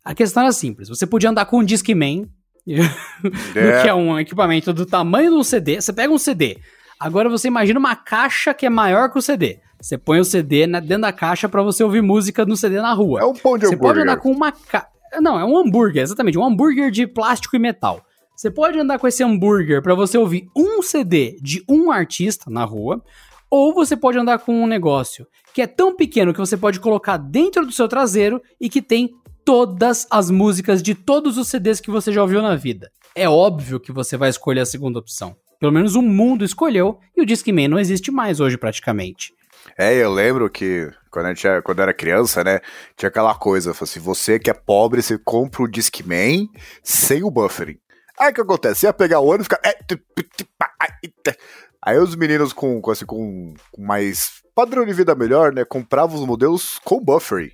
a 0.04 0.14
questão 0.14 0.44
era 0.44 0.52
simples. 0.52 0.88
Você 0.88 1.06
podia 1.06 1.30
andar 1.30 1.44
com 1.46 1.58
um 1.58 1.64
Discman, 1.64 2.28
é. 2.68 3.82
que 3.82 3.88
é 3.88 3.94
um 3.94 4.18
equipamento 4.18 4.72
do 4.72 4.86
tamanho 4.86 5.30
de 5.30 5.36
um 5.36 5.44
CD. 5.44 5.80
Você 5.80 5.92
pega 5.92 6.12
um 6.12 6.18
CD, 6.18 6.58
agora 6.98 7.28
você 7.28 7.48
imagina 7.48 7.80
uma 7.80 7.96
caixa 7.96 8.54
que 8.54 8.64
é 8.64 8.70
maior 8.70 9.10
que 9.10 9.18
o 9.18 9.22
CD. 9.22 9.60
Você 9.82 9.98
põe 9.98 10.20
o 10.20 10.24
CD 10.24 10.64
dentro 10.66 11.00
da 11.00 11.12
caixa 11.12 11.48
para 11.48 11.60
você 11.60 11.82
ouvir 11.82 12.00
música 12.00 12.46
no 12.46 12.56
CD 12.56 12.80
na 12.80 12.92
rua. 12.92 13.20
É 13.20 13.24
um 13.24 13.34
pão 13.34 13.58
de 13.58 13.66
Você 13.66 13.74
hambúrguer. 13.74 13.94
pode 13.94 14.00
andar 14.00 14.16
com 14.16 14.30
uma 14.30 14.52
ca... 14.52 14.88
Não, 15.20 15.38
é 15.38 15.44
um 15.44 15.58
hambúrguer, 15.58 16.02
exatamente, 16.02 16.38
um 16.38 16.44
hambúrguer 16.44 16.90
de 16.90 17.04
plástico 17.04 17.56
e 17.56 17.58
metal. 17.58 18.00
Você 18.36 18.48
pode 18.48 18.78
andar 18.78 19.00
com 19.00 19.08
esse 19.08 19.24
hambúrguer 19.24 19.82
para 19.82 19.94
você 19.94 20.16
ouvir 20.16 20.46
um 20.56 20.80
CD 20.82 21.36
de 21.42 21.64
um 21.68 21.90
artista 21.90 22.48
na 22.48 22.64
rua, 22.64 23.02
ou 23.50 23.74
você 23.74 23.96
pode 23.96 24.16
andar 24.16 24.38
com 24.38 24.54
um 24.54 24.66
negócio 24.66 25.26
que 25.52 25.60
é 25.60 25.66
tão 25.66 25.94
pequeno 25.94 26.32
que 26.32 26.38
você 26.38 26.56
pode 26.56 26.80
colocar 26.80 27.16
dentro 27.16 27.66
do 27.66 27.72
seu 27.72 27.88
traseiro 27.88 28.40
e 28.60 28.70
que 28.70 28.80
tem 28.80 29.10
todas 29.44 30.06
as 30.10 30.30
músicas 30.30 30.80
de 30.80 30.94
todos 30.94 31.36
os 31.36 31.48
CDs 31.48 31.80
que 31.80 31.90
você 31.90 32.12
já 32.12 32.22
ouviu 32.22 32.40
na 32.40 32.54
vida. 32.54 32.90
É 33.14 33.28
óbvio 33.28 33.80
que 33.80 33.92
você 33.92 34.16
vai 34.16 34.30
escolher 34.30 34.60
a 34.60 34.66
segunda 34.66 35.00
opção. 35.00 35.36
Pelo 35.60 35.72
menos 35.72 35.96
o 35.96 36.02
mundo 36.02 36.44
escolheu 36.44 36.98
e 37.16 37.20
o 37.20 37.26
Discman 37.26 37.68
não 37.68 37.78
existe 37.78 38.10
mais 38.10 38.40
hoje 38.40 38.56
praticamente. 38.56 39.34
É, 39.76 39.94
eu 39.94 40.12
lembro 40.12 40.50
que 40.50 40.90
quando, 41.10 41.26
a 41.26 41.34
gente, 41.34 41.62
quando 41.62 41.82
era 41.82 41.94
criança, 41.94 42.42
né, 42.42 42.60
tinha 42.96 43.08
aquela 43.08 43.34
coisa, 43.34 43.70
assim, 43.70 44.00
você 44.00 44.38
que 44.38 44.50
é 44.50 44.54
pobre, 44.54 45.02
você 45.02 45.18
compra 45.18 45.62
o 45.62 45.68
Discman 45.68 46.48
sem 46.82 47.22
o 47.22 47.30
buffering. 47.30 47.78
Aí 48.18 48.30
o 48.30 48.34
que 48.34 48.40
acontece? 48.40 48.80
Você 48.80 48.86
ia 48.86 48.92
pegar 48.92 49.20
o 49.20 49.26
ônibus 49.26 49.46
e 49.46 49.50
ficar. 49.50 49.60
É, 49.64 49.76
Aí 51.84 51.98
os 51.98 52.14
meninos 52.14 52.52
com, 52.52 52.80
com, 52.80 52.90
assim, 52.92 53.04
com, 53.04 53.54
com 53.72 53.82
mais 53.82 54.42
padrão 54.54 54.86
de 54.86 54.92
vida 54.92 55.16
melhor, 55.16 55.52
né? 55.52 55.64
Compravam 55.64 56.16
os 56.16 56.24
modelos 56.24 56.78
com 56.84 57.02
buffer. 57.02 57.52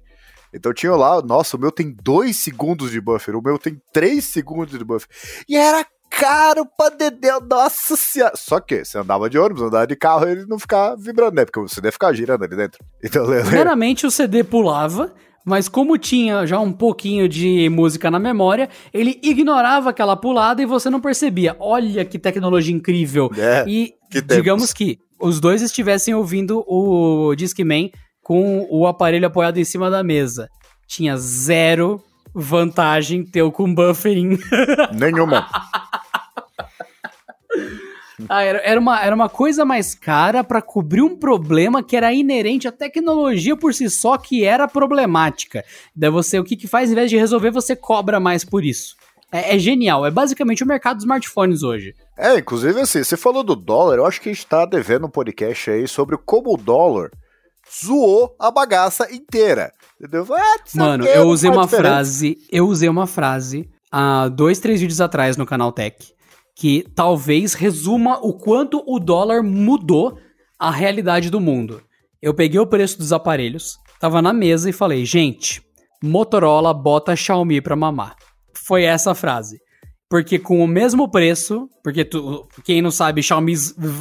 Então 0.52 0.72
tinha 0.72 0.94
lá, 0.94 1.22
nossa, 1.22 1.56
o 1.56 1.60
meu 1.60 1.72
tem 1.72 1.90
2 1.90 2.36
segundos 2.36 2.90
de 2.90 3.00
buffer, 3.00 3.34
o 3.34 3.42
meu 3.42 3.58
tem 3.58 3.80
3 3.92 4.22
segundos 4.22 4.78
de 4.78 4.84
buffer. 4.84 5.08
E 5.48 5.56
era 5.56 5.86
caro 6.18 6.66
pra 6.76 6.90
dedéu, 6.90 7.40
nossa 7.40 7.96
senhora. 7.96 8.32
Só 8.34 8.58
que 8.58 8.84
você 8.84 8.98
andava 8.98 9.30
de 9.30 9.38
ônibus, 9.38 9.62
andava 9.62 9.86
de 9.86 9.94
carro, 9.94 10.26
ele 10.26 10.44
não 10.46 10.58
ficava 10.58 10.96
vibrando, 10.96 11.36
né? 11.36 11.44
Porque 11.44 11.60
o 11.60 11.68
CD 11.68 11.92
ficava 11.92 12.12
girando 12.12 12.44
ali 12.44 12.56
dentro. 12.56 12.84
Então, 13.02 13.24
Primeiramente 13.24 14.04
o 14.06 14.10
CD 14.10 14.42
pulava, 14.42 15.14
mas 15.44 15.68
como 15.68 15.96
tinha 15.96 16.44
já 16.44 16.58
um 16.58 16.72
pouquinho 16.72 17.28
de 17.28 17.68
música 17.70 18.10
na 18.10 18.18
memória, 18.18 18.68
ele 18.92 19.18
ignorava 19.22 19.90
aquela 19.90 20.16
pulada 20.16 20.60
e 20.60 20.66
você 20.66 20.90
não 20.90 21.00
percebia. 21.00 21.56
Olha 21.60 22.04
que 22.04 22.18
tecnologia 22.18 22.74
incrível. 22.74 23.30
É, 23.38 23.64
e 23.66 23.94
que 24.10 24.20
digamos 24.20 24.72
que 24.72 24.98
os 25.20 25.38
dois 25.38 25.62
estivessem 25.62 26.14
ouvindo 26.14 26.64
o 26.66 27.34
Discman 27.36 27.90
com 28.22 28.66
o 28.70 28.86
aparelho 28.86 29.26
apoiado 29.26 29.58
em 29.58 29.64
cima 29.64 29.88
da 29.88 30.02
mesa. 30.02 30.48
Tinha 30.86 31.16
zero 31.16 32.02
vantagem 32.34 33.24
teu 33.24 33.50
com 33.50 33.72
buffering. 33.72 34.38
Nenhuma. 34.94 35.48
Ah, 38.28 38.42
era, 38.42 38.58
era, 38.64 38.80
uma, 38.80 39.00
era 39.00 39.14
uma 39.14 39.28
coisa 39.28 39.64
mais 39.64 39.94
cara 39.94 40.42
para 40.42 40.60
cobrir 40.60 41.02
um 41.02 41.14
problema 41.14 41.84
que 41.84 41.96
era 41.96 42.12
inerente 42.12 42.66
à 42.66 42.72
tecnologia 42.72 43.56
por 43.56 43.72
si 43.72 43.88
só, 43.88 44.18
que 44.18 44.44
era 44.44 44.66
problemática. 44.66 45.64
Daí 45.94 46.10
você, 46.10 46.36
o 46.36 46.42
que, 46.42 46.56
que 46.56 46.66
faz, 46.66 46.90
em 46.90 46.96
vez 46.96 47.10
de 47.10 47.16
resolver, 47.16 47.52
você 47.52 47.76
cobra 47.76 48.18
mais 48.18 48.44
por 48.44 48.64
isso. 48.64 48.96
É, 49.30 49.54
é, 49.54 49.58
genial, 49.58 50.06
é 50.06 50.10
basicamente 50.10 50.64
o 50.64 50.66
mercado 50.66 50.96
dos 50.96 51.04
smartphones 51.04 51.62
hoje. 51.62 51.94
É, 52.16 52.38
inclusive 52.38 52.80
assim, 52.80 53.04
você 53.04 53.16
falou 53.16 53.44
do 53.44 53.54
dólar, 53.54 53.98
eu 53.98 54.06
acho 54.06 54.20
que 54.20 54.30
a 54.30 54.32
gente 54.32 54.46
tá 54.46 54.64
devendo 54.64 55.06
um 55.06 55.10
podcast 55.10 55.70
aí 55.70 55.86
sobre 55.86 56.16
como 56.16 56.54
o 56.54 56.56
dólar 56.56 57.10
zoou 57.84 58.34
a 58.38 58.50
bagaça 58.50 59.06
inteira. 59.12 59.70
Entendeu? 60.00 60.26
Ah, 60.34 60.56
Mano, 60.74 61.04
eu 61.04 61.28
usei 61.28 61.50
uma 61.50 61.68
frase, 61.68 62.38
eu 62.50 62.66
usei 62.66 62.88
uma 62.88 63.06
frase 63.06 63.68
há 63.92 64.28
dois, 64.28 64.58
três 64.58 64.80
vídeos 64.80 65.00
atrás 65.00 65.36
no 65.36 65.44
canal 65.44 65.72
Tech, 65.72 65.96
que 66.58 66.84
talvez 66.92 67.54
resuma 67.54 68.18
o 68.20 68.32
quanto 68.32 68.82
o 68.84 68.98
dólar 68.98 69.44
mudou 69.44 70.18
a 70.58 70.72
realidade 70.72 71.30
do 71.30 71.40
mundo. 71.40 71.80
Eu 72.20 72.34
peguei 72.34 72.58
o 72.58 72.66
preço 72.66 72.98
dos 72.98 73.12
aparelhos, 73.12 73.76
tava 74.00 74.20
na 74.20 74.32
mesa 74.32 74.68
e 74.68 74.72
falei, 74.72 75.04
gente, 75.04 75.62
Motorola 76.02 76.74
bota 76.74 77.14
Xiaomi 77.14 77.60
pra 77.60 77.76
mamar. 77.76 78.16
Foi 78.66 78.82
essa 78.82 79.12
a 79.12 79.14
frase. 79.14 79.60
Porque 80.10 80.36
com 80.36 80.58
o 80.58 80.66
mesmo 80.66 81.08
preço, 81.08 81.68
porque 81.84 82.04
tu, 82.04 82.48
quem 82.64 82.82
não 82.82 82.90
sabe, 82.90 83.22
Xiaomi 83.22 83.54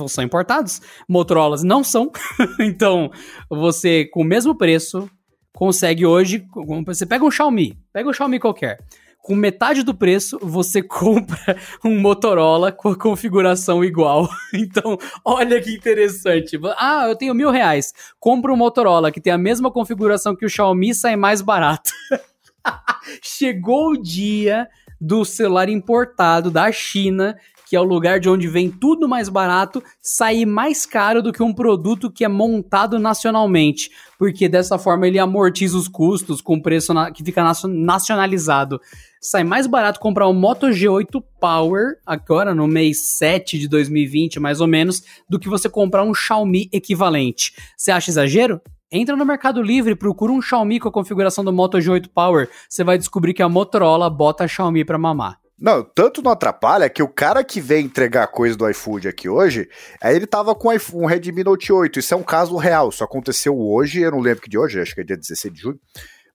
são 0.08 0.24
importados, 0.24 0.82
Motorolas 1.08 1.62
não 1.62 1.84
são. 1.84 2.12
então, 2.60 3.12
você 3.52 4.06
com 4.06 4.22
o 4.22 4.26
mesmo 4.26 4.56
preço 4.56 5.08
consegue 5.54 6.08
hoje, 6.08 6.44
você 6.84 7.06
pega 7.06 7.24
um 7.24 7.30
Xiaomi, 7.30 7.78
pega 7.94 8.10
um 8.10 8.14
Xiaomi 8.14 8.40
qualquer, 8.40 8.80
com 9.28 9.36
metade 9.36 9.84
do 9.84 9.94
preço, 9.94 10.40
você 10.42 10.82
compra 10.82 11.58
um 11.84 12.00
Motorola 12.00 12.72
com 12.72 12.88
a 12.88 12.98
configuração 12.98 13.84
igual. 13.84 14.30
Então, 14.54 14.98
olha 15.26 15.62
que 15.62 15.76
interessante. 15.76 16.58
Ah, 16.78 17.06
eu 17.10 17.16
tenho 17.16 17.36
mil 17.36 17.52
reais. 17.52 17.94
Compra 18.20 18.54
um 18.54 18.56
Motorola 18.56 19.12
que 19.12 19.20
tem 19.20 19.34
a 19.34 19.38
mesma 19.38 19.70
configuração 19.70 20.36
que 20.36 20.46
o 20.46 20.50
Xiaomi, 20.50 20.96
sai 20.96 21.18
mais 21.18 21.42
barato. 21.42 21.92
Chegou 23.22 23.92
o 23.92 24.02
dia 24.02 24.68
do 25.00 25.26
celular 25.26 25.68
importado 25.68 26.50
da 26.50 26.72
China, 26.72 27.38
que 27.68 27.76
é 27.76 27.80
o 27.80 27.84
lugar 27.84 28.20
de 28.20 28.30
onde 28.30 28.48
vem 28.48 28.72
tudo 28.72 29.10
mais 29.10 29.28
barato, 29.28 29.84
sair 30.02 30.46
mais 30.46 30.86
caro 30.86 31.22
do 31.22 31.34
que 31.34 31.44
um 31.44 31.54
produto 31.54 32.10
que 32.10 32.24
é 32.24 32.28
montado 32.28 32.98
nacionalmente, 32.98 33.92
porque 34.18 34.48
dessa 34.48 34.78
forma 34.78 35.06
ele 35.06 35.20
amortiza 35.20 35.78
os 35.78 35.88
custos 35.88 36.40
com 36.40 36.62
preço 36.62 36.94
que 37.14 37.24
fica 37.24 37.44
nacionalizado. 37.68 38.80
Sai 39.22 39.44
mais 39.44 39.68
barato 39.68 40.00
comprar 40.00 40.30
um 40.30 40.34
Moto 40.34 40.68
G8 40.68 41.22
Power, 41.42 41.98
agora 42.06 42.56
no 42.56 42.68
mês 42.68 43.18
7 43.18 43.60
de 43.60 43.68
2020, 43.68 44.40
mais 44.40 44.62
ou 44.62 44.68
menos, 44.68 45.04
do 45.30 45.38
que 45.38 45.50
você 45.50 45.70
comprar 45.70 46.04
um 46.04 46.14
Xiaomi 46.14 46.70
equivalente. 46.72 47.54
Você 47.76 47.92
acha 47.92 48.10
exagero? 48.10 48.62
Entra 48.90 49.18
no 49.18 49.26
Mercado 49.26 49.62
Livre, 49.62 49.96
procura 49.96 50.32
um 50.32 50.42
Xiaomi 50.42 50.80
com 50.80 50.88
a 50.88 50.92
configuração 50.92 51.44
do 51.44 51.52
Moto 51.52 51.78
G8 51.78 52.08
Power, 52.14 52.50
você 52.70 52.86
vai 52.86 52.98
descobrir 52.98 53.34
que 53.34 53.44
a 53.44 53.50
Motorola 53.50 54.10
bota 54.10 54.46
a 54.46 54.48
Xiaomi 54.48 54.86
pra 54.86 54.98
mamar. 54.98 55.38
Não, 55.60 55.84
tanto 55.84 56.22
não 56.22 56.32
atrapalha 56.32 56.88
que 56.88 57.02
o 57.02 57.08
cara 57.08 57.44
que 57.44 57.60
vem 57.60 57.86
entregar 57.86 58.28
coisa 58.28 58.56
do 58.56 58.70
iFood 58.70 59.08
aqui 59.08 59.28
hoje, 59.28 59.68
aí 60.00 60.16
ele 60.16 60.28
tava 60.28 60.54
com 60.54 60.70
um 60.94 61.06
Redmi 61.06 61.44
Note 61.44 61.74
8. 61.74 61.98
Isso 61.98 62.14
é 62.14 62.18
um 62.18 62.24
caso 62.24 62.56
real. 62.58 62.90
Isso 62.90 63.04
aconteceu 63.04 63.60
hoje, 63.60 64.02
eu 64.02 64.12
não 64.12 64.20
lembro 64.20 64.42
que 64.42 64.50
de 64.50 64.58
hoje, 64.58 64.80
acho 64.80 64.94
que 64.94 65.02
é 65.02 65.04
dia 65.04 65.18
16 65.18 65.54
de 65.54 65.60
julho. 65.60 65.80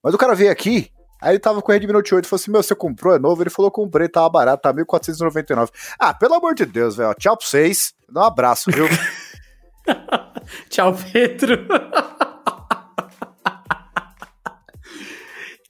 Mas 0.03 0.13
o 0.13 0.19
cara 0.19 0.35
veio 0.35 0.51
aqui, 0.51 0.91
aí 1.21 1.33
ele 1.33 1.39
tava 1.39 1.63
com 1.63 1.71
o 1.71 1.73
Redmi 1.73 1.93
Note 1.93 2.13
8 2.13 2.25
e 2.25 2.29
falou 2.29 2.41
assim: 2.41 2.51
Meu, 2.51 2.63
você 2.63 2.75
comprou? 2.75 3.15
É 3.15 3.19
novo? 3.21 3.41
Ele 3.43 3.51
falou: 3.51 3.71
Comprei, 3.71 4.09
tava 4.09 4.29
barato, 4.29 4.63
tá 4.63 4.75
1.499. 4.75 5.71
Ah, 5.99 6.13
pelo 6.13 6.35
amor 6.35 6.55
de 6.55 6.67
Deus, 6.67 6.97
velho. 6.97 7.15
Tchau 7.15 7.37
pra 7.37 7.47
vocês. 7.47 7.95
Dá 8.11 8.23
um 8.23 8.25
abraço, 8.25 8.71
viu? 8.73 8.87
Tchau, 10.69 10.97
Pedro. 11.13 11.67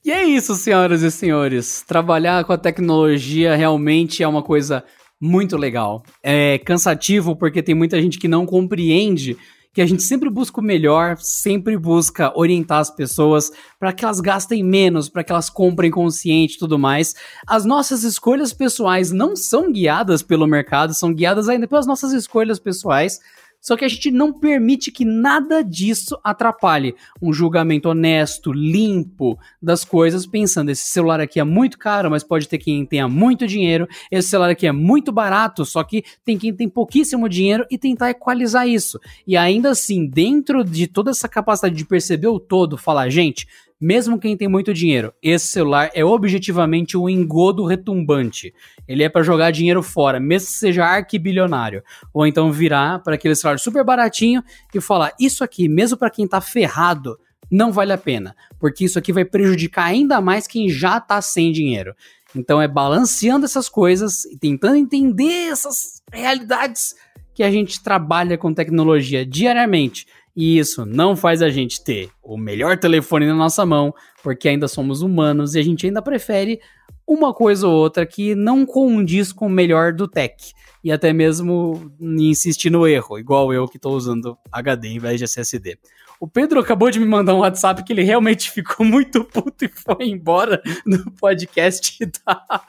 E 0.05 0.11
é 0.11 0.25
isso, 0.25 0.53
senhoras 0.55 1.01
e 1.01 1.09
senhores. 1.09 1.81
Trabalhar 1.87 2.43
com 2.43 2.51
a 2.51 2.57
tecnologia 2.57 3.55
realmente 3.55 4.21
é 4.21 4.27
uma 4.27 4.43
coisa 4.43 4.83
muito 5.19 5.55
legal. 5.55 6.03
É 6.21 6.57
cansativo 6.57 7.37
porque 7.37 7.63
tem 7.63 7.73
muita 7.73 8.01
gente 8.01 8.19
que 8.19 8.27
não 8.27 8.45
compreende 8.45 9.37
que 9.73 9.81
a 9.81 9.85
gente 9.85 10.03
sempre 10.03 10.29
busca 10.29 10.59
o 10.59 10.63
melhor, 10.63 11.17
sempre 11.17 11.77
busca 11.77 12.37
orientar 12.37 12.79
as 12.79 12.91
pessoas 12.91 13.49
para 13.79 13.93
que 13.93 14.03
elas 14.03 14.19
gastem 14.19 14.61
menos, 14.61 15.07
para 15.07 15.23
que 15.23 15.31
elas 15.31 15.49
comprem 15.49 15.89
consciente 15.89 16.55
e 16.55 16.59
tudo 16.59 16.77
mais. 16.77 17.15
As 17.47 17.63
nossas 17.63 18.03
escolhas 18.03 18.51
pessoais 18.51 19.09
não 19.09 19.37
são 19.37 19.71
guiadas 19.71 20.21
pelo 20.21 20.45
mercado, 20.45 20.93
são 20.93 21.13
guiadas 21.13 21.47
ainda 21.47 21.65
pelas 21.65 21.87
nossas 21.87 22.11
escolhas 22.11 22.59
pessoais. 22.59 23.19
Só 23.63 23.77
que 23.77 23.85
a 23.85 23.87
gente 23.87 24.11
não 24.11 24.33
permite 24.33 24.91
que 24.91 25.05
nada 25.05 25.63
disso 25.63 26.19
atrapalhe 26.21 26.93
um 27.21 27.31
julgamento 27.31 27.87
honesto, 27.87 28.51
limpo 28.51 29.39
das 29.61 29.85
coisas, 29.85 30.27
pensando: 30.27 30.69
esse 30.69 30.83
celular 30.83 31.21
aqui 31.21 31.39
é 31.39 31.45
muito 31.45 31.79
caro, 31.79 32.11
mas 32.11 32.25
pode 32.25 32.49
ter 32.49 32.57
quem 32.57 32.85
tenha 32.85 33.07
muito 33.07 33.47
dinheiro, 33.47 33.87
esse 34.11 34.27
celular 34.27 34.49
aqui 34.49 34.67
é 34.67 34.73
muito 34.73 35.13
barato, 35.13 35.63
só 35.63 35.81
que 35.81 36.03
tem 36.25 36.37
quem 36.37 36.53
tem 36.53 36.67
pouquíssimo 36.67 37.29
dinheiro 37.29 37.65
e 37.71 37.77
tentar 37.77 38.09
equalizar 38.09 38.67
isso. 38.67 38.99
E 39.25 39.37
ainda 39.37 39.69
assim, 39.69 40.05
dentro 40.05 40.61
de 40.61 40.85
toda 40.85 41.11
essa 41.11 41.29
capacidade 41.29 41.73
de 41.73 41.85
perceber 41.85 42.27
o 42.27 42.41
todo, 42.41 42.77
falar: 42.77 43.07
gente, 43.07 43.47
mesmo 43.83 44.17
quem 44.17 44.37
tem 44.37 44.47
muito 44.47 44.73
dinheiro, 44.73 45.13
esse 45.21 45.47
celular 45.47 45.91
é 45.93 46.05
objetivamente 46.05 46.97
um 46.97 47.09
engodo 47.09 47.65
retumbante. 47.65 48.53
Ele 48.87 49.03
é 49.03 49.09
para 49.09 49.23
jogar 49.23 49.51
dinheiro 49.51 49.83
fora, 49.83 50.21
mesmo 50.21 50.47
que 50.47 50.53
seja 50.53 50.85
arquibilionário. 50.85 51.83
Ou 52.13 52.25
então 52.25 52.49
virar 52.49 52.99
para 52.99 53.15
aquele 53.15 53.35
celular 53.35 53.59
super 53.59 53.83
baratinho 53.83 54.41
e 54.73 54.79
falar: 54.79 55.11
Isso 55.19 55.43
aqui, 55.43 55.67
mesmo 55.67 55.97
para 55.97 56.09
quem 56.09 56.25
tá 56.25 56.39
ferrado, 56.39 57.19
não 57.51 57.73
vale 57.73 57.91
a 57.91 57.97
pena, 57.97 58.33
porque 58.57 58.85
isso 58.85 58.97
aqui 58.97 59.11
vai 59.11 59.25
prejudicar 59.25 59.87
ainda 59.87 60.21
mais 60.21 60.47
quem 60.47 60.69
já 60.69 61.01
tá 61.01 61.21
sem 61.21 61.51
dinheiro. 61.51 61.93
Então 62.33 62.61
é 62.61 62.69
balanceando 62.69 63.43
essas 63.43 63.67
coisas 63.67 64.23
e 64.23 64.37
tentando 64.37 64.77
entender 64.77 65.49
essas 65.51 66.01
realidades 66.09 66.95
que 67.35 67.43
a 67.43 67.51
gente 67.51 67.83
trabalha 67.83 68.37
com 68.37 68.53
tecnologia 68.53 69.25
diariamente 69.25 70.07
e 70.35 70.57
isso 70.57 70.85
não 70.85 71.15
faz 71.15 71.41
a 71.41 71.49
gente 71.49 71.83
ter 71.83 72.09
o 72.21 72.37
melhor 72.37 72.77
telefone 72.77 73.27
na 73.27 73.35
nossa 73.35 73.65
mão, 73.65 73.93
porque 74.23 74.49
ainda 74.49 74.67
somos 74.67 75.01
humanos 75.01 75.53
e 75.53 75.59
a 75.59 75.63
gente 75.63 75.85
ainda 75.85 76.01
prefere 76.01 76.59
uma 77.05 77.33
coisa 77.33 77.67
ou 77.67 77.73
outra 77.73 78.05
que 78.05 78.33
não 78.33 78.65
condiz 78.65 79.31
com 79.31 79.45
o 79.45 79.49
melhor 79.49 79.93
do 79.93 80.07
tech. 80.07 80.53
E 80.83 80.91
até 80.91 81.13
mesmo 81.13 81.93
insistir 81.99 82.69
no 82.69 82.87
erro, 82.87 83.17
igual 83.17 83.53
eu 83.53 83.67
que 83.67 83.77
estou 83.77 83.95
usando 83.95 84.37
HD 84.51 84.89
em 84.89 84.99
vez 84.99 85.17
de 85.17 85.25
SSD. 85.25 85.77
O 86.19 86.27
Pedro 86.27 86.59
acabou 86.59 86.89
de 86.89 86.99
me 86.99 87.05
mandar 87.05 87.35
um 87.35 87.39
WhatsApp 87.39 87.83
que 87.83 87.91
ele 87.91 88.03
realmente 88.03 88.49
ficou 88.51 88.85
muito 88.85 89.23
puto 89.25 89.65
e 89.65 89.67
foi 89.67 90.07
embora 90.07 90.61
do 90.85 91.11
podcast 91.11 91.97
e 92.01 92.07
tá 92.07 92.63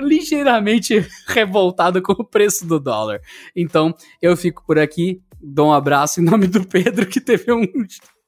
ligeiramente 0.00 1.06
revoltado 1.26 2.02
com 2.02 2.12
o 2.12 2.24
preço 2.24 2.66
do 2.66 2.80
dólar. 2.80 3.20
Então, 3.54 3.94
eu 4.20 4.36
fico 4.36 4.64
por 4.66 4.78
aqui 4.78 5.22
dou 5.44 5.68
um 5.68 5.72
abraço 5.72 6.20
em 6.20 6.24
nome 6.24 6.46
do 6.46 6.66
Pedro, 6.66 7.06
que 7.06 7.20
teve 7.20 7.52
um, 7.52 7.64